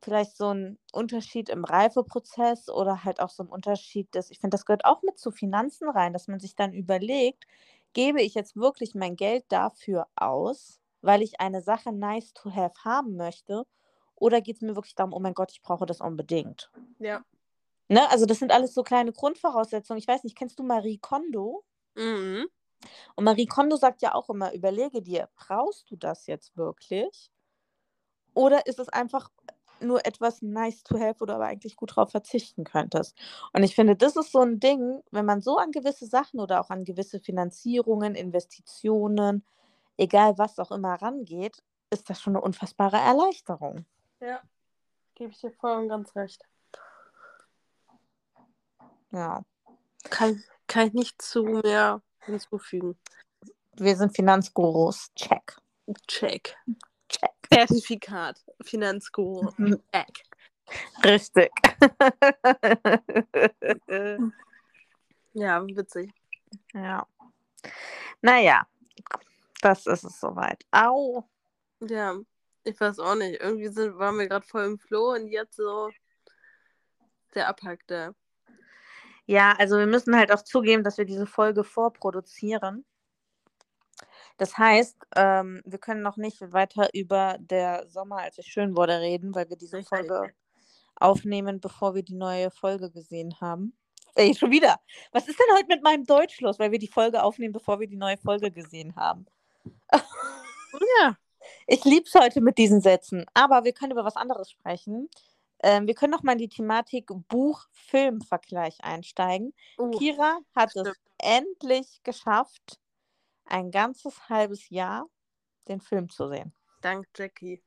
vielleicht 0.01 0.37
so 0.37 0.53
ein 0.53 0.77
Unterschied 0.91 1.49
im 1.49 1.65
Reifeprozess 1.65 2.69
oder 2.69 3.03
halt 3.03 3.19
auch 3.19 3.29
so 3.29 3.43
ein 3.43 3.49
Unterschied, 3.49 4.07
dass 4.15 4.31
ich 4.31 4.39
finde, 4.39 4.55
das 4.55 4.65
gehört 4.65 4.85
auch 4.85 5.01
mit 5.03 5.17
zu 5.17 5.31
Finanzen 5.31 5.89
rein, 5.89 6.13
dass 6.13 6.27
man 6.27 6.39
sich 6.39 6.55
dann 6.55 6.73
überlegt, 6.73 7.45
gebe 7.93 8.21
ich 8.21 8.33
jetzt 8.33 8.55
wirklich 8.55 8.95
mein 8.95 9.15
Geld 9.15 9.45
dafür 9.49 10.07
aus, 10.15 10.79
weil 11.01 11.21
ich 11.21 11.39
eine 11.39 11.61
Sache 11.61 11.91
nice 11.91 12.33
to 12.33 12.53
have 12.53 12.83
haben 12.83 13.15
möchte? 13.15 13.65
Oder 14.15 14.41
geht 14.41 14.57
es 14.57 14.61
mir 14.61 14.75
wirklich 14.75 14.95
darum, 14.95 15.13
oh 15.13 15.19
mein 15.19 15.33
Gott, 15.33 15.51
ich 15.51 15.61
brauche 15.61 15.85
das 15.85 16.01
unbedingt? 16.01 16.71
Ja. 16.99 17.23
Ne? 17.87 18.09
Also 18.11 18.25
das 18.25 18.39
sind 18.39 18.51
alles 18.51 18.73
so 18.73 18.83
kleine 18.83 19.11
Grundvoraussetzungen. 19.11 19.99
Ich 19.99 20.07
weiß 20.07 20.23
nicht, 20.23 20.37
kennst 20.37 20.59
du 20.59 20.63
Marie 20.63 20.97
Kondo? 20.99 21.63
Mhm. 21.95 22.47
Und 23.15 23.23
Marie 23.23 23.47
Kondo 23.47 23.75
sagt 23.75 24.01
ja 24.01 24.13
auch 24.13 24.29
immer, 24.29 24.53
überlege 24.53 25.01
dir, 25.01 25.29
brauchst 25.35 25.89
du 25.91 25.95
das 25.95 26.27
jetzt 26.27 26.55
wirklich? 26.55 27.31
Oder 28.33 28.65
ist 28.67 28.79
es 28.79 28.89
einfach 28.89 29.29
nur 29.81 30.05
etwas 30.05 30.41
nice 30.41 30.83
to 30.83 30.99
have, 30.99 31.25
du 31.25 31.33
aber 31.33 31.45
eigentlich 31.45 31.75
gut 31.75 31.95
drauf 31.95 32.11
verzichten 32.11 32.63
könntest. 32.63 33.17
Und 33.53 33.63
ich 33.63 33.75
finde, 33.75 33.95
das 33.95 34.15
ist 34.15 34.31
so 34.31 34.39
ein 34.39 34.59
Ding, 34.59 35.01
wenn 35.11 35.25
man 35.25 35.41
so 35.41 35.57
an 35.57 35.71
gewisse 35.71 36.05
Sachen 36.05 36.39
oder 36.39 36.61
auch 36.61 36.69
an 36.69 36.83
gewisse 36.83 37.19
Finanzierungen, 37.19 38.15
Investitionen, 38.15 39.45
egal 39.97 40.37
was 40.37 40.59
auch 40.59 40.71
immer 40.71 40.95
rangeht, 40.95 41.63
ist 41.89 42.09
das 42.09 42.21
schon 42.21 42.35
eine 42.35 42.43
unfassbare 42.43 42.97
Erleichterung. 42.97 43.85
Ja, 44.19 44.41
gebe 45.15 45.31
ich 45.31 45.39
dir 45.39 45.51
voll 45.51 45.77
und 45.77 45.89
ganz 45.89 46.15
recht. 46.15 46.43
Ja. 49.11 49.43
Kann, 50.09 50.43
kann 50.67 50.87
ich 50.87 50.93
nicht 50.93 51.21
zu 51.21 51.43
mehr 51.43 52.01
hinzufügen. 52.21 52.97
Wir 53.73 53.95
sind 53.95 54.15
Finanzgurus. 54.15 55.11
Check. 55.15 55.57
Check. 56.07 56.57
Zertifikat. 57.51 58.43
Finanzguru. 58.61 59.51
Mhm. 59.57 59.81
Check. 59.93 60.23
Richtig. 61.03 61.49
ja, 65.33 65.65
witzig. 65.65 66.13
Ja. 66.73 67.07
Naja, 68.21 68.67
das 69.61 69.85
ist 69.87 70.03
es 70.03 70.19
soweit. 70.19 70.63
Au. 70.71 71.23
Ja, 71.79 72.15
ich 72.63 72.79
weiß 72.79 72.99
auch 72.99 73.15
nicht. 73.15 73.41
Irgendwie 73.41 73.69
sind, 73.69 73.97
waren 73.97 74.17
wir 74.17 74.27
gerade 74.27 74.45
voll 74.45 74.65
im 74.65 74.77
Flow 74.77 75.13
und 75.13 75.27
jetzt 75.27 75.55
so 75.55 75.89
der 77.33 77.47
Abhackte. 77.47 78.15
Ja, 79.25 79.53
also 79.57 79.77
wir 79.77 79.85
müssen 79.85 80.15
halt 80.15 80.31
auch 80.31 80.43
zugeben, 80.43 80.83
dass 80.83 80.97
wir 80.97 81.05
diese 81.05 81.27
Folge 81.27 81.63
vorproduzieren. 81.63 82.85
Das 84.39 84.57
heißt, 84.57 84.95
ähm, 85.17 85.61
wir 85.65 85.79
können 85.79 86.01
noch 86.01 86.15
nicht 86.15 86.41
weiter 86.53 86.87
über 86.93 87.37
der 87.39 87.85
Sommer, 87.89 88.19
als 88.19 88.37
es 88.37 88.45
schön 88.45 88.75
wurde, 88.75 89.01
reden, 89.01 89.35
weil 89.35 89.49
wir 89.49 89.57
diese 89.57 89.83
Folge 89.83 90.33
aufnehmen, 90.95 91.59
bevor 91.59 91.93
wir 91.93 92.03
die 92.03 92.15
neue 92.15 92.49
Folge 92.49 92.89
gesehen 92.89 93.35
haben. 93.41 93.73
Ey, 94.15 94.33
schon 94.33 94.51
wieder. 94.51 94.79
Was 95.11 95.27
ist 95.27 95.37
denn 95.37 95.57
heute 95.57 95.67
mit 95.67 95.83
meinem 95.83 96.05
Deutsch 96.05 96.39
los, 96.39 96.57
weil 96.57 96.71
wir 96.71 96.79
die 96.79 96.87
Folge 96.87 97.21
aufnehmen, 97.21 97.51
bevor 97.51 97.81
wir 97.81 97.87
die 97.87 97.97
neue 97.97 98.17
Folge 98.17 98.49
gesehen 98.49 98.95
haben? 98.95 99.25
Ja. 99.91 101.17
Ich 101.65 101.83
liebe 101.85 102.05
es 102.05 102.13
heute 102.13 102.41
mit 102.41 102.57
diesen 102.57 102.81
Sätzen. 102.81 103.25
Aber 103.33 103.63
wir 103.63 103.71
können 103.71 103.93
über 103.93 104.03
was 104.03 104.17
anderes 104.17 104.51
sprechen. 104.51 105.09
Ähm, 105.63 105.87
wir 105.87 105.95
können 105.95 106.11
noch 106.11 106.21
mal 106.21 106.33
in 106.33 106.37
die 106.37 106.49
Thematik 106.49 107.09
Buch-Film-Vergleich 107.27 108.77
einsteigen. 108.83 109.53
Uh, 109.77 109.89
Kira 109.91 110.39
hat 110.55 110.75
es 110.75 110.81
stimmt. 110.81 110.97
endlich 111.17 112.01
geschafft, 112.03 112.79
ein 113.49 113.71
ganzes 113.71 114.29
halbes 114.29 114.69
Jahr 114.69 115.07
den 115.67 115.81
Film 115.81 116.09
zu 116.09 116.27
sehen. 116.27 116.53
Dank 116.81 117.07
Jackie. 117.15 117.61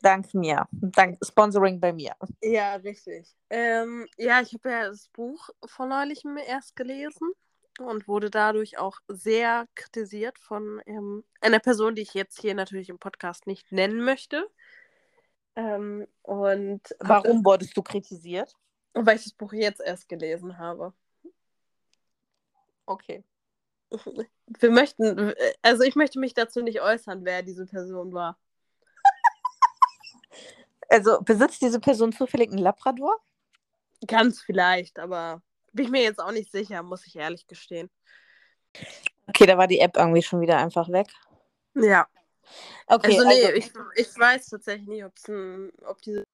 Dank 0.00 0.32
mir. 0.34 0.68
Dank 0.70 1.18
Sponsoring 1.24 1.80
bei 1.80 1.92
mir. 1.92 2.14
Ja, 2.40 2.76
richtig. 2.76 3.34
Ähm, 3.50 4.06
ja, 4.16 4.40
ich 4.40 4.54
habe 4.54 4.70
ja 4.70 4.88
das 4.88 5.08
Buch 5.08 5.48
vor 5.66 5.86
neulichem 5.86 6.36
erst 6.36 6.76
gelesen 6.76 7.32
und 7.80 8.06
wurde 8.06 8.30
dadurch 8.30 8.78
auch 8.78 8.98
sehr 9.08 9.66
kritisiert 9.74 10.38
von 10.38 10.80
ähm, 10.86 11.24
einer 11.40 11.58
Person, 11.58 11.94
die 11.94 12.02
ich 12.02 12.14
jetzt 12.14 12.40
hier 12.40 12.54
natürlich 12.54 12.88
im 12.88 12.98
Podcast 12.98 13.46
nicht 13.46 13.72
nennen 13.72 14.04
möchte. 14.04 14.48
Ähm, 15.56 16.06
und 16.22 16.82
Warum 17.00 17.44
wurdest 17.44 17.76
du 17.76 17.82
kritisiert? 17.82 18.54
Weil 18.94 19.16
ich 19.16 19.24
das 19.24 19.32
Buch 19.32 19.52
jetzt 19.52 19.80
erst 19.80 20.08
gelesen 20.08 20.58
habe. 20.58 20.92
Okay. 22.86 23.24
Wir 24.46 24.70
möchten, 24.70 25.34
also 25.62 25.82
ich 25.82 25.96
möchte 25.96 26.18
mich 26.18 26.34
dazu 26.34 26.62
nicht 26.62 26.80
äußern, 26.80 27.24
wer 27.24 27.42
diese 27.42 27.66
Person 27.66 28.12
war. 28.12 28.38
Also 30.90 31.20
besitzt 31.20 31.60
diese 31.60 31.80
Person 31.80 32.12
zufällig 32.12 32.48
einen 32.48 32.62
Labrador? 32.62 33.20
Ganz 34.06 34.40
vielleicht, 34.40 34.98
aber 34.98 35.42
bin 35.74 35.84
ich 35.84 35.90
mir 35.90 36.02
jetzt 36.02 36.18
auch 36.18 36.32
nicht 36.32 36.50
sicher, 36.50 36.82
muss 36.82 37.06
ich 37.06 37.14
ehrlich 37.16 37.46
gestehen. 37.46 37.90
Okay, 39.26 39.44
da 39.44 39.58
war 39.58 39.66
die 39.66 39.80
App 39.80 39.98
irgendwie 39.98 40.22
schon 40.22 40.40
wieder 40.40 40.56
einfach 40.56 40.88
weg. 40.88 41.08
Ja. 41.74 42.06
Okay, 42.86 43.18
also 43.18 43.28
nee, 43.28 43.44
also, 43.44 43.56
ich, 43.56 43.70
ich 43.96 44.18
weiß 44.18 44.46
tatsächlich 44.46 44.88
nicht, 44.88 45.04
ein, 45.28 45.70
ob 45.84 46.00
diese 46.00 46.24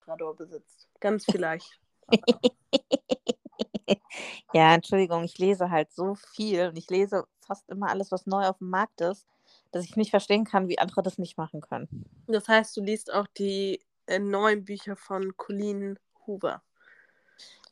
Labrador 0.00 0.36
besitzt. 0.36 0.88
Ganz 1.00 1.24
vielleicht. 1.24 1.80
ja, 4.52 4.74
Entschuldigung, 4.74 5.24
ich 5.24 5.38
lese 5.38 5.70
halt 5.70 5.92
so 5.92 6.14
viel 6.14 6.68
und 6.68 6.78
ich 6.78 6.88
lese 6.90 7.24
fast 7.40 7.68
immer 7.68 7.88
alles, 7.88 8.12
was 8.12 8.26
neu 8.26 8.46
auf 8.46 8.58
dem 8.58 8.70
Markt 8.70 9.00
ist, 9.00 9.26
dass 9.72 9.84
ich 9.84 9.96
nicht 9.96 10.10
verstehen 10.10 10.44
kann, 10.44 10.68
wie 10.68 10.78
andere 10.78 11.02
das 11.02 11.18
nicht 11.18 11.38
machen 11.38 11.60
können. 11.60 11.88
Das 12.26 12.48
heißt, 12.48 12.76
du 12.76 12.80
liest 12.80 13.12
auch 13.12 13.26
die 13.26 13.80
äh, 14.06 14.18
neuen 14.18 14.64
Bücher 14.64 14.96
von 14.96 15.36
Colleen 15.36 15.98
Hoover. 16.26 16.62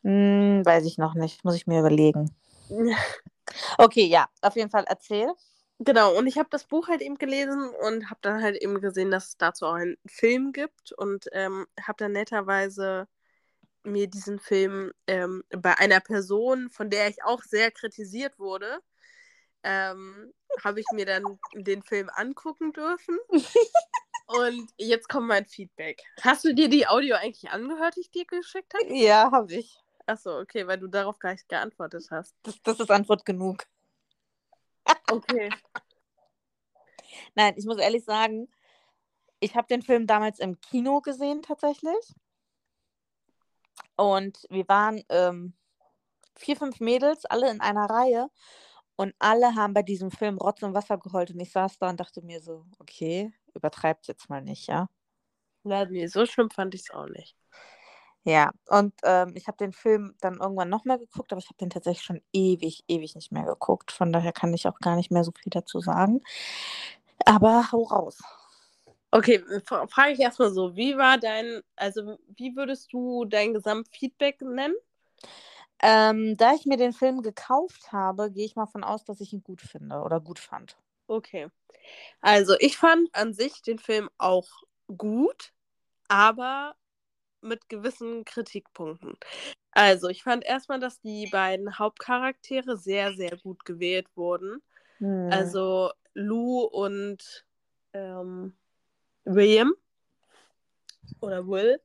Hm, 0.03 0.63
weiß 0.65 0.85
ich 0.85 0.99
noch 0.99 1.15
nicht, 1.15 1.45
muss 1.45 1.57
ich 1.57 1.67
mir 1.67 1.81
überlegen. 1.81 2.35
Okay, 3.77 4.07
ja, 4.07 4.27
auf 4.41 4.57
jeden 4.57 4.71
Fall 4.71 4.85
erzähl. 4.89 5.31
Genau, 5.79 6.17
und 6.17 6.27
ich 6.27 6.39
habe 6.39 6.49
das 6.51 6.65
Buch 6.65 6.89
halt 6.89 7.03
eben 7.03 7.19
gelesen 7.19 7.71
und 7.87 8.09
habe 8.09 8.21
dann 8.23 8.43
halt 8.43 8.57
eben 8.57 8.81
gesehen, 8.81 9.11
dass 9.11 9.29
es 9.29 9.37
dazu 9.37 9.67
auch 9.67 9.75
einen 9.75 9.99
Film 10.07 10.53
gibt 10.53 10.93
und 10.93 11.27
ähm, 11.33 11.67
habe 11.81 11.97
dann 11.99 12.13
netterweise 12.13 13.07
mir 13.85 14.09
diesen 14.09 14.39
Film 14.41 14.93
ähm, 15.07 15.45
bei 15.51 15.79
einer 15.79 16.01
Person, 16.01 16.71
von 16.71 16.91
der 16.91 17.09
ich 17.09 17.23
auch 17.25 17.43
sehr 17.43 17.71
kritisiert 17.71 18.39
wurde, 18.39 18.81
ähm, 19.63 20.33
habe 20.63 20.81
ich 20.81 20.87
mir 20.93 21.07
dann 21.07 21.39
den 21.55 21.83
Film 21.83 22.11
angucken 22.15 22.73
dürfen. 22.73 23.19
und 24.27 24.71
jetzt 24.77 25.09
kommt 25.09 25.29
mein 25.29 25.47
Feedback. 25.47 26.03
Hast 26.21 26.45
du 26.45 26.55
dir 26.55 26.69
die 26.69 26.87
Audio 26.87 27.17
eigentlich 27.17 27.51
angehört, 27.51 27.97
die 27.97 28.01
ich 28.01 28.11
dir 28.11 28.27
geschickt 28.27 28.75
habe? 28.75 28.95
Ja, 28.95 29.31
habe 29.33 29.55
ich. 29.55 29.79
Achso, 30.07 30.39
okay, 30.39 30.67
weil 30.67 30.79
du 30.79 30.87
darauf 30.87 31.19
gar 31.19 31.33
nicht 31.33 31.49
geantwortet 31.49 32.07
hast. 32.11 32.35
Das, 32.43 32.61
das 32.63 32.81
ist 32.81 32.91
Antwort 32.91 33.25
genug. 33.25 33.65
Okay. 35.11 35.51
Nein, 37.35 37.55
ich 37.57 37.65
muss 37.65 37.79
ehrlich 37.79 38.05
sagen, 38.05 38.49
ich 39.41 39.55
habe 39.55 39.67
den 39.69 39.83
Film 39.83 40.07
damals 40.07 40.39
im 40.39 40.61
Kino 40.61 41.01
gesehen 41.01 41.43
tatsächlich. 41.43 42.15
Und 43.97 44.47
wir 44.51 44.69
waren 44.69 45.03
ähm, 45.09 45.55
vier, 46.37 46.57
fünf 46.57 46.81
Mädels, 46.81 47.25
alle 47.27 47.51
in 47.51 47.61
einer 47.61 47.87
Reihe. 47.87 48.29
Und 48.97 49.15
alle 49.19 49.55
haben 49.57 49.75
bei 49.75 49.83
diesem 49.83 50.11
Film 50.11 50.39
Rotz 50.39 50.63
und 50.63 50.75
Wasser 50.75 50.99
geheult. 50.99 51.31
Und 51.33 51.41
ich 51.41 51.53
saß 51.53 51.79
da 51.79 51.91
und 51.91 52.01
dachte 52.01 52.23
mir 52.23 52.41
so, 52.41 52.65
okay, 52.79 53.33
übertreibt 53.55 54.07
jetzt 54.09 54.31
mal 54.31 54.43
nicht, 54.43 54.69
ja? 54.69 54.89
Na, 55.65 55.85
nee, 55.87 56.07
so 56.07 56.27
schlimm 56.27 56.51
fand 56.51 56.75
ich 56.75 56.83
es 56.83 56.91
auch 56.91 57.09
nicht. 57.09 57.37
Ja, 58.27 58.53
und 58.69 58.95
ähm, 59.05 59.33
ich 59.37 59.49
habe 59.49 59.59
den 59.59 59.73
Film 59.73 60.15
dann 60.21 60.39
irgendwann 60.41 60.71
nochmal 60.71 60.99
geguckt, 60.99 61.33
aber 61.33 61.41
ich 61.41 61.47
habe 61.49 61.59
den 61.59 61.71
tatsächlich 61.71 62.05
schon 62.05 62.23
ewig, 62.33 62.83
ewig 62.89 63.15
nicht 63.15 63.33
mehr 63.33 63.45
geguckt. 63.45 63.93
Von 63.93 64.13
daher 64.13 64.33
kann 64.33 64.55
ich 64.55 64.67
auch 64.67 64.79
gar 64.81 64.97
nicht 64.97 65.11
mehr 65.11 65.25
so 65.25 65.33
viel 65.33 65.51
dazu 65.51 65.81
sagen. 65.81 66.23
Aber 67.27 67.71
hau 67.73 67.83
raus. 67.85 68.19
Okay, 69.15 69.41
fra- 69.65 69.87
frage 69.87 70.13
ich 70.15 70.19
erstmal 70.19 70.51
so, 70.51 70.75
wie 70.75 70.97
war 70.97 71.19
dein, 71.19 71.63
also 71.77 72.19
wie 72.37 72.57
würdest 72.57 72.93
du 72.93 73.25
dein 73.25 73.55
Gesamtfeedback 73.55 74.43
nennen? 74.43 74.75
Ähm, 75.81 76.37
da 76.37 76.55
ich 76.55 76.67
mir 76.67 76.77
den 76.77 76.93
Film 76.93 77.23
gekauft 77.23 77.93
habe, 77.93 78.33
gehe 78.33 78.45
ich 78.45 78.57
mal 78.57 78.67
von 78.67 78.83
aus, 78.83 79.05
dass 79.05 79.21
ich 79.21 79.33
ihn 79.33 79.45
gut 79.45 79.61
finde 79.61 80.01
oder 80.01 80.19
gut 80.19 80.41
fand. 80.41 80.77
Okay. 81.07 81.47
Also 82.23 82.57
ich 82.59 82.77
fand 82.77 83.09
an 83.15 83.35
sich 83.35 83.63
den 83.63 83.79
Film 83.79 84.11
auch 84.19 84.49
gut, 84.89 85.53
aber 86.09 86.75
mit 87.41 87.69
gewissen 87.69 88.25
Kritikpunkten. 88.25 89.17
Also 89.71 90.09
ich 90.09 90.25
fand 90.25 90.45
erstmal, 90.45 90.81
dass 90.81 91.01
die 91.03 91.29
beiden 91.31 91.79
Hauptcharaktere 91.79 92.77
sehr, 92.77 93.15
sehr 93.15 93.37
gut 93.37 93.65
gewählt 93.65 94.09
wurden. 94.17 94.61
Hm. 94.99 95.29
Also 95.31 95.93
Lou 96.15 96.63
und 96.63 97.45
ähm, 97.93 98.57
William 99.25 99.75
oder 101.21 101.47
Will. 101.47 101.81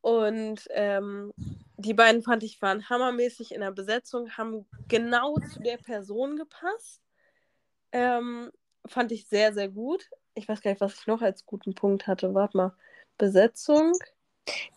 Und 0.00 0.68
ähm, 0.70 1.32
die 1.76 1.94
beiden 1.94 2.22
fand 2.22 2.42
ich 2.42 2.62
waren 2.62 2.88
hammermäßig 2.88 3.52
in 3.52 3.60
der 3.60 3.72
Besetzung, 3.72 4.30
haben 4.30 4.66
genau 4.88 5.34
zu 5.52 5.60
der 5.60 5.78
Person 5.78 6.36
gepasst. 6.36 7.02
Ähm, 7.92 8.50
fand 8.86 9.12
ich 9.12 9.26
sehr, 9.28 9.52
sehr 9.52 9.68
gut. 9.68 10.08
Ich 10.34 10.48
weiß 10.48 10.60
gar 10.60 10.70
nicht, 10.70 10.80
was 10.80 11.00
ich 11.00 11.06
noch 11.06 11.22
als 11.22 11.44
guten 11.44 11.74
Punkt 11.74 12.06
hatte. 12.06 12.34
Warte 12.34 12.56
mal. 12.56 12.76
Besetzung. 13.18 13.92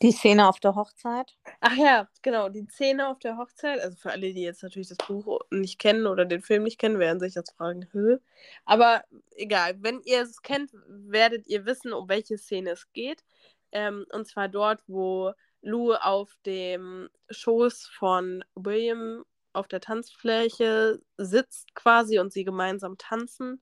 Die 0.02 0.12
Szene 0.12 0.48
auf 0.48 0.60
der 0.60 0.76
Hochzeit. 0.76 1.38
Ach 1.62 1.76
ja, 1.76 2.08
genau, 2.22 2.50
die 2.50 2.66
Szene 2.68 3.08
auf 3.08 3.20
der 3.20 3.38
Hochzeit. 3.38 3.80
Also 3.80 3.98
für 3.98 4.12
alle, 4.12 4.34
die 4.34 4.42
jetzt 4.42 4.64
natürlich 4.64 4.90
das 4.90 4.98
Buch 4.98 5.42
nicht 5.52 5.80
kennen 5.80 6.08
oder 6.08 6.26
den 6.26 6.42
Film 6.42 6.64
nicht 6.64 6.80
kennen, 6.80 7.00
werden 7.00 7.20
sich 7.20 7.36
jetzt 7.36 7.56
fragen, 7.56 7.88
Hö? 7.92 8.18
Aber 8.66 9.04
egal, 9.36 9.76
wenn 9.80 10.02
ihr 10.02 10.22
es 10.22 10.42
kennt, 10.42 10.72
werdet 10.88 11.48
ihr 11.48 11.66
wissen, 11.66 11.94
um 11.94 12.10
welche 12.10 12.38
Szene 12.38 12.72
es 12.72 12.92
geht. 12.94 13.24
Ähm, 13.72 14.06
und 14.12 14.28
zwar 14.28 14.48
dort, 14.48 14.82
wo 14.88 15.34
Lou 15.62 15.94
auf 15.94 16.36
dem 16.46 17.10
Schoß 17.30 17.88
von 17.88 18.44
William 18.56 19.24
auf 19.54 19.68
der 19.68 19.82
Tanzfläche 19.82 21.02
sitzt 21.18 21.76
quasi 21.76 22.20
und 22.20 22.32
sie 22.32 22.44
gemeinsam 22.44 22.98
tanzen 22.98 23.62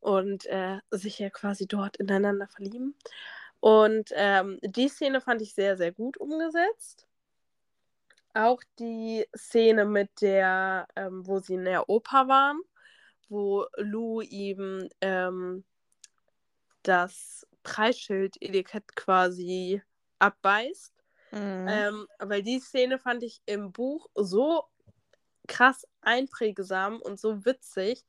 und 0.00 0.46
äh, 0.46 0.78
sich 0.90 1.18
ja 1.18 1.30
quasi 1.30 1.66
dort 1.66 1.98
ineinander 1.98 2.48
verlieben. 2.48 2.96
Und 3.60 4.10
ähm, 4.14 4.58
die 4.62 4.88
Szene 4.88 5.20
fand 5.20 5.42
ich 5.42 5.54
sehr, 5.54 5.76
sehr 5.76 5.92
gut 5.92 6.16
umgesetzt. 6.16 7.06
Auch 8.32 8.62
die 8.78 9.26
Szene 9.36 9.84
mit 9.84 10.10
der, 10.20 10.86
ähm, 10.96 11.26
wo 11.26 11.40
sie 11.40 11.54
in 11.54 11.64
der 11.64 11.88
Oper 11.88 12.28
waren, 12.28 12.60
wo 13.28 13.66
Lou 13.76 14.22
ihm 14.22 14.88
ähm, 15.00 15.64
das 16.82 17.46
Preisschild-Etikett 17.62 18.96
quasi 18.96 19.82
abbeißt. 20.18 20.94
Mhm. 21.32 21.66
Ähm, 21.68 22.06
weil 22.18 22.42
die 22.42 22.60
Szene 22.60 22.98
fand 22.98 23.22
ich 23.22 23.42
im 23.46 23.72
Buch 23.72 24.08
so 24.14 24.64
krass 25.46 25.86
einprägsam 26.00 27.00
und 27.00 27.20
so 27.20 27.44
witzig, 27.44 28.04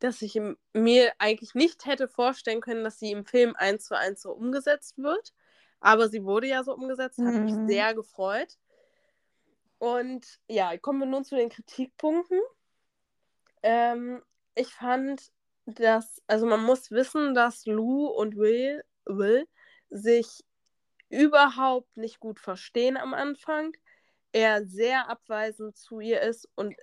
dass 0.00 0.22
ich 0.22 0.40
mir 0.72 1.12
eigentlich 1.18 1.54
nicht 1.54 1.86
hätte 1.86 2.08
vorstellen 2.08 2.60
können, 2.60 2.84
dass 2.84 2.98
sie 2.98 3.12
im 3.12 3.24
Film 3.24 3.54
eins 3.56 3.84
zu 3.84 3.96
eins 3.96 4.22
so 4.22 4.32
umgesetzt 4.32 4.98
wird. 4.98 5.32
Aber 5.80 6.08
sie 6.08 6.24
wurde 6.24 6.48
ja 6.48 6.64
so 6.64 6.74
umgesetzt, 6.74 7.18
hat 7.18 7.34
mich 7.40 7.52
Mhm. 7.52 7.66
sehr 7.66 7.94
gefreut. 7.94 8.58
Und 9.78 10.40
ja, 10.48 10.76
kommen 10.78 11.00
wir 11.00 11.06
nun 11.06 11.24
zu 11.24 11.36
den 11.36 11.48
Kritikpunkten. 11.48 12.40
Ähm, 13.62 14.22
ich 14.54 14.68
fand, 14.68 15.32
dass, 15.66 16.22
also 16.26 16.46
man 16.46 16.62
muss 16.62 16.90
wissen, 16.90 17.34
dass 17.34 17.66
Lou 17.66 18.06
und 18.06 18.36
Will, 18.36 18.84
Will 19.06 19.46
sich 19.90 20.44
überhaupt 21.08 21.96
nicht 21.96 22.20
gut 22.20 22.40
verstehen 22.40 22.96
am 22.96 23.14
Anfang. 23.14 23.72
Er 24.32 24.64
sehr 24.64 25.08
abweisend 25.08 25.76
zu 25.76 26.00
ihr 26.00 26.20
ist 26.20 26.48
und 26.54 26.74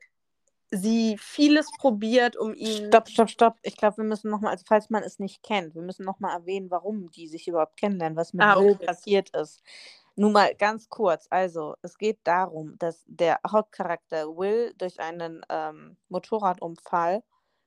sie 0.72 1.18
vieles 1.20 1.74
probiert, 1.74 2.38
um 2.38 2.53
ihn. 2.55 2.93
Stopp, 2.93 3.07
stopp, 3.09 3.30
stopp. 3.30 3.57
Ich 3.63 3.78
glaube, 3.78 3.97
wir 3.97 4.03
müssen 4.05 4.30
nochmal, 4.32 4.51
also 4.53 4.65
falls 4.68 4.89
man 4.89 5.03
es 5.03 5.20
nicht 5.20 5.43
kennt, 5.43 5.76
wir 5.76 5.82
müssen 5.82 6.05
nochmal 6.05 6.34
erwähnen, 6.39 6.72
warum 6.72 7.11
die 7.11 7.28
sich 7.28 7.47
überhaupt 7.47 7.78
kennenlernen, 7.78 8.18
was 8.18 8.34
mit 8.34 8.45
Ah, 8.45 8.55
Will 8.55 8.76
okay. 8.76 8.86
passiert 8.86 9.30
ist. 9.36 9.61
Nur 10.15 10.32
mal 10.32 10.55
ganz 10.55 10.89
kurz. 10.89 11.28
Also, 11.30 11.76
es 11.84 11.97
geht 11.97 12.20
darum, 12.26 12.78
dass 12.80 13.03
der 13.07 13.39
Hauptcharakter 13.49 14.28
Will 14.38 14.74
durch 14.78 14.99
einen 14.99 15.41
ähm, 15.49 15.97
Motorradunfall 16.09 17.24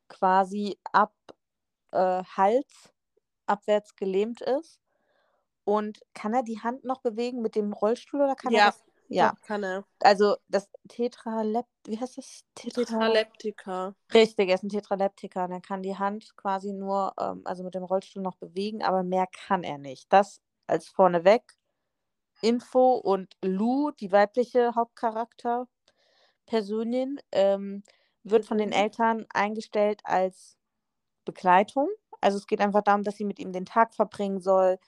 quasi 0.09 0.79
ab 0.93 1.15
äh, 1.93 2.23
Hals 2.25 2.93
abwärts 3.47 3.97
gelähmt 3.97 4.41
ist 4.43 4.81
Und 5.65 6.01
kann 6.15 6.35
er 6.35 6.43
die 6.43 6.61
Hand 6.61 6.85
noch 6.85 7.01
bewegen 7.03 7.43
mit 7.43 7.55
dem 7.57 7.73
Rollstuhl 7.73 8.21
oder 8.23 8.35
kann 8.37 8.55
ja, 8.55 8.59
er 8.59 8.63
das? 8.63 8.85
Ja, 9.13 9.31
doch, 9.31 9.41
kann 9.43 9.65
er. 9.65 9.85
also 10.01 10.37
das 10.49 10.69
Tetralep, 10.89 11.67
wie 11.87 11.99
heißt 11.99 12.19
das? 12.19 12.45
Tetra 12.55 12.85
Tetraleptika. 12.85 13.95
Richtig, 14.15 14.49
er 14.49 14.55
ist 14.55 14.63
ein 14.63 14.69
Tetraleptiker 14.69 15.45
und 15.45 15.53
er 15.53 15.61
kann 15.61 15.83
die 15.83 15.99
Hand 15.99 16.37
quasi 16.37 16.73
nur, 16.73 17.13
ähm, 17.19 17.43
also 17.45 17.65
mit 17.65 17.75
dem 17.75 17.83
Rollstuhl 17.83 18.23
noch 18.23 18.37
bewegen, 18.37 18.83
aber 18.83 19.03
mehr 19.03 19.27
kann 19.27 19.65
er 19.65 19.79
nicht. 19.79 20.13
Das 20.13 20.41
als 20.69 20.89
vorneweg. 20.89 21.43
Info 22.41 22.95
und 22.95 23.37
Lou, 23.43 23.91
die 23.91 24.13
weibliche 24.13 24.75
Hauptcharakterpersonin, 24.75 27.21
ähm, 27.33 27.83
wird 28.23 28.47
von 28.47 28.59
den 28.59 28.71
Personin. 28.71 28.85
Eltern 28.85 29.27
eingestellt 29.35 30.01
als 30.05 30.57
Begleitung. 31.25 31.89
Also 32.21 32.39
es 32.39 32.47
geht 32.47 32.61
einfach 32.61 32.83
darum, 32.83 33.03
dass 33.03 33.17
sie 33.17 33.25
mit 33.25 33.39
ihm 33.39 33.53
den 33.53 33.67
Tag 33.67 33.95
verbringen 33.95 34.41
soll, 34.41 34.79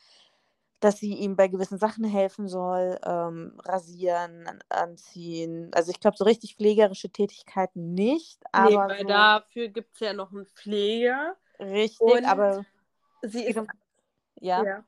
dass 0.85 0.99
sie 0.99 1.14
ihm 1.14 1.37
bei 1.37 1.49
gewissen 1.49 1.78
Sachen 1.78 2.05
helfen 2.05 2.49
soll, 2.49 2.99
ähm, 3.05 3.59
rasieren, 3.64 4.47
an- 4.49 4.61
anziehen. 4.68 5.70
Also 5.74 5.91
ich 5.93 6.01
glaube, 6.01 6.16
so 6.16 6.24
richtig 6.24 6.57
pflegerische 6.57 7.11
Tätigkeiten 7.11 7.95
nicht, 7.95 8.41
Nee, 8.55 8.78
aber 8.78 8.87
weil 8.87 9.05
so 9.05 9.07
dafür 9.07 9.68
gibt 9.68 9.95
es 9.95 10.01
ja 10.01 10.12
noch 10.12 10.30
einen 10.33 10.47
Pfleger. 10.47 11.39
richtig, 11.61 12.24
Und 12.24 12.24
aber 12.26 12.66
Sie 13.22 13.47
ist. 13.47 13.59
um, 13.59 13.66
ja, 14.41 14.66
Ja. 14.66 14.85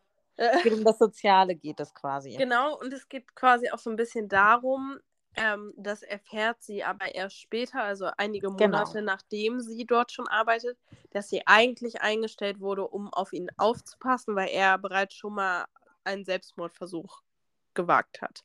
es 0.51 0.61
geht 0.63 0.75
um 0.75 0.85
das 0.85 0.99
Soziale 0.99 1.57
geht 1.57 1.81
es 1.81 1.95
quasi. 1.95 2.43
Genau, 2.43 2.79
und 2.79 2.93
es 2.93 3.09
geht 3.09 3.35
quasi 3.37 3.71
auch 3.71 3.79
so 3.79 3.91
ein 3.91 3.97
bisschen 3.97 4.29
darum, 4.29 4.99
ähm, 5.37 5.73
das 5.77 6.03
erfährt 6.03 6.63
sie 6.63 6.83
aber 6.85 7.15
erst 7.15 7.39
später, 7.41 7.83
also 7.83 8.07
einige 8.17 8.51
Genau. 8.57 8.85
Monate 8.85 9.03
nachdem 9.03 9.61
sie 9.61 9.85
dort 9.87 10.11
schon 10.13 10.27
arbeitet, 10.29 10.79
dass 11.11 11.29
sie 11.29 11.47
eigentlich 11.47 12.01
eingestellt 12.03 12.61
wurde, 12.61 12.87
um 12.89 13.13
auf 13.13 13.33
ihn 13.33 13.49
aufzupassen, 13.57 14.35
weil 14.37 14.49
er 14.51 14.79
bereits 14.79 15.15
schon 15.15 15.35
mal 15.35 15.67
einen 16.05 16.25
Selbstmordversuch 16.25 17.23
gewagt 17.75 18.23
hat. 18.23 18.43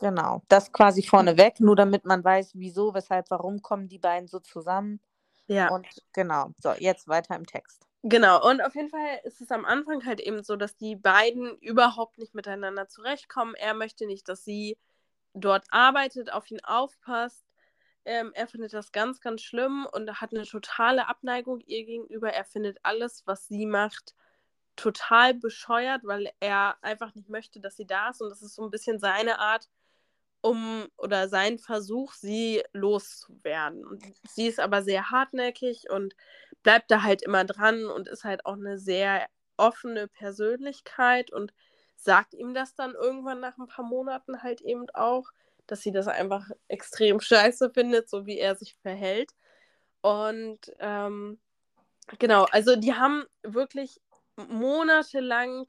Genau, 0.00 0.42
das 0.48 0.72
quasi 0.72 1.02
vorneweg, 1.02 1.60
nur 1.60 1.76
damit 1.76 2.04
man 2.04 2.24
weiß, 2.24 2.52
wieso, 2.54 2.92
weshalb, 2.94 3.30
warum 3.30 3.62
kommen 3.62 3.88
die 3.88 3.98
beiden 3.98 4.26
so 4.28 4.40
zusammen. 4.40 5.00
Ja. 5.46 5.68
Und 5.68 5.86
genau, 6.12 6.50
so, 6.60 6.72
jetzt 6.72 7.06
weiter 7.06 7.36
im 7.36 7.46
Text. 7.46 7.86
Genau, 8.02 8.48
und 8.48 8.60
auf 8.60 8.74
jeden 8.74 8.88
Fall 8.88 9.20
ist 9.24 9.40
es 9.40 9.50
am 9.50 9.64
Anfang 9.64 10.04
halt 10.04 10.20
eben 10.20 10.42
so, 10.42 10.56
dass 10.56 10.76
die 10.76 10.96
beiden 10.96 11.56
überhaupt 11.58 12.18
nicht 12.18 12.34
miteinander 12.34 12.88
zurechtkommen. 12.88 13.54
Er 13.54 13.74
möchte 13.74 14.06
nicht, 14.06 14.28
dass 14.28 14.44
sie 14.44 14.76
dort 15.34 15.64
arbeitet, 15.70 16.32
auf 16.32 16.50
ihn 16.50 16.60
aufpasst. 16.62 17.44
Ähm, 18.04 18.30
er 18.34 18.46
findet 18.46 18.72
das 18.72 18.92
ganz, 18.92 19.20
ganz 19.20 19.42
schlimm 19.42 19.86
und 19.90 20.20
hat 20.20 20.32
eine 20.32 20.44
totale 20.44 21.08
Abneigung 21.08 21.60
ihr 21.60 21.84
gegenüber. 21.84 22.32
Er 22.32 22.44
findet 22.44 22.78
alles, 22.84 23.26
was 23.26 23.48
sie 23.48 23.66
macht, 23.66 24.14
total 24.76 25.34
bescheuert, 25.34 26.02
weil 26.04 26.30
er 26.40 26.76
einfach 26.82 27.14
nicht 27.14 27.28
möchte, 27.28 27.60
dass 27.60 27.76
sie 27.76 27.86
da 27.86 28.10
ist. 28.10 28.20
Und 28.20 28.30
das 28.30 28.42
ist 28.42 28.54
so 28.54 28.64
ein 28.64 28.70
bisschen 28.70 28.98
seine 28.98 29.38
Art, 29.38 29.68
um 30.42 30.86
oder 30.96 31.28
sein 31.28 31.58
Versuch, 31.58 32.12
sie 32.12 32.62
loszuwerden. 32.72 33.84
Und 33.86 34.04
sie 34.28 34.46
ist 34.46 34.60
aber 34.60 34.82
sehr 34.82 35.10
hartnäckig 35.10 35.90
und 35.90 36.14
bleibt 36.62 36.90
da 36.90 37.02
halt 37.02 37.22
immer 37.22 37.44
dran 37.44 37.86
und 37.86 38.08
ist 38.08 38.24
halt 38.24 38.46
auch 38.46 38.54
eine 38.54 38.78
sehr 38.78 39.26
offene 39.56 40.08
Persönlichkeit 40.08 41.32
und 41.32 41.52
sagt 41.96 42.34
ihm 42.34 42.54
das 42.54 42.74
dann 42.74 42.94
irgendwann 42.94 43.40
nach 43.40 43.58
ein 43.58 43.66
paar 43.66 43.84
Monaten 43.84 44.42
halt 44.42 44.60
eben 44.60 44.88
auch, 44.90 45.30
dass 45.66 45.82
sie 45.82 45.92
das 45.92 46.06
einfach 46.06 46.48
extrem 46.68 47.20
scheiße 47.20 47.70
findet, 47.70 48.08
so 48.08 48.26
wie 48.26 48.38
er 48.38 48.54
sich 48.54 48.76
verhält. 48.76 49.32
Und 50.02 50.60
ähm, 50.78 51.40
genau, 52.18 52.44
also 52.52 52.76
die 52.76 52.94
haben 52.94 53.24
wirklich 53.42 54.00
monatelang 54.36 55.66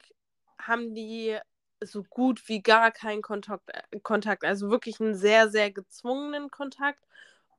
haben 0.60 0.94
die 0.94 1.38
so 1.80 2.02
gut 2.04 2.48
wie 2.48 2.62
gar 2.62 2.90
keinen 2.90 3.22
Kontakt, 3.22 3.70
äh, 3.70 4.00
Kontakt, 4.00 4.44
also 4.44 4.70
wirklich 4.70 5.00
einen 5.00 5.14
sehr, 5.14 5.48
sehr 5.50 5.70
gezwungenen 5.70 6.50
Kontakt. 6.50 7.04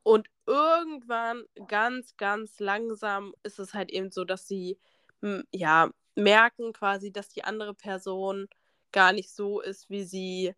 Und 0.03 0.27
irgendwann 0.45 1.43
ganz, 1.67 2.17
ganz 2.17 2.59
langsam 2.59 3.33
ist 3.43 3.59
es 3.59 3.73
halt 3.73 3.91
eben 3.91 4.11
so, 4.11 4.25
dass 4.25 4.47
sie 4.47 4.77
ja 5.51 5.91
merken 6.15 6.73
quasi, 6.73 7.11
dass 7.11 7.29
die 7.29 7.43
andere 7.43 7.73
Person 7.73 8.47
gar 8.91 9.13
nicht 9.13 9.31
so 9.31 9.61
ist, 9.61 9.89
wie 9.89 10.03
sie 10.03 10.55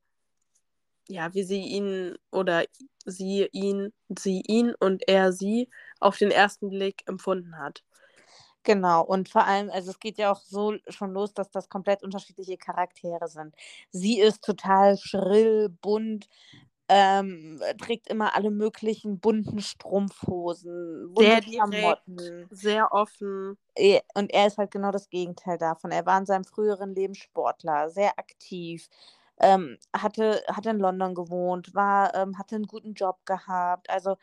ja, 1.07 1.33
wie 1.33 1.43
sie 1.43 1.61
ihn 1.61 2.15
oder 2.31 2.63
sie 3.05 3.47
ihn, 3.51 3.91
sie 4.09 4.41
ihn 4.47 4.73
und 4.79 5.07
er 5.07 5.33
sie 5.33 5.69
auf 5.99 6.17
den 6.17 6.31
ersten 6.31 6.69
Blick 6.69 7.03
empfunden 7.07 7.57
hat. 7.57 7.83
Genau, 8.65 9.01
und 9.03 9.27
vor 9.29 9.45
allem, 9.47 9.71
also 9.71 9.89
es 9.89 9.99
geht 9.99 10.17
ja 10.19 10.31
auch 10.31 10.39
so 10.41 10.75
schon 10.87 11.11
los, 11.13 11.33
dass 11.33 11.49
das 11.49 11.67
komplett 11.67 12.03
unterschiedliche 12.03 12.57
Charaktere 12.57 13.27
sind. 13.27 13.55
Sie 13.89 14.19
ist 14.19 14.43
total 14.43 14.97
schrill, 14.97 15.69
bunt, 15.69 16.27
ähm, 16.89 17.59
trägt 17.79 18.07
immer 18.09 18.35
alle 18.35 18.51
möglichen 18.51 19.19
bunten 19.19 19.61
Strumpfhosen, 19.61 21.11
bunte 21.13 21.37
Sehr 21.37 21.41
direkt, 21.41 22.01
Klamotten. 22.11 22.51
sehr 22.51 22.91
offen. 22.93 23.57
Eh, 23.77 24.01
Und 24.15 24.31
er 24.33 24.47
ist 24.47 24.57
halt 24.57 24.71
genau 24.71 24.91
das 24.91 25.09
Gegenteil 25.09 25.57
davon. 25.57 25.91
Er 25.91 26.05
war 26.05 26.17
in 26.17 26.25
seinem 26.25 26.43
früheren 26.45 26.93
Leben 26.93 27.15
Sportler, 27.15 27.89
sehr 27.89 28.17
aktiv, 28.19 28.89
ähm, 29.39 29.77
hatte, 29.95 30.43
hat 30.47 30.65
in 30.65 30.77
London 30.79 31.15
gewohnt, 31.15 31.73
war, 31.73 32.13
ähm, 32.15 32.37
hatte 32.37 32.55
einen 32.55 32.67
guten 32.67 32.93
Job 32.93 33.19
gehabt. 33.25 33.89
Also 33.89 34.17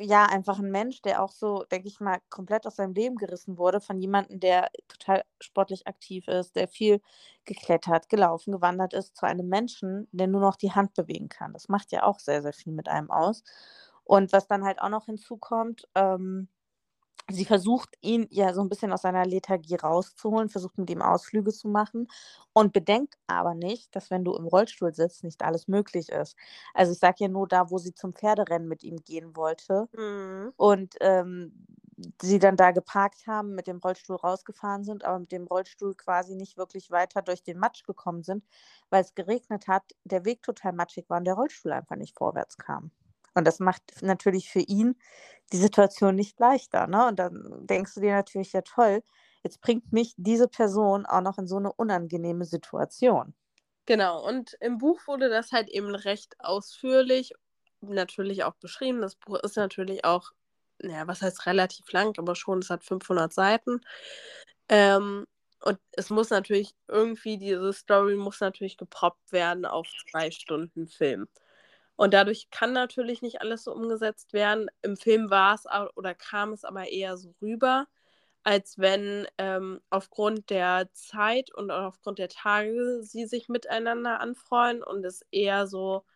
ja, 0.00 0.26
einfach 0.26 0.58
ein 0.58 0.70
Mensch, 0.70 1.02
der 1.02 1.22
auch 1.22 1.32
so, 1.32 1.64
denke 1.70 1.88
ich 1.88 2.00
mal, 2.00 2.18
komplett 2.30 2.66
aus 2.66 2.76
seinem 2.76 2.94
Leben 2.94 3.16
gerissen 3.16 3.58
wurde 3.58 3.80
von 3.80 3.98
jemandem, 4.00 4.40
der 4.40 4.70
total 4.88 5.24
sportlich 5.40 5.86
aktiv 5.86 6.26
ist, 6.28 6.56
der 6.56 6.68
viel 6.68 7.00
geklettert, 7.44 8.08
gelaufen, 8.08 8.52
gewandert 8.52 8.94
ist, 8.94 9.16
zu 9.16 9.26
einem 9.26 9.48
Menschen, 9.48 10.08
der 10.12 10.26
nur 10.26 10.40
noch 10.40 10.56
die 10.56 10.72
Hand 10.72 10.94
bewegen 10.94 11.28
kann. 11.28 11.52
Das 11.52 11.68
macht 11.68 11.92
ja 11.92 12.02
auch 12.04 12.18
sehr, 12.18 12.42
sehr 12.42 12.52
viel 12.52 12.72
mit 12.72 12.88
einem 12.88 13.10
aus. 13.10 13.44
Und 14.04 14.32
was 14.32 14.46
dann 14.48 14.64
halt 14.64 14.80
auch 14.82 14.88
noch 14.88 15.06
hinzukommt, 15.06 15.88
ähm, 15.94 16.48
sie 17.32 17.44
versucht 17.44 17.96
ihn 18.02 18.26
ja 18.30 18.52
so 18.54 18.60
ein 18.62 18.68
bisschen 18.68 18.92
aus 18.92 19.02
seiner 19.02 19.26
Lethargie 19.26 19.76
rauszuholen, 19.76 20.48
versucht 20.48 20.78
mit 20.78 20.90
ihm 20.90 21.02
Ausflüge 21.02 21.52
zu 21.52 21.68
machen 21.68 22.08
und 22.52 22.72
bedenkt 22.72 23.16
aber 23.26 23.54
nicht, 23.54 23.94
dass 23.96 24.10
wenn 24.10 24.24
du 24.24 24.34
im 24.34 24.46
Rollstuhl 24.46 24.94
sitzt, 24.94 25.24
nicht 25.24 25.42
alles 25.42 25.68
möglich 25.68 26.08
ist. 26.10 26.36
Also 26.74 26.92
ich 26.92 26.98
sage 26.98 27.16
ja 27.20 27.28
nur 27.28 27.48
da, 27.48 27.70
wo 27.70 27.78
sie 27.78 27.94
zum 27.94 28.12
Pferderennen 28.14 28.68
mit 28.68 28.82
ihm 28.84 28.96
gehen 29.04 29.36
wollte 29.36 29.88
Mhm. 29.96 30.52
und 30.56 30.96
ähm, 31.00 31.66
sie 32.22 32.38
dann 32.38 32.56
da 32.56 32.70
geparkt 32.72 33.26
haben, 33.26 33.54
mit 33.54 33.66
dem 33.66 33.78
Rollstuhl 33.78 34.16
rausgefahren 34.16 34.84
sind, 34.84 35.04
aber 35.04 35.18
mit 35.20 35.32
dem 35.32 35.46
Rollstuhl 35.46 35.94
quasi 35.94 36.34
nicht 36.36 36.56
wirklich 36.56 36.90
weiter 36.90 37.22
durch 37.22 37.42
den 37.42 37.58
Matsch 37.58 37.84
gekommen 37.84 38.22
sind, 38.22 38.44
weil 38.90 39.02
es 39.02 39.14
geregnet 39.14 39.68
hat, 39.68 39.84
der 40.04 40.24
Weg 40.24 40.42
total 40.42 40.72
matschig 40.72 41.08
war 41.10 41.18
und 41.18 41.24
der 41.24 41.34
Rollstuhl 41.34 41.72
einfach 41.72 41.96
nicht 41.96 42.16
vorwärts 42.16 42.56
kam. 42.58 42.90
Und 43.34 43.46
das 43.46 43.60
macht 43.60 43.82
natürlich 44.02 44.50
für 44.50 44.60
ihn 44.60 44.96
die 45.52 45.58
Situation 45.58 46.14
nicht 46.14 46.38
leichter. 46.38 46.86
Ne? 46.86 47.06
Und 47.06 47.18
dann 47.18 47.66
denkst 47.66 47.94
du 47.94 48.00
dir 48.00 48.14
natürlich, 48.14 48.52
ja 48.52 48.62
toll, 48.62 49.02
jetzt 49.42 49.60
bringt 49.60 49.92
mich 49.92 50.14
diese 50.16 50.48
Person 50.48 51.06
auch 51.06 51.22
noch 51.22 51.38
in 51.38 51.46
so 51.46 51.56
eine 51.56 51.72
unangenehme 51.72 52.44
Situation. 52.44 53.34
Genau, 53.86 54.24
und 54.24 54.56
im 54.60 54.78
Buch 54.78 55.00
wurde 55.06 55.28
das 55.28 55.52
halt 55.52 55.68
eben 55.68 55.94
recht 55.94 56.36
ausführlich 56.38 57.32
natürlich 57.80 58.44
auch 58.44 58.54
beschrieben. 58.54 59.00
Das 59.00 59.16
Buch 59.16 59.38
ist 59.40 59.56
natürlich 59.56 60.04
auch, 60.04 60.30
ja, 60.82 61.06
was 61.06 61.22
heißt 61.22 61.46
relativ 61.46 61.90
lang, 61.92 62.16
aber 62.18 62.34
schon, 62.34 62.60
es 62.60 62.70
hat 62.70 62.84
500 62.84 63.32
Seiten. 63.32 63.80
Ähm, 64.68 65.26
und 65.62 65.78
es 65.92 66.10
muss 66.10 66.30
natürlich 66.30 66.74
irgendwie, 66.88 67.36
diese 67.36 67.72
Story 67.72 68.16
muss 68.16 68.40
natürlich 68.40 68.76
geproppt 68.76 69.32
werden 69.32 69.66
auf 69.66 69.88
zwei 70.10 70.30
Stunden 70.30 70.86
Film. 70.86 71.28
Und 72.00 72.14
dadurch 72.14 72.48
kann 72.50 72.72
natürlich 72.72 73.20
nicht 73.20 73.42
alles 73.42 73.64
so 73.64 73.74
umgesetzt 73.74 74.32
werden. 74.32 74.70
Im 74.80 74.96
Film 74.96 75.28
war 75.28 75.54
es 75.54 75.66
oder 75.96 76.14
kam 76.14 76.54
es 76.54 76.64
aber 76.64 76.88
eher 76.88 77.18
so 77.18 77.34
rüber, 77.42 77.88
als 78.42 78.78
wenn 78.78 79.26
ähm, 79.36 79.82
aufgrund 79.90 80.48
der 80.48 80.88
Zeit 80.94 81.52
und 81.54 81.70
aufgrund 81.70 82.18
der 82.18 82.30
Tage 82.30 83.02
sie 83.02 83.26
sich 83.26 83.50
miteinander 83.50 84.18
anfreuen 84.20 84.82
und 84.82 85.04
es 85.04 85.26
eher 85.30 85.66
so, 85.66 86.06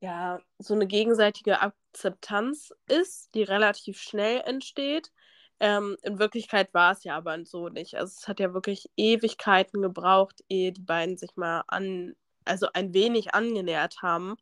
ja, 0.00 0.40
so 0.58 0.74
eine 0.74 0.86
gegenseitige 0.86 1.60
Akzeptanz 1.62 2.74
ist, 2.86 3.34
die 3.34 3.44
relativ 3.44 3.98
schnell 3.98 4.40
entsteht. 4.44 5.10
Ähm, 5.58 5.96
in 6.02 6.18
Wirklichkeit 6.18 6.74
war 6.74 6.92
es 6.92 7.04
ja 7.04 7.16
aber 7.16 7.42
so 7.46 7.70
nicht. 7.70 7.94
Also 7.96 8.12
es 8.18 8.28
hat 8.28 8.40
ja 8.40 8.52
wirklich 8.52 8.90
Ewigkeiten 8.96 9.80
gebraucht, 9.80 10.42
ehe 10.50 10.72
die 10.72 10.82
beiden 10.82 11.16
sich 11.16 11.34
mal 11.36 11.62
an, 11.68 12.14
also 12.44 12.68
ein 12.74 12.92
wenig 12.92 13.34
angenähert 13.34 14.02
haben. 14.02 14.36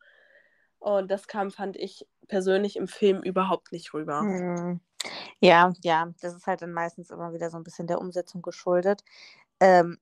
Und 0.81 1.11
das 1.11 1.29
kam, 1.29 1.51
fand 1.51 1.77
ich 1.77 2.07
persönlich 2.27 2.77
im 2.77 2.89
Film 2.89 3.23
überhaupt 3.23 3.71
nicht 3.71 3.95
rüber. 3.95 4.21
Hm. 4.21 4.81
Ja, 5.41 5.73
ja, 5.83 6.13
das 6.21 6.35
ist 6.35 6.47
halt 6.47 6.63
dann 6.63 6.73
meistens 6.73 7.11
immer 7.11 7.33
wieder 7.33 7.51
so 7.51 7.57
ein 7.57 7.63
bisschen 7.63 7.87
der 7.87 8.01
Umsetzung 8.01 8.43
geschuldet. 8.43 9.05
Ähm, 9.61 9.99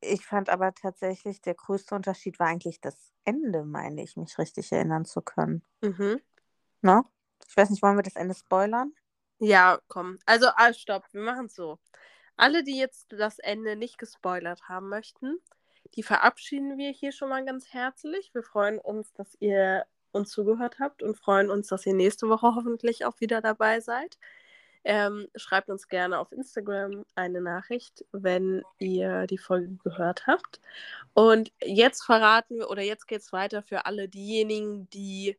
ich 0.00 0.24
fand 0.24 0.48
aber 0.48 0.74
tatsächlich, 0.74 1.42
der 1.42 1.54
größte 1.54 1.94
Unterschied 1.94 2.38
war 2.38 2.46
eigentlich 2.46 2.80
das 2.80 3.12
Ende, 3.24 3.64
meine 3.64 4.02
ich, 4.02 4.16
mich 4.16 4.38
richtig 4.38 4.72
erinnern 4.72 5.04
zu 5.04 5.20
können. 5.20 5.62
Mhm. 5.82 6.20
Ne? 6.82 7.04
Ich 7.46 7.56
weiß 7.56 7.70
nicht, 7.70 7.82
wollen 7.82 7.98
wir 7.98 8.02
das 8.02 8.16
Ende 8.16 8.34
spoilern? 8.34 8.92
Ja, 9.38 9.78
komm. 9.88 10.18
Also, 10.24 10.48
ah, 10.54 10.72
stopp, 10.72 11.04
wir 11.12 11.22
machen 11.22 11.46
es 11.46 11.54
so. 11.54 11.78
alle, 12.36 12.64
die 12.64 12.78
jetzt 12.78 13.12
das 13.12 13.38
Ende 13.38 13.76
nicht 13.76 13.98
gespoilert 13.98 14.68
haben 14.68 14.88
möchten, 14.88 15.38
die 15.96 16.02
verabschieden 16.02 16.78
wir 16.78 16.90
hier 16.90 17.12
schon 17.12 17.28
mal 17.28 17.44
ganz 17.44 17.72
herzlich. 17.72 18.30
Wir 18.32 18.42
freuen 18.42 18.78
uns, 18.78 19.12
dass 19.12 19.36
ihr 19.40 19.86
uns 20.12 20.30
zugehört 20.30 20.78
habt 20.78 21.02
und 21.02 21.16
freuen 21.16 21.50
uns, 21.50 21.68
dass 21.68 21.86
ihr 21.86 21.94
nächste 21.94 22.28
Woche 22.28 22.54
hoffentlich 22.54 23.04
auch 23.04 23.20
wieder 23.20 23.40
dabei 23.40 23.80
seid. 23.80 24.18
Ähm, 24.82 25.28
schreibt 25.36 25.68
uns 25.68 25.88
gerne 25.88 26.18
auf 26.18 26.32
Instagram 26.32 27.04
eine 27.14 27.42
Nachricht, 27.42 28.04
wenn 28.12 28.62
ihr 28.78 29.26
die 29.26 29.38
Folge 29.38 29.76
gehört 29.84 30.26
habt. 30.26 30.60
Und 31.12 31.52
jetzt 31.62 32.02
verraten 32.02 32.58
wir, 32.58 32.70
oder 32.70 32.82
jetzt 32.82 33.06
geht 33.06 33.20
es 33.20 33.32
weiter 33.32 33.62
für 33.62 33.84
alle 33.84 34.08
diejenigen, 34.08 34.88
die 34.90 35.38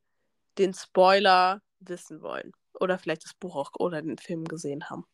den 0.57 0.73
Spoiler 0.73 1.61
wissen 1.79 2.21
wollen. 2.21 2.51
Oder 2.79 2.99
vielleicht 2.99 3.25
das 3.25 3.33
Buch 3.33 3.55
auch 3.55 3.71
oder 3.79 4.01
den 4.01 4.17
Film 4.19 4.45
gesehen 4.45 4.89
haben. 4.89 5.05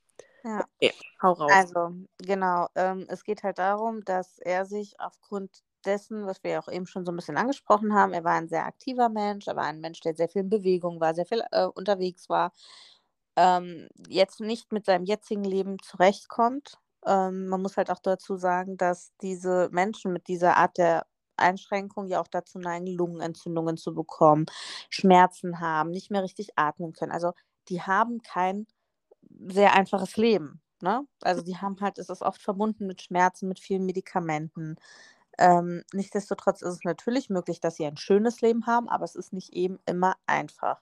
Ja. 0.44 0.66
Okay, 0.82 0.92
hau 1.22 1.34
raus. 1.34 1.74
Also, 1.74 1.92
genau. 2.20 2.68
Ähm, 2.76 3.06
es 3.10 3.24
geht 3.24 3.44
halt 3.44 3.60
darum, 3.60 4.04
dass 4.06 4.40
er 4.40 4.66
sich 4.66 5.00
aufgrund 5.00 5.64
dessen, 5.86 6.26
was 6.28 6.44
wir 6.44 6.52
ja 6.52 6.60
auch 6.62 6.70
eben 6.70 6.88
schon 6.88 7.06
so 7.06 7.12
ein 7.14 7.16
bisschen 7.18 7.38
angesprochen 7.38 7.94
haben, 7.94 8.14
er 8.14 8.24
war 8.26 8.34
ein 8.34 8.50
sehr 8.50 8.66
aktiver 8.66 9.10
Mensch, 9.10 9.48
er 9.48 9.56
war 9.56 9.66
ein 9.66 9.82
Mensch, 9.82 10.02
der 10.02 10.16
sehr 10.16 10.30
viel 10.30 10.42
in 10.44 10.50
Bewegung 10.50 11.00
war, 11.02 11.16
sehr 11.16 11.26
viel 11.26 11.44
äh, 11.52 11.66
unterwegs 11.66 12.30
war, 12.30 12.54
ähm, 13.38 13.88
jetzt 14.10 14.42
nicht 14.42 14.72
mit 14.74 14.86
seinem 14.86 15.06
jetzigen 15.06 15.44
Leben 15.46 15.78
zurechtkommt. 15.84 16.80
Ähm, 17.06 17.48
man 17.48 17.62
muss 17.62 17.78
halt 17.78 17.92
auch 17.92 18.00
dazu 18.02 18.38
sagen, 18.38 18.78
dass 18.78 19.14
diese 19.22 19.70
Menschen 19.72 20.14
mit 20.14 20.28
dieser 20.28 20.58
Art 20.58 20.78
der 20.78 21.06
Einschränkung 21.38 22.08
ja 22.08 22.22
auch 22.22 22.28
dazu 22.28 22.60
neigen, 22.60 22.88
Lungenentzündungen 22.88 23.78
zu 23.78 23.94
bekommen, 23.96 24.46
Schmerzen 24.90 25.60
haben, 25.62 25.92
nicht 25.92 26.12
mehr 26.12 26.24
richtig 26.24 26.52
atmen 26.58 26.94
können. 26.94 27.12
Also 27.12 27.34
die 27.70 27.82
haben 27.82 28.22
kein 28.22 28.68
sehr 29.48 29.74
einfaches 29.74 30.18
Leben. 30.18 30.62
Ne? 30.82 31.06
Also 31.22 31.42
die 31.42 31.58
haben 31.58 31.80
halt, 31.82 31.98
es 31.98 32.10
ist 32.10 32.22
oft 32.22 32.42
verbunden 32.42 32.88
mit 32.88 33.02
Schmerzen, 33.02 33.48
mit 33.48 33.60
vielen 33.60 33.86
Medikamenten. 33.86 34.78
Ähm, 35.40 35.84
nichtsdestotrotz 35.94 36.62
ist 36.62 36.74
es 36.74 36.84
natürlich 36.84 37.30
möglich, 37.30 37.60
dass 37.60 37.76
sie 37.76 37.86
ein 37.86 37.98
schönes 37.98 38.42
Leben 38.42 38.66
haben, 38.66 38.90
aber 38.90 39.06
es 39.06 39.16
ist 39.16 39.34
nicht 39.34 39.54
eben 39.54 39.80
immer 39.86 40.16
einfach. 40.26 40.82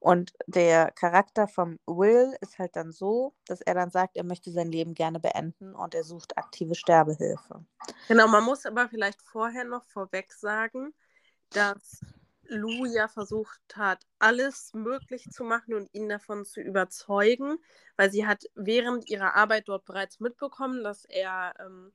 Und 0.00 0.32
der 0.46 0.92
Charakter 0.92 1.48
von 1.48 1.80
Will 1.86 2.36
ist 2.40 2.58
halt 2.60 2.76
dann 2.76 2.92
so, 2.92 3.34
dass 3.46 3.60
er 3.60 3.74
dann 3.74 3.90
sagt, 3.90 4.16
er 4.16 4.22
möchte 4.22 4.52
sein 4.52 4.70
Leben 4.70 4.94
gerne 4.94 5.18
beenden 5.18 5.74
und 5.74 5.94
er 5.94 6.04
sucht 6.04 6.38
aktive 6.38 6.76
Sterbehilfe. 6.76 7.64
Genau, 8.06 8.28
man 8.28 8.44
muss 8.44 8.64
aber 8.64 8.88
vielleicht 8.88 9.20
vorher 9.22 9.64
noch 9.64 9.84
vorweg 9.86 10.32
sagen, 10.32 10.94
dass 11.50 12.00
Lou 12.48 12.86
ja 12.86 13.08
versucht 13.08 13.60
hat, 13.74 14.06
alles 14.18 14.72
möglich 14.74 15.24
zu 15.30 15.44
machen 15.44 15.74
und 15.74 15.92
ihn 15.92 16.08
davon 16.08 16.44
zu 16.44 16.60
überzeugen, 16.60 17.58
weil 17.96 18.10
sie 18.10 18.26
hat 18.26 18.44
während 18.54 19.08
ihrer 19.08 19.36
Arbeit 19.36 19.68
dort 19.68 19.84
bereits 19.84 20.20
mitbekommen, 20.20 20.82
dass 20.82 21.04
er 21.04 21.54
ähm, 21.60 21.92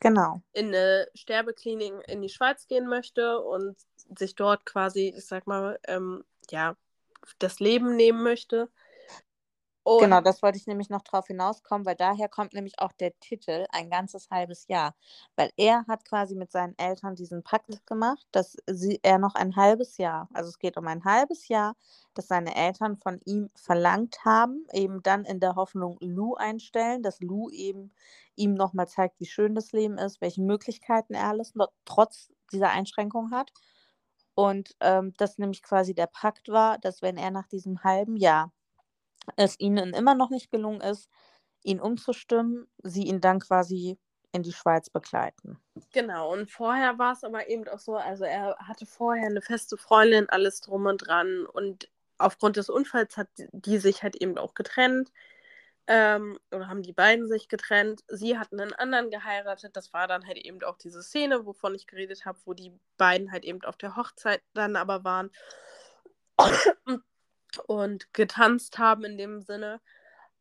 genau. 0.00 0.42
in 0.52 0.68
eine 0.68 1.08
Sterbeklinik 1.14 1.94
in 2.08 2.22
die 2.22 2.28
Schweiz 2.28 2.66
gehen 2.66 2.88
möchte 2.88 3.40
und 3.40 3.76
sich 4.18 4.34
dort 4.34 4.66
quasi, 4.66 5.14
ich 5.16 5.26
sag 5.26 5.46
mal, 5.46 5.78
ähm, 5.86 6.24
ja, 6.50 6.76
das 7.38 7.60
Leben 7.60 7.96
nehmen 7.96 8.22
möchte. 8.22 8.68
Und 9.84 9.98
genau, 9.98 10.20
das 10.20 10.42
wollte 10.42 10.58
ich 10.58 10.66
nämlich 10.68 10.90
noch 10.90 11.02
drauf 11.02 11.26
hinauskommen, 11.26 11.84
weil 11.84 11.96
daher 11.96 12.28
kommt 12.28 12.54
nämlich 12.54 12.78
auch 12.78 12.92
der 12.92 13.18
Titel 13.18 13.66
ein 13.72 13.90
ganzes 13.90 14.30
halbes 14.30 14.68
Jahr. 14.68 14.94
Weil 15.34 15.50
er 15.56 15.84
hat 15.88 16.04
quasi 16.04 16.36
mit 16.36 16.52
seinen 16.52 16.78
Eltern 16.78 17.16
diesen 17.16 17.42
Pakt 17.42 17.84
gemacht, 17.86 18.24
dass 18.30 18.56
sie, 18.68 19.00
er 19.02 19.18
noch 19.18 19.34
ein 19.34 19.56
halbes 19.56 19.98
Jahr, 19.98 20.28
also 20.34 20.48
es 20.50 20.58
geht 20.60 20.76
um 20.76 20.86
ein 20.86 21.04
halbes 21.04 21.48
Jahr, 21.48 21.74
dass 22.14 22.28
seine 22.28 22.54
Eltern 22.54 22.96
von 22.96 23.20
ihm 23.24 23.50
verlangt 23.56 24.24
haben, 24.24 24.66
eben 24.72 25.02
dann 25.02 25.24
in 25.24 25.40
der 25.40 25.56
Hoffnung 25.56 25.96
Lou 26.00 26.34
einstellen, 26.36 27.02
dass 27.02 27.20
Lou 27.20 27.50
eben 27.50 27.92
ihm 28.36 28.54
nochmal 28.54 28.86
zeigt, 28.88 29.18
wie 29.20 29.26
schön 29.26 29.54
das 29.54 29.72
Leben 29.72 29.98
ist, 29.98 30.20
welche 30.20 30.42
Möglichkeiten 30.42 31.14
er 31.14 31.28
alles 31.28 31.54
noch, 31.56 31.68
trotz 31.84 32.32
dieser 32.52 32.70
Einschränkung 32.70 33.32
hat. 33.32 33.50
Und 34.34 34.76
ähm, 34.80 35.12
das 35.18 35.38
nämlich 35.38 35.62
quasi 35.62 35.94
der 35.94 36.06
Pakt 36.06 36.48
war, 36.48 36.78
dass 36.78 37.02
wenn 37.02 37.16
er 37.16 37.30
nach 37.30 37.48
diesem 37.48 37.82
halben 37.84 38.16
Jahr 38.16 38.52
es 39.36 39.58
ihnen 39.58 39.94
immer 39.94 40.14
noch 40.14 40.30
nicht 40.30 40.50
gelungen 40.50 40.80
ist, 40.80 41.08
ihn 41.62 41.80
umzustimmen, 41.80 42.66
sie 42.82 43.04
ihn 43.04 43.20
dann 43.20 43.40
quasi 43.40 43.98
in 44.32 44.42
die 44.42 44.52
Schweiz 44.52 44.90
begleiten. 44.90 45.58
Genau, 45.92 46.32
und 46.32 46.50
vorher 46.50 46.98
war 46.98 47.12
es 47.12 47.22
aber 47.22 47.48
eben 47.48 47.68
auch 47.68 47.78
so, 47.78 47.96
also 47.96 48.24
er 48.24 48.56
hatte 48.58 48.86
vorher 48.86 49.26
eine 49.26 49.42
feste 49.42 49.76
Freundin, 49.76 50.28
alles 50.30 50.60
drum 50.60 50.86
und 50.86 50.98
dran 51.06 51.46
und 51.46 51.90
aufgrund 52.18 52.56
des 52.56 52.70
Unfalls 52.70 53.16
hat 53.16 53.28
die 53.52 53.78
sich 53.78 54.02
halt 54.02 54.16
eben 54.16 54.38
auch 54.38 54.54
getrennt. 54.54 55.12
Ähm, 55.88 56.38
oder 56.52 56.68
haben 56.68 56.82
die 56.82 56.92
beiden 56.92 57.26
sich 57.26 57.48
getrennt. 57.48 58.04
Sie 58.06 58.38
hatten 58.38 58.60
einen 58.60 58.72
anderen 58.72 59.10
geheiratet. 59.10 59.76
Das 59.76 59.92
war 59.92 60.06
dann 60.06 60.24
halt 60.24 60.38
eben 60.38 60.62
auch 60.62 60.78
diese 60.78 61.02
Szene, 61.02 61.44
wovon 61.44 61.74
ich 61.74 61.88
geredet 61.88 62.24
habe, 62.24 62.38
wo 62.44 62.54
die 62.54 62.72
beiden 62.98 63.32
halt 63.32 63.44
eben 63.44 63.60
auf 63.64 63.76
der 63.76 63.96
Hochzeit 63.96 64.42
dann 64.54 64.76
aber 64.76 65.02
waren 65.02 65.30
und 66.84 67.02
getanzt 68.12 68.78
haben 68.78 69.04
in 69.04 69.18
dem 69.18 69.40
Sinne. 69.40 69.80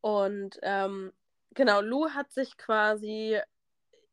Und 0.01 0.59
ähm, 0.63 1.11
genau, 1.53 1.81
Lou 1.81 2.09
hat 2.09 2.31
sich 2.31 2.57
quasi 2.57 3.39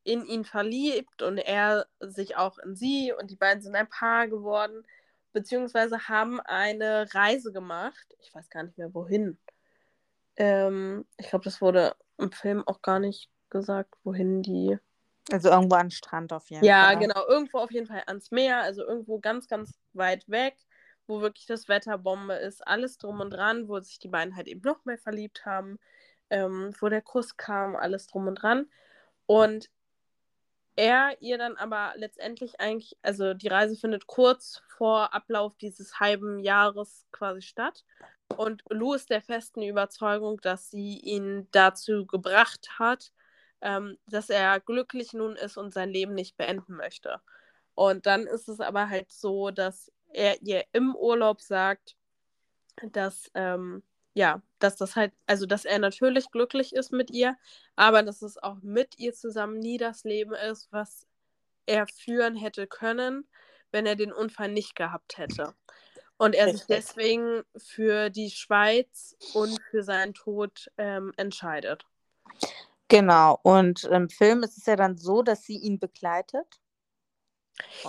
in 0.03 0.25
ihn 0.25 0.45
verliebt 0.45 1.21
und 1.21 1.37
er 1.37 1.85
sich 1.99 2.35
auch 2.37 2.57
in 2.59 2.75
sie 2.75 3.13
und 3.13 3.31
die 3.31 3.35
beiden 3.35 3.61
sind 3.61 3.75
ein 3.75 3.89
Paar 3.89 4.27
geworden, 4.27 4.85
beziehungsweise 5.33 6.07
haben 6.07 6.39
eine 6.41 7.13
Reise 7.13 7.51
gemacht. 7.51 8.15
Ich 8.21 8.33
weiß 8.33 8.49
gar 8.49 8.63
nicht 8.63 8.77
mehr 8.77 8.93
wohin. 8.93 9.37
Ähm, 10.37 11.05
ich 11.17 11.29
glaube, 11.29 11.43
das 11.43 11.61
wurde 11.61 11.95
im 12.17 12.31
Film 12.31 12.63
auch 12.65 12.81
gar 12.81 12.99
nicht 12.99 13.29
gesagt, 13.49 13.95
wohin 14.03 14.41
die. 14.41 14.77
Also 15.31 15.49
irgendwo 15.49 15.75
an 15.75 15.87
den 15.87 15.91
Strand 15.91 16.33
auf 16.33 16.49
jeden 16.49 16.65
ja, 16.65 16.85
Fall. 16.85 16.93
Ja, 16.93 16.99
genau, 16.99 17.27
irgendwo 17.27 17.59
auf 17.59 17.71
jeden 17.71 17.87
Fall 17.87 18.03
ans 18.07 18.31
Meer, 18.31 18.61
also 18.61 18.83
irgendwo 18.83 19.19
ganz, 19.19 19.47
ganz 19.47 19.77
weit 19.93 20.27
weg, 20.27 20.55
wo 21.09 21.21
wirklich 21.21 21.47
das 21.47 21.67
Wetter 21.67 21.97
Bombe 21.97 22.35
ist, 22.35 22.65
alles 22.65 22.97
drum 22.97 23.19
und 23.19 23.31
dran, 23.31 23.67
wo 23.67 23.79
sich 23.79 23.99
die 23.99 24.07
beiden 24.07 24.35
halt 24.35 24.47
eben 24.47 24.61
noch 24.61 24.85
mehr 24.85 24.97
verliebt 24.97 25.45
haben, 25.45 25.79
ähm, 26.29 26.73
wo 26.79 26.89
der 26.89 27.01
Kuss 27.01 27.35
kam, 27.35 27.75
alles 27.75 28.07
drum 28.07 28.27
und 28.27 28.35
dran. 28.35 28.67
Und 29.25 29.69
er 30.75 31.21
ihr 31.21 31.37
dann 31.37 31.57
aber 31.57 31.93
letztendlich 31.97 32.59
eigentlich, 32.61 32.97
also 33.01 33.33
die 33.33 33.49
Reise 33.49 33.75
findet 33.75 34.07
kurz 34.07 34.61
vor 34.77 35.13
Ablauf 35.13 35.57
dieses 35.57 35.99
halben 35.99 36.39
Jahres 36.39 37.05
quasi 37.11 37.41
statt. 37.41 37.83
Und 38.37 38.63
Lou 38.69 38.93
ist 38.93 39.09
der 39.09 39.21
festen 39.21 39.61
Überzeugung, 39.63 40.39
dass 40.41 40.69
sie 40.71 40.99
ihn 40.99 41.47
dazu 41.51 42.05
gebracht 42.05 42.79
hat, 42.79 43.11
ähm, 43.61 43.97
dass 44.07 44.29
er 44.29 44.59
glücklich 44.59 45.13
nun 45.13 45.35
ist 45.35 45.57
und 45.57 45.73
sein 45.73 45.89
Leben 45.89 46.13
nicht 46.13 46.37
beenden 46.37 46.75
möchte. 46.75 47.19
Und 47.75 48.05
dann 48.05 48.27
ist 48.27 48.47
es 48.47 48.59
aber 48.59 48.89
halt 48.89 49.11
so, 49.11 49.51
dass 49.51 49.91
er 50.13 50.41
ihr 50.41 50.65
im 50.73 50.95
Urlaub 50.95 51.41
sagt, 51.41 51.95
dass, 52.91 53.29
ähm, 53.33 53.83
ja, 54.13 54.41
dass 54.59 54.75
das 54.75 54.95
halt, 54.95 55.13
also 55.27 55.45
dass 55.45 55.65
er 55.65 55.79
natürlich 55.79 56.31
glücklich 56.31 56.73
ist 56.73 56.91
mit 56.91 57.11
ihr, 57.11 57.37
aber 57.75 58.03
dass 58.03 58.21
es 58.21 58.37
auch 58.37 58.57
mit 58.61 58.97
ihr 58.97 59.13
zusammen 59.13 59.59
nie 59.59 59.77
das 59.77 60.03
Leben 60.03 60.33
ist, 60.33 60.71
was 60.71 61.07
er 61.65 61.87
führen 61.87 62.35
hätte 62.35 62.67
können, 62.67 63.27
wenn 63.71 63.85
er 63.85 63.95
den 63.95 64.11
Unfall 64.11 64.49
nicht 64.49 64.75
gehabt 64.75 65.17
hätte. 65.17 65.53
Und 66.17 66.35
er 66.35 66.51
sich 66.51 66.65
deswegen 66.65 67.43
für 67.55 68.09
die 68.09 68.29
Schweiz 68.29 69.15
und 69.33 69.57
für 69.71 69.83
seinen 69.83 70.13
Tod 70.13 70.69
ähm, 70.77 71.13
entscheidet. 71.15 71.85
Genau, 72.89 73.39
und 73.43 73.83
im 73.85 74.09
Film 74.09 74.43
ist 74.43 74.57
es 74.57 74.65
ja 74.65 74.75
dann 74.75 74.97
so, 74.97 75.21
dass 75.21 75.43
sie 75.43 75.57
ihn 75.57 75.79
begleitet. 75.79 76.59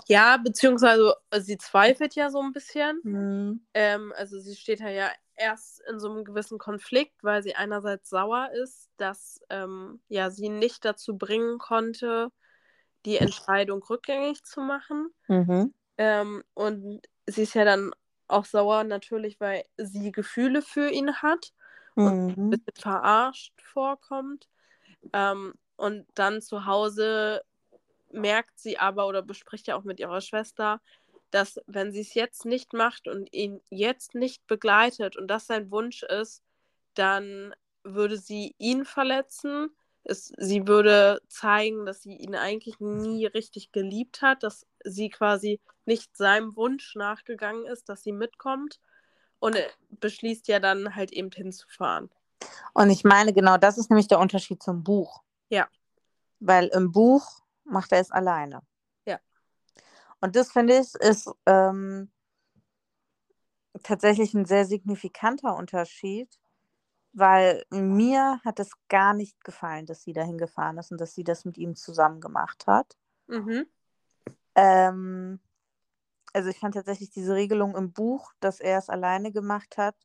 Ja, 0.06 0.36
beziehungsweise 0.36 1.14
sie 1.38 1.58
zweifelt 1.58 2.14
ja 2.14 2.30
so 2.30 2.40
ein 2.40 2.52
bisschen. 2.52 3.00
Mhm. 3.02 3.66
Ähm, 3.74 4.12
also 4.16 4.38
sie 4.38 4.56
steht 4.56 4.80
ja 4.80 5.10
erst 5.36 5.80
in 5.88 5.98
so 5.98 6.10
einem 6.10 6.24
gewissen 6.24 6.58
Konflikt, 6.58 7.24
weil 7.24 7.42
sie 7.42 7.54
einerseits 7.54 8.10
sauer 8.10 8.50
ist, 8.52 8.90
dass 8.96 9.40
ähm, 9.48 10.00
ja 10.08 10.30
sie 10.30 10.48
nicht 10.48 10.84
dazu 10.84 11.16
bringen 11.16 11.58
konnte, 11.58 12.30
die 13.06 13.16
Entscheidung 13.16 13.82
rückgängig 13.82 14.44
zu 14.44 14.60
machen. 14.60 15.08
Mhm. 15.28 15.74
Ähm, 15.96 16.44
und 16.54 17.02
sie 17.26 17.42
ist 17.42 17.54
ja 17.54 17.64
dann 17.64 17.92
auch 18.28 18.44
sauer 18.44 18.84
natürlich, 18.84 19.40
weil 19.40 19.64
sie 19.76 20.12
Gefühle 20.12 20.62
für 20.62 20.90
ihn 20.90 21.16
hat 21.16 21.52
mhm. 21.94 22.04
und 22.04 22.38
ein 22.38 22.50
bisschen 22.50 22.74
verarscht 22.76 23.54
vorkommt. 23.62 24.48
Ähm, 25.12 25.54
und 25.76 26.06
dann 26.14 26.42
zu 26.42 26.66
Hause 26.66 27.42
merkt 28.12 28.58
sie 28.58 28.78
aber 28.78 29.06
oder 29.06 29.22
bespricht 29.22 29.66
ja 29.66 29.76
auch 29.76 29.84
mit 29.84 30.00
ihrer 30.00 30.20
Schwester, 30.20 30.80
dass 31.30 31.60
wenn 31.66 31.92
sie 31.92 32.00
es 32.00 32.14
jetzt 32.14 32.44
nicht 32.44 32.72
macht 32.72 33.08
und 33.08 33.32
ihn 33.32 33.60
jetzt 33.70 34.14
nicht 34.14 34.46
begleitet 34.46 35.16
und 35.16 35.28
das 35.28 35.46
sein 35.46 35.70
Wunsch 35.70 36.02
ist, 36.02 36.42
dann 36.94 37.54
würde 37.84 38.16
sie 38.16 38.54
ihn 38.58 38.84
verletzen. 38.84 39.70
Es, 40.02 40.32
sie 40.38 40.66
würde 40.66 41.20
zeigen, 41.28 41.86
dass 41.86 42.02
sie 42.02 42.16
ihn 42.16 42.34
eigentlich 42.34 42.80
nie 42.80 43.26
richtig 43.26 43.70
geliebt 43.70 44.22
hat, 44.22 44.42
dass 44.42 44.66
sie 44.82 45.08
quasi 45.08 45.60
nicht 45.84 46.16
seinem 46.16 46.56
Wunsch 46.56 46.94
nachgegangen 46.96 47.66
ist, 47.66 47.88
dass 47.88 48.02
sie 48.02 48.12
mitkommt 48.12 48.80
und 49.38 49.56
beschließt 49.90 50.48
ja 50.48 50.58
dann 50.58 50.94
halt 50.94 51.12
eben 51.12 51.30
hinzufahren. 51.30 52.10
Und 52.72 52.90
ich 52.90 53.04
meine, 53.04 53.32
genau 53.32 53.56
das 53.56 53.78
ist 53.78 53.90
nämlich 53.90 54.08
der 54.08 54.18
Unterschied 54.18 54.62
zum 54.62 54.82
Buch. 54.84 55.22
Ja. 55.48 55.68
Weil 56.38 56.68
im 56.68 56.92
Buch 56.92 57.40
macht 57.64 57.92
er 57.92 58.00
es 58.00 58.10
alleine. 58.10 58.62
Ja. 59.06 59.18
Und 60.20 60.36
das 60.36 60.50
finde 60.52 60.78
ich 60.78 60.94
ist 60.96 61.30
ähm, 61.46 62.10
tatsächlich 63.82 64.34
ein 64.34 64.44
sehr 64.44 64.64
signifikanter 64.64 65.56
Unterschied, 65.56 66.38
weil 67.12 67.64
mir 67.70 68.40
hat 68.44 68.60
es 68.60 68.70
gar 68.88 69.14
nicht 69.14 69.42
gefallen, 69.44 69.86
dass 69.86 70.02
sie 70.02 70.12
dahin 70.12 70.38
gefahren 70.38 70.78
ist 70.78 70.92
und 70.92 71.00
dass 71.00 71.14
sie 71.14 71.24
das 71.24 71.44
mit 71.44 71.58
ihm 71.58 71.74
zusammen 71.76 72.20
gemacht 72.20 72.66
hat. 72.66 72.96
Mhm. 73.26 73.66
Ähm, 74.54 75.40
also 76.32 76.48
ich 76.50 76.58
fand 76.58 76.74
tatsächlich 76.74 77.10
diese 77.10 77.34
Regelung 77.34 77.74
im 77.76 77.92
Buch, 77.92 78.32
dass 78.40 78.60
er 78.60 78.78
es 78.78 78.88
alleine 78.88 79.32
gemacht 79.32 79.78
hat, 79.78 79.96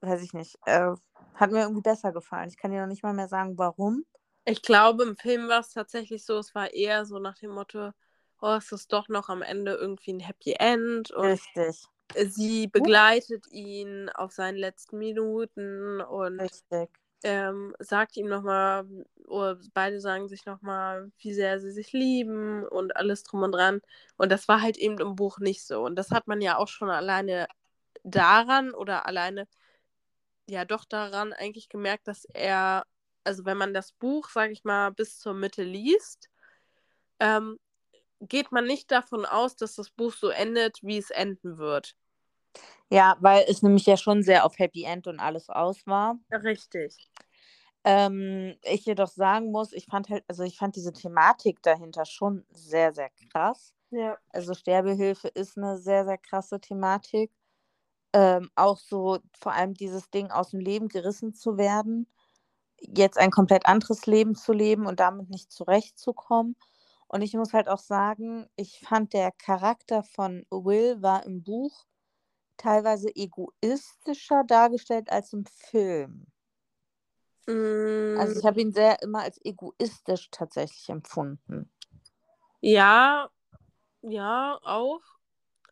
weiß 0.00 0.22
ich 0.22 0.32
nicht, 0.32 0.58
äh, 0.66 0.92
hat 1.34 1.50
mir 1.50 1.62
irgendwie 1.62 1.82
besser 1.82 2.12
gefallen. 2.12 2.48
Ich 2.48 2.56
kann 2.56 2.70
dir 2.70 2.80
noch 2.80 2.88
nicht 2.88 3.02
mal 3.02 3.14
mehr 3.14 3.28
sagen, 3.28 3.58
warum. 3.58 4.04
Ich 4.44 4.62
glaube, 4.62 5.04
im 5.04 5.16
Film 5.16 5.48
war 5.48 5.60
es 5.60 5.70
tatsächlich 5.70 6.24
so, 6.24 6.38
es 6.38 6.54
war 6.54 6.72
eher 6.72 7.06
so 7.06 7.18
nach 7.18 7.38
dem 7.38 7.50
Motto, 7.50 7.92
oh, 8.40 8.54
es 8.58 8.72
ist 8.72 8.92
doch 8.92 9.08
noch 9.08 9.28
am 9.28 9.42
Ende 9.42 9.72
irgendwie 9.72 10.12
ein 10.12 10.20
Happy 10.20 10.54
End 10.58 11.10
und 11.10 11.26
Richtig. 11.26 11.86
sie 12.14 12.66
begleitet 12.66 13.46
ihn 13.50 14.10
auf 14.10 14.32
seinen 14.32 14.58
letzten 14.58 14.98
Minuten 14.98 16.00
und 16.02 16.42
ähm, 17.22 17.74
sagt 17.78 18.18
ihm 18.18 18.28
nochmal, 18.28 18.86
oder 19.26 19.58
beide 19.72 19.98
sagen 19.98 20.28
sich 20.28 20.44
nochmal, 20.44 21.10
wie 21.18 21.32
sehr 21.32 21.58
sie 21.58 21.72
sich 21.72 21.92
lieben 21.92 22.66
und 22.68 22.96
alles 22.96 23.22
drum 23.22 23.42
und 23.42 23.52
dran. 23.52 23.80
Und 24.18 24.30
das 24.30 24.46
war 24.46 24.60
halt 24.60 24.76
eben 24.76 24.98
im 24.98 25.16
Buch 25.16 25.38
nicht 25.38 25.66
so. 25.66 25.82
Und 25.82 25.96
das 25.96 26.10
hat 26.10 26.28
man 26.28 26.42
ja 26.42 26.58
auch 26.58 26.68
schon 26.68 26.90
alleine 26.90 27.48
daran 28.02 28.74
oder 28.74 29.06
alleine, 29.06 29.48
ja 30.46 30.64
doch 30.66 30.84
daran 30.84 31.32
eigentlich 31.32 31.70
gemerkt, 31.70 32.06
dass 32.08 32.26
er, 32.26 32.84
also 33.24 33.44
wenn 33.44 33.56
man 33.56 33.74
das 33.74 33.92
Buch, 33.92 34.28
sag 34.28 34.50
ich 34.50 34.64
mal, 34.64 34.90
bis 34.90 35.18
zur 35.18 35.34
Mitte 35.34 35.62
liest, 35.62 36.30
ähm, 37.20 37.58
geht 38.20 38.52
man 38.52 38.66
nicht 38.66 38.90
davon 38.90 39.24
aus, 39.24 39.56
dass 39.56 39.74
das 39.74 39.90
Buch 39.90 40.12
so 40.12 40.28
endet, 40.28 40.82
wie 40.82 40.98
es 40.98 41.10
enden 41.10 41.58
wird. 41.58 41.96
Ja, 42.90 43.16
weil 43.20 43.44
es 43.48 43.62
nämlich 43.62 43.86
ja 43.86 43.96
schon 43.96 44.22
sehr 44.22 44.44
auf 44.44 44.58
Happy 44.58 44.84
End 44.84 45.06
und 45.06 45.18
alles 45.18 45.48
aus 45.48 45.86
war. 45.86 46.18
Richtig. 46.30 46.96
Ähm, 47.82 48.56
ich 48.62 48.86
jedoch 48.86 49.08
sagen 49.08 49.50
muss, 49.50 49.72
ich 49.72 49.86
fand 49.86 50.08
halt, 50.08 50.24
also 50.28 50.42
ich 50.42 50.56
fand 50.56 50.76
diese 50.76 50.92
Thematik 50.92 51.60
dahinter 51.62 52.06
schon 52.06 52.46
sehr, 52.50 52.92
sehr 52.92 53.10
krass. 53.30 53.74
Ja. 53.90 54.16
Also 54.30 54.54
Sterbehilfe 54.54 55.28
ist 55.28 55.58
eine 55.58 55.76
sehr, 55.76 56.04
sehr 56.04 56.18
krasse 56.18 56.60
Thematik. 56.60 57.30
Ähm, 58.12 58.50
auch 58.54 58.78
so 58.78 59.18
vor 59.38 59.52
allem 59.52 59.74
dieses 59.74 60.08
Ding 60.10 60.30
aus 60.30 60.50
dem 60.50 60.60
Leben 60.60 60.88
gerissen 60.88 61.34
zu 61.34 61.58
werden, 61.58 62.06
jetzt 62.80 63.18
ein 63.18 63.30
komplett 63.30 63.66
anderes 63.66 64.06
Leben 64.06 64.34
zu 64.34 64.52
leben 64.52 64.86
und 64.86 65.00
damit 65.00 65.30
nicht 65.30 65.52
zurechtzukommen. 65.52 66.56
Und 67.08 67.22
ich 67.22 67.34
muss 67.34 67.52
halt 67.52 67.68
auch 67.68 67.78
sagen, 67.78 68.48
ich 68.56 68.80
fand 68.80 69.12
der 69.12 69.32
Charakter 69.32 70.02
von 70.02 70.46
Will 70.50 71.02
war 71.02 71.24
im 71.26 71.42
Buch 71.42 71.86
teilweise 72.56 73.14
egoistischer 73.14 74.44
dargestellt 74.44 75.10
als 75.10 75.32
im 75.32 75.44
Film. 75.46 76.26
Also 78.14 78.34
Mm, 78.34 78.38
ich 78.38 78.44
habe 78.46 78.60
ihn 78.60 78.72
sehr 78.72 79.02
immer 79.02 79.22
als 79.22 79.38
egoistisch 79.44 80.28
tatsächlich 80.30 80.88
empfunden. 80.88 81.70
ja, 82.60 83.30
ja, 84.02 84.58
auch. 84.64 85.02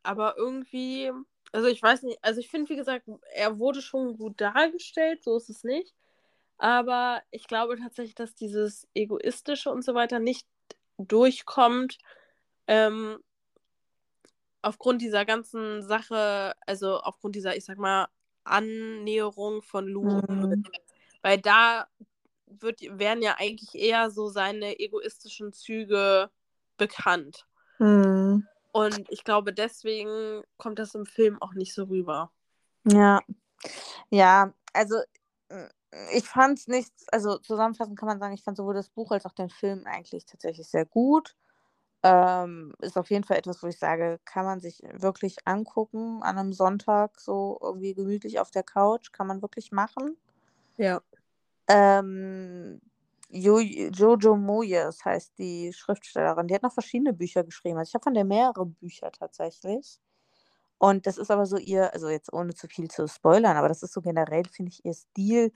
Aber 0.02 0.36
irgendwie, 0.38 1.12
also 1.52 1.68
ich 1.68 1.82
weiß 1.82 2.02
nicht, 2.04 2.18
also 2.22 2.40
ich 2.40 2.50
finde, 2.50 2.70
wie 2.70 2.76
gesagt, 2.76 3.08
er 3.34 3.58
wurde 3.58 3.82
schon 3.82 4.16
gut 4.18 4.40
dargestellt, 4.40 5.22
so 5.24 5.36
ist 5.36 5.50
es 5.50 5.64
nicht. 5.64 5.94
Aber 6.58 7.22
ich 7.30 7.46
glaube 7.46 7.76
tatsächlich, 7.78 8.14
dass 8.14 8.34
dieses 8.34 8.86
Egoistische 8.94 9.70
und 9.70 9.84
so 9.84 9.94
weiter 9.94 10.18
nicht 10.18 10.46
durchkommt, 10.98 11.98
ähm, 12.66 13.18
aufgrund 14.62 15.02
dieser 15.02 15.24
ganzen 15.24 15.82
Sache, 15.82 16.54
also 16.66 17.00
aufgrund 17.00 17.34
dieser, 17.34 17.56
ich 17.56 17.64
sag 17.64 17.78
mal, 17.78 18.06
Annäherung 18.44 19.62
von 19.62 19.86
Lou 19.86 20.22
Will. 20.28 20.56
Mhm. 20.56 20.64
Weil 21.22 21.40
da 21.40 21.86
wird, 22.46 22.80
werden 22.98 23.22
ja 23.22 23.36
eigentlich 23.38 23.74
eher 23.74 24.10
so 24.10 24.28
seine 24.28 24.78
egoistischen 24.78 25.52
Züge 25.52 26.30
bekannt. 26.76 27.46
Mhm. 27.78 28.46
Und 28.72 29.10
ich 29.10 29.24
glaube, 29.24 29.52
deswegen 29.52 30.42
kommt 30.56 30.78
das 30.78 30.94
im 30.94 31.06
Film 31.06 31.40
auch 31.42 31.52
nicht 31.54 31.74
so 31.74 31.84
rüber. 31.84 32.30
Ja. 32.84 33.20
Ja, 34.10 34.52
also 34.72 34.96
mm, 35.50 35.68
ich 36.12 36.28
fand 36.28 36.58
es 36.58 36.68
nicht, 36.68 36.92
also 37.12 37.38
zusammenfassend 37.38 37.98
kann 37.98 38.08
man 38.08 38.18
sagen, 38.18 38.34
ich 38.34 38.42
fand 38.42 38.56
sowohl 38.56 38.74
das 38.74 38.88
Buch 38.88 39.10
als 39.10 39.26
auch 39.26 39.32
den 39.32 39.50
Film 39.50 39.86
eigentlich 39.86 40.24
tatsächlich 40.24 40.68
sehr 40.68 40.86
gut. 40.86 41.36
Ähm, 42.02 42.74
ist 42.80 42.98
auf 42.98 43.10
jeden 43.10 43.24
Fall 43.24 43.36
etwas, 43.36 43.62
wo 43.62 43.68
ich 43.68 43.78
sage, 43.78 44.18
kann 44.24 44.44
man 44.44 44.58
sich 44.58 44.82
wirklich 44.92 45.36
angucken 45.44 46.22
an 46.22 46.38
einem 46.38 46.52
Sonntag, 46.52 47.20
so 47.20 47.58
irgendwie 47.62 47.94
gemütlich 47.94 48.40
auf 48.40 48.50
der 48.50 48.64
Couch, 48.64 49.12
kann 49.12 49.26
man 49.28 49.40
wirklich 49.40 49.70
machen. 49.70 50.16
Ja. 50.78 51.00
Ähm, 51.68 52.80
jo 53.28 53.60
Jojo 53.60 54.36
Moyes 54.36 55.04
heißt 55.04 55.38
die 55.38 55.72
Schriftstellerin. 55.72 56.48
Die 56.48 56.54
hat 56.54 56.62
noch 56.62 56.72
verschiedene 56.74 57.12
Bücher 57.12 57.44
geschrieben. 57.44 57.78
Also 57.78 57.90
ich 57.90 57.94
habe 57.94 58.04
von 58.04 58.14
der 58.14 58.24
mehrere 58.24 58.66
Bücher 58.66 59.12
tatsächlich. 59.12 60.00
Und 60.82 61.06
das 61.06 61.16
ist 61.16 61.30
aber 61.30 61.46
so 61.46 61.58
ihr, 61.58 61.94
also 61.94 62.08
jetzt 62.08 62.32
ohne 62.32 62.54
zu 62.54 62.66
viel 62.66 62.90
zu 62.90 63.06
spoilern, 63.06 63.56
aber 63.56 63.68
das 63.68 63.84
ist 63.84 63.92
so 63.92 64.00
generell, 64.00 64.42
finde 64.46 64.72
ich, 64.72 64.84
ihr 64.84 64.94
Stil, 64.94 65.52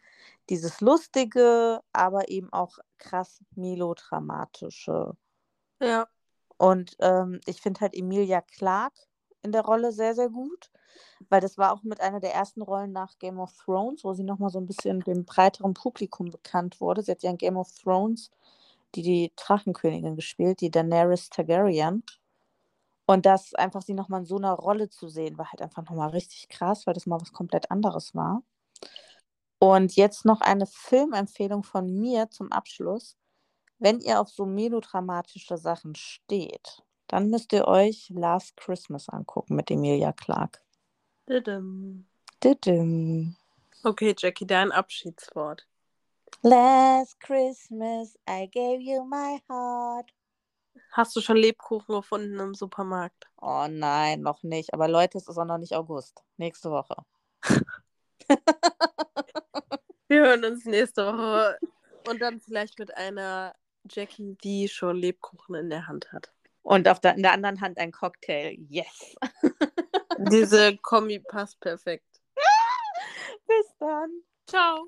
dieses 0.48 0.80
Lustige, 0.80 1.80
aber 1.92 2.28
eben 2.28 2.52
auch 2.52 2.78
krass 2.98 3.40
melodramatische. 3.56 5.16
Ja. 5.80 6.06
Und 6.58 6.96
ähm, 7.00 7.40
ich 7.44 7.60
finde 7.60 7.80
halt 7.80 7.96
Emilia 7.96 8.40
Clarke 8.40 9.00
in 9.42 9.50
der 9.50 9.62
Rolle 9.62 9.90
sehr, 9.90 10.14
sehr 10.14 10.28
gut, 10.28 10.70
weil 11.28 11.40
das 11.40 11.58
war 11.58 11.72
auch 11.72 11.82
mit 11.82 12.00
einer 12.00 12.20
der 12.20 12.32
ersten 12.32 12.62
Rollen 12.62 12.92
nach 12.92 13.18
Game 13.18 13.40
of 13.40 13.52
Thrones, 13.64 14.04
wo 14.04 14.14
sie 14.14 14.22
nochmal 14.22 14.50
so 14.50 14.60
ein 14.60 14.66
bisschen 14.66 15.00
dem 15.00 15.24
breiteren 15.24 15.74
Publikum 15.74 16.30
bekannt 16.30 16.80
wurde. 16.80 17.02
Sie 17.02 17.10
hat 17.10 17.24
ja 17.24 17.30
in 17.30 17.38
Game 17.38 17.56
of 17.56 17.72
Thrones 17.82 18.30
die, 18.94 19.02
die 19.02 19.32
Drachenkönigin 19.34 20.14
gespielt, 20.14 20.60
die 20.60 20.70
Daenerys 20.70 21.30
Targaryen. 21.30 22.04
Und 23.06 23.24
das 23.24 23.54
einfach 23.54 23.82
sie 23.82 23.94
nochmal 23.94 24.20
in 24.20 24.26
so 24.26 24.36
einer 24.36 24.52
Rolle 24.52 24.90
zu 24.90 25.08
sehen, 25.08 25.38
war 25.38 25.50
halt 25.50 25.62
einfach 25.62 25.84
nochmal 25.84 26.10
richtig 26.10 26.48
krass, 26.48 26.86
weil 26.86 26.94
das 26.94 27.06
mal 27.06 27.20
was 27.20 27.32
komplett 27.32 27.70
anderes 27.70 28.14
war. 28.14 28.42
Und 29.58 29.96
jetzt 29.96 30.24
noch 30.24 30.40
eine 30.40 30.66
Filmempfehlung 30.66 31.62
von 31.62 31.86
mir 31.98 32.28
zum 32.30 32.52
Abschluss. 32.52 33.16
Wenn 33.78 34.00
ihr 34.00 34.20
auf 34.20 34.28
so 34.28 34.44
melodramatische 34.44 35.56
Sachen 35.56 35.94
steht, 35.94 36.82
dann 37.08 37.30
müsst 37.30 37.52
ihr 37.52 37.68
euch 37.68 38.10
Last 38.10 38.56
Christmas 38.56 39.08
angucken 39.08 39.54
mit 39.54 39.70
Emilia 39.70 40.12
Clarke. 40.12 40.60
Didim. 41.28 42.06
Didim. 42.42 43.36
Okay, 43.84 44.14
Jackie, 44.16 44.46
dein 44.46 44.72
Abschiedswort. 44.72 45.66
Last 46.42 47.18
Christmas 47.20 48.18
I 48.28 48.48
gave 48.48 48.80
you 48.80 49.04
my 49.04 49.40
heart. 49.48 50.12
Hast 50.92 51.14
du 51.16 51.20
schon 51.20 51.36
Lebkuchen 51.36 51.94
gefunden 51.94 52.38
im 52.38 52.54
Supermarkt? 52.54 53.28
Oh 53.40 53.66
nein, 53.68 54.22
noch 54.22 54.42
nicht. 54.42 54.72
Aber 54.74 54.88
Leute, 54.88 55.18
es 55.18 55.28
ist 55.28 55.38
auch 55.38 55.44
noch 55.44 55.58
nicht 55.58 55.74
August. 55.74 56.22
Nächste 56.36 56.70
Woche. 56.70 56.96
Wir 60.08 60.22
hören 60.22 60.44
uns 60.44 60.64
nächste 60.64 61.06
Woche 61.06 61.58
und 62.08 62.20
dann 62.20 62.40
vielleicht 62.40 62.78
mit 62.78 62.96
einer 62.96 63.54
Jackie, 63.90 64.36
die 64.42 64.68
schon 64.68 64.96
Lebkuchen 64.96 65.54
in 65.56 65.70
der 65.70 65.86
Hand 65.86 66.12
hat. 66.12 66.32
Und 66.62 66.88
auf 66.88 67.00
der, 67.00 67.14
in 67.14 67.22
der 67.22 67.32
anderen 67.32 67.60
Hand 67.60 67.78
ein 67.78 67.92
Cocktail. 67.92 68.56
Yes. 68.68 69.16
Diese 70.18 70.76
Kombi 70.78 71.20
passt 71.20 71.60
perfekt. 71.60 72.20
Bis 73.46 73.66
dann. 73.78 74.10
Ciao. 74.46 74.86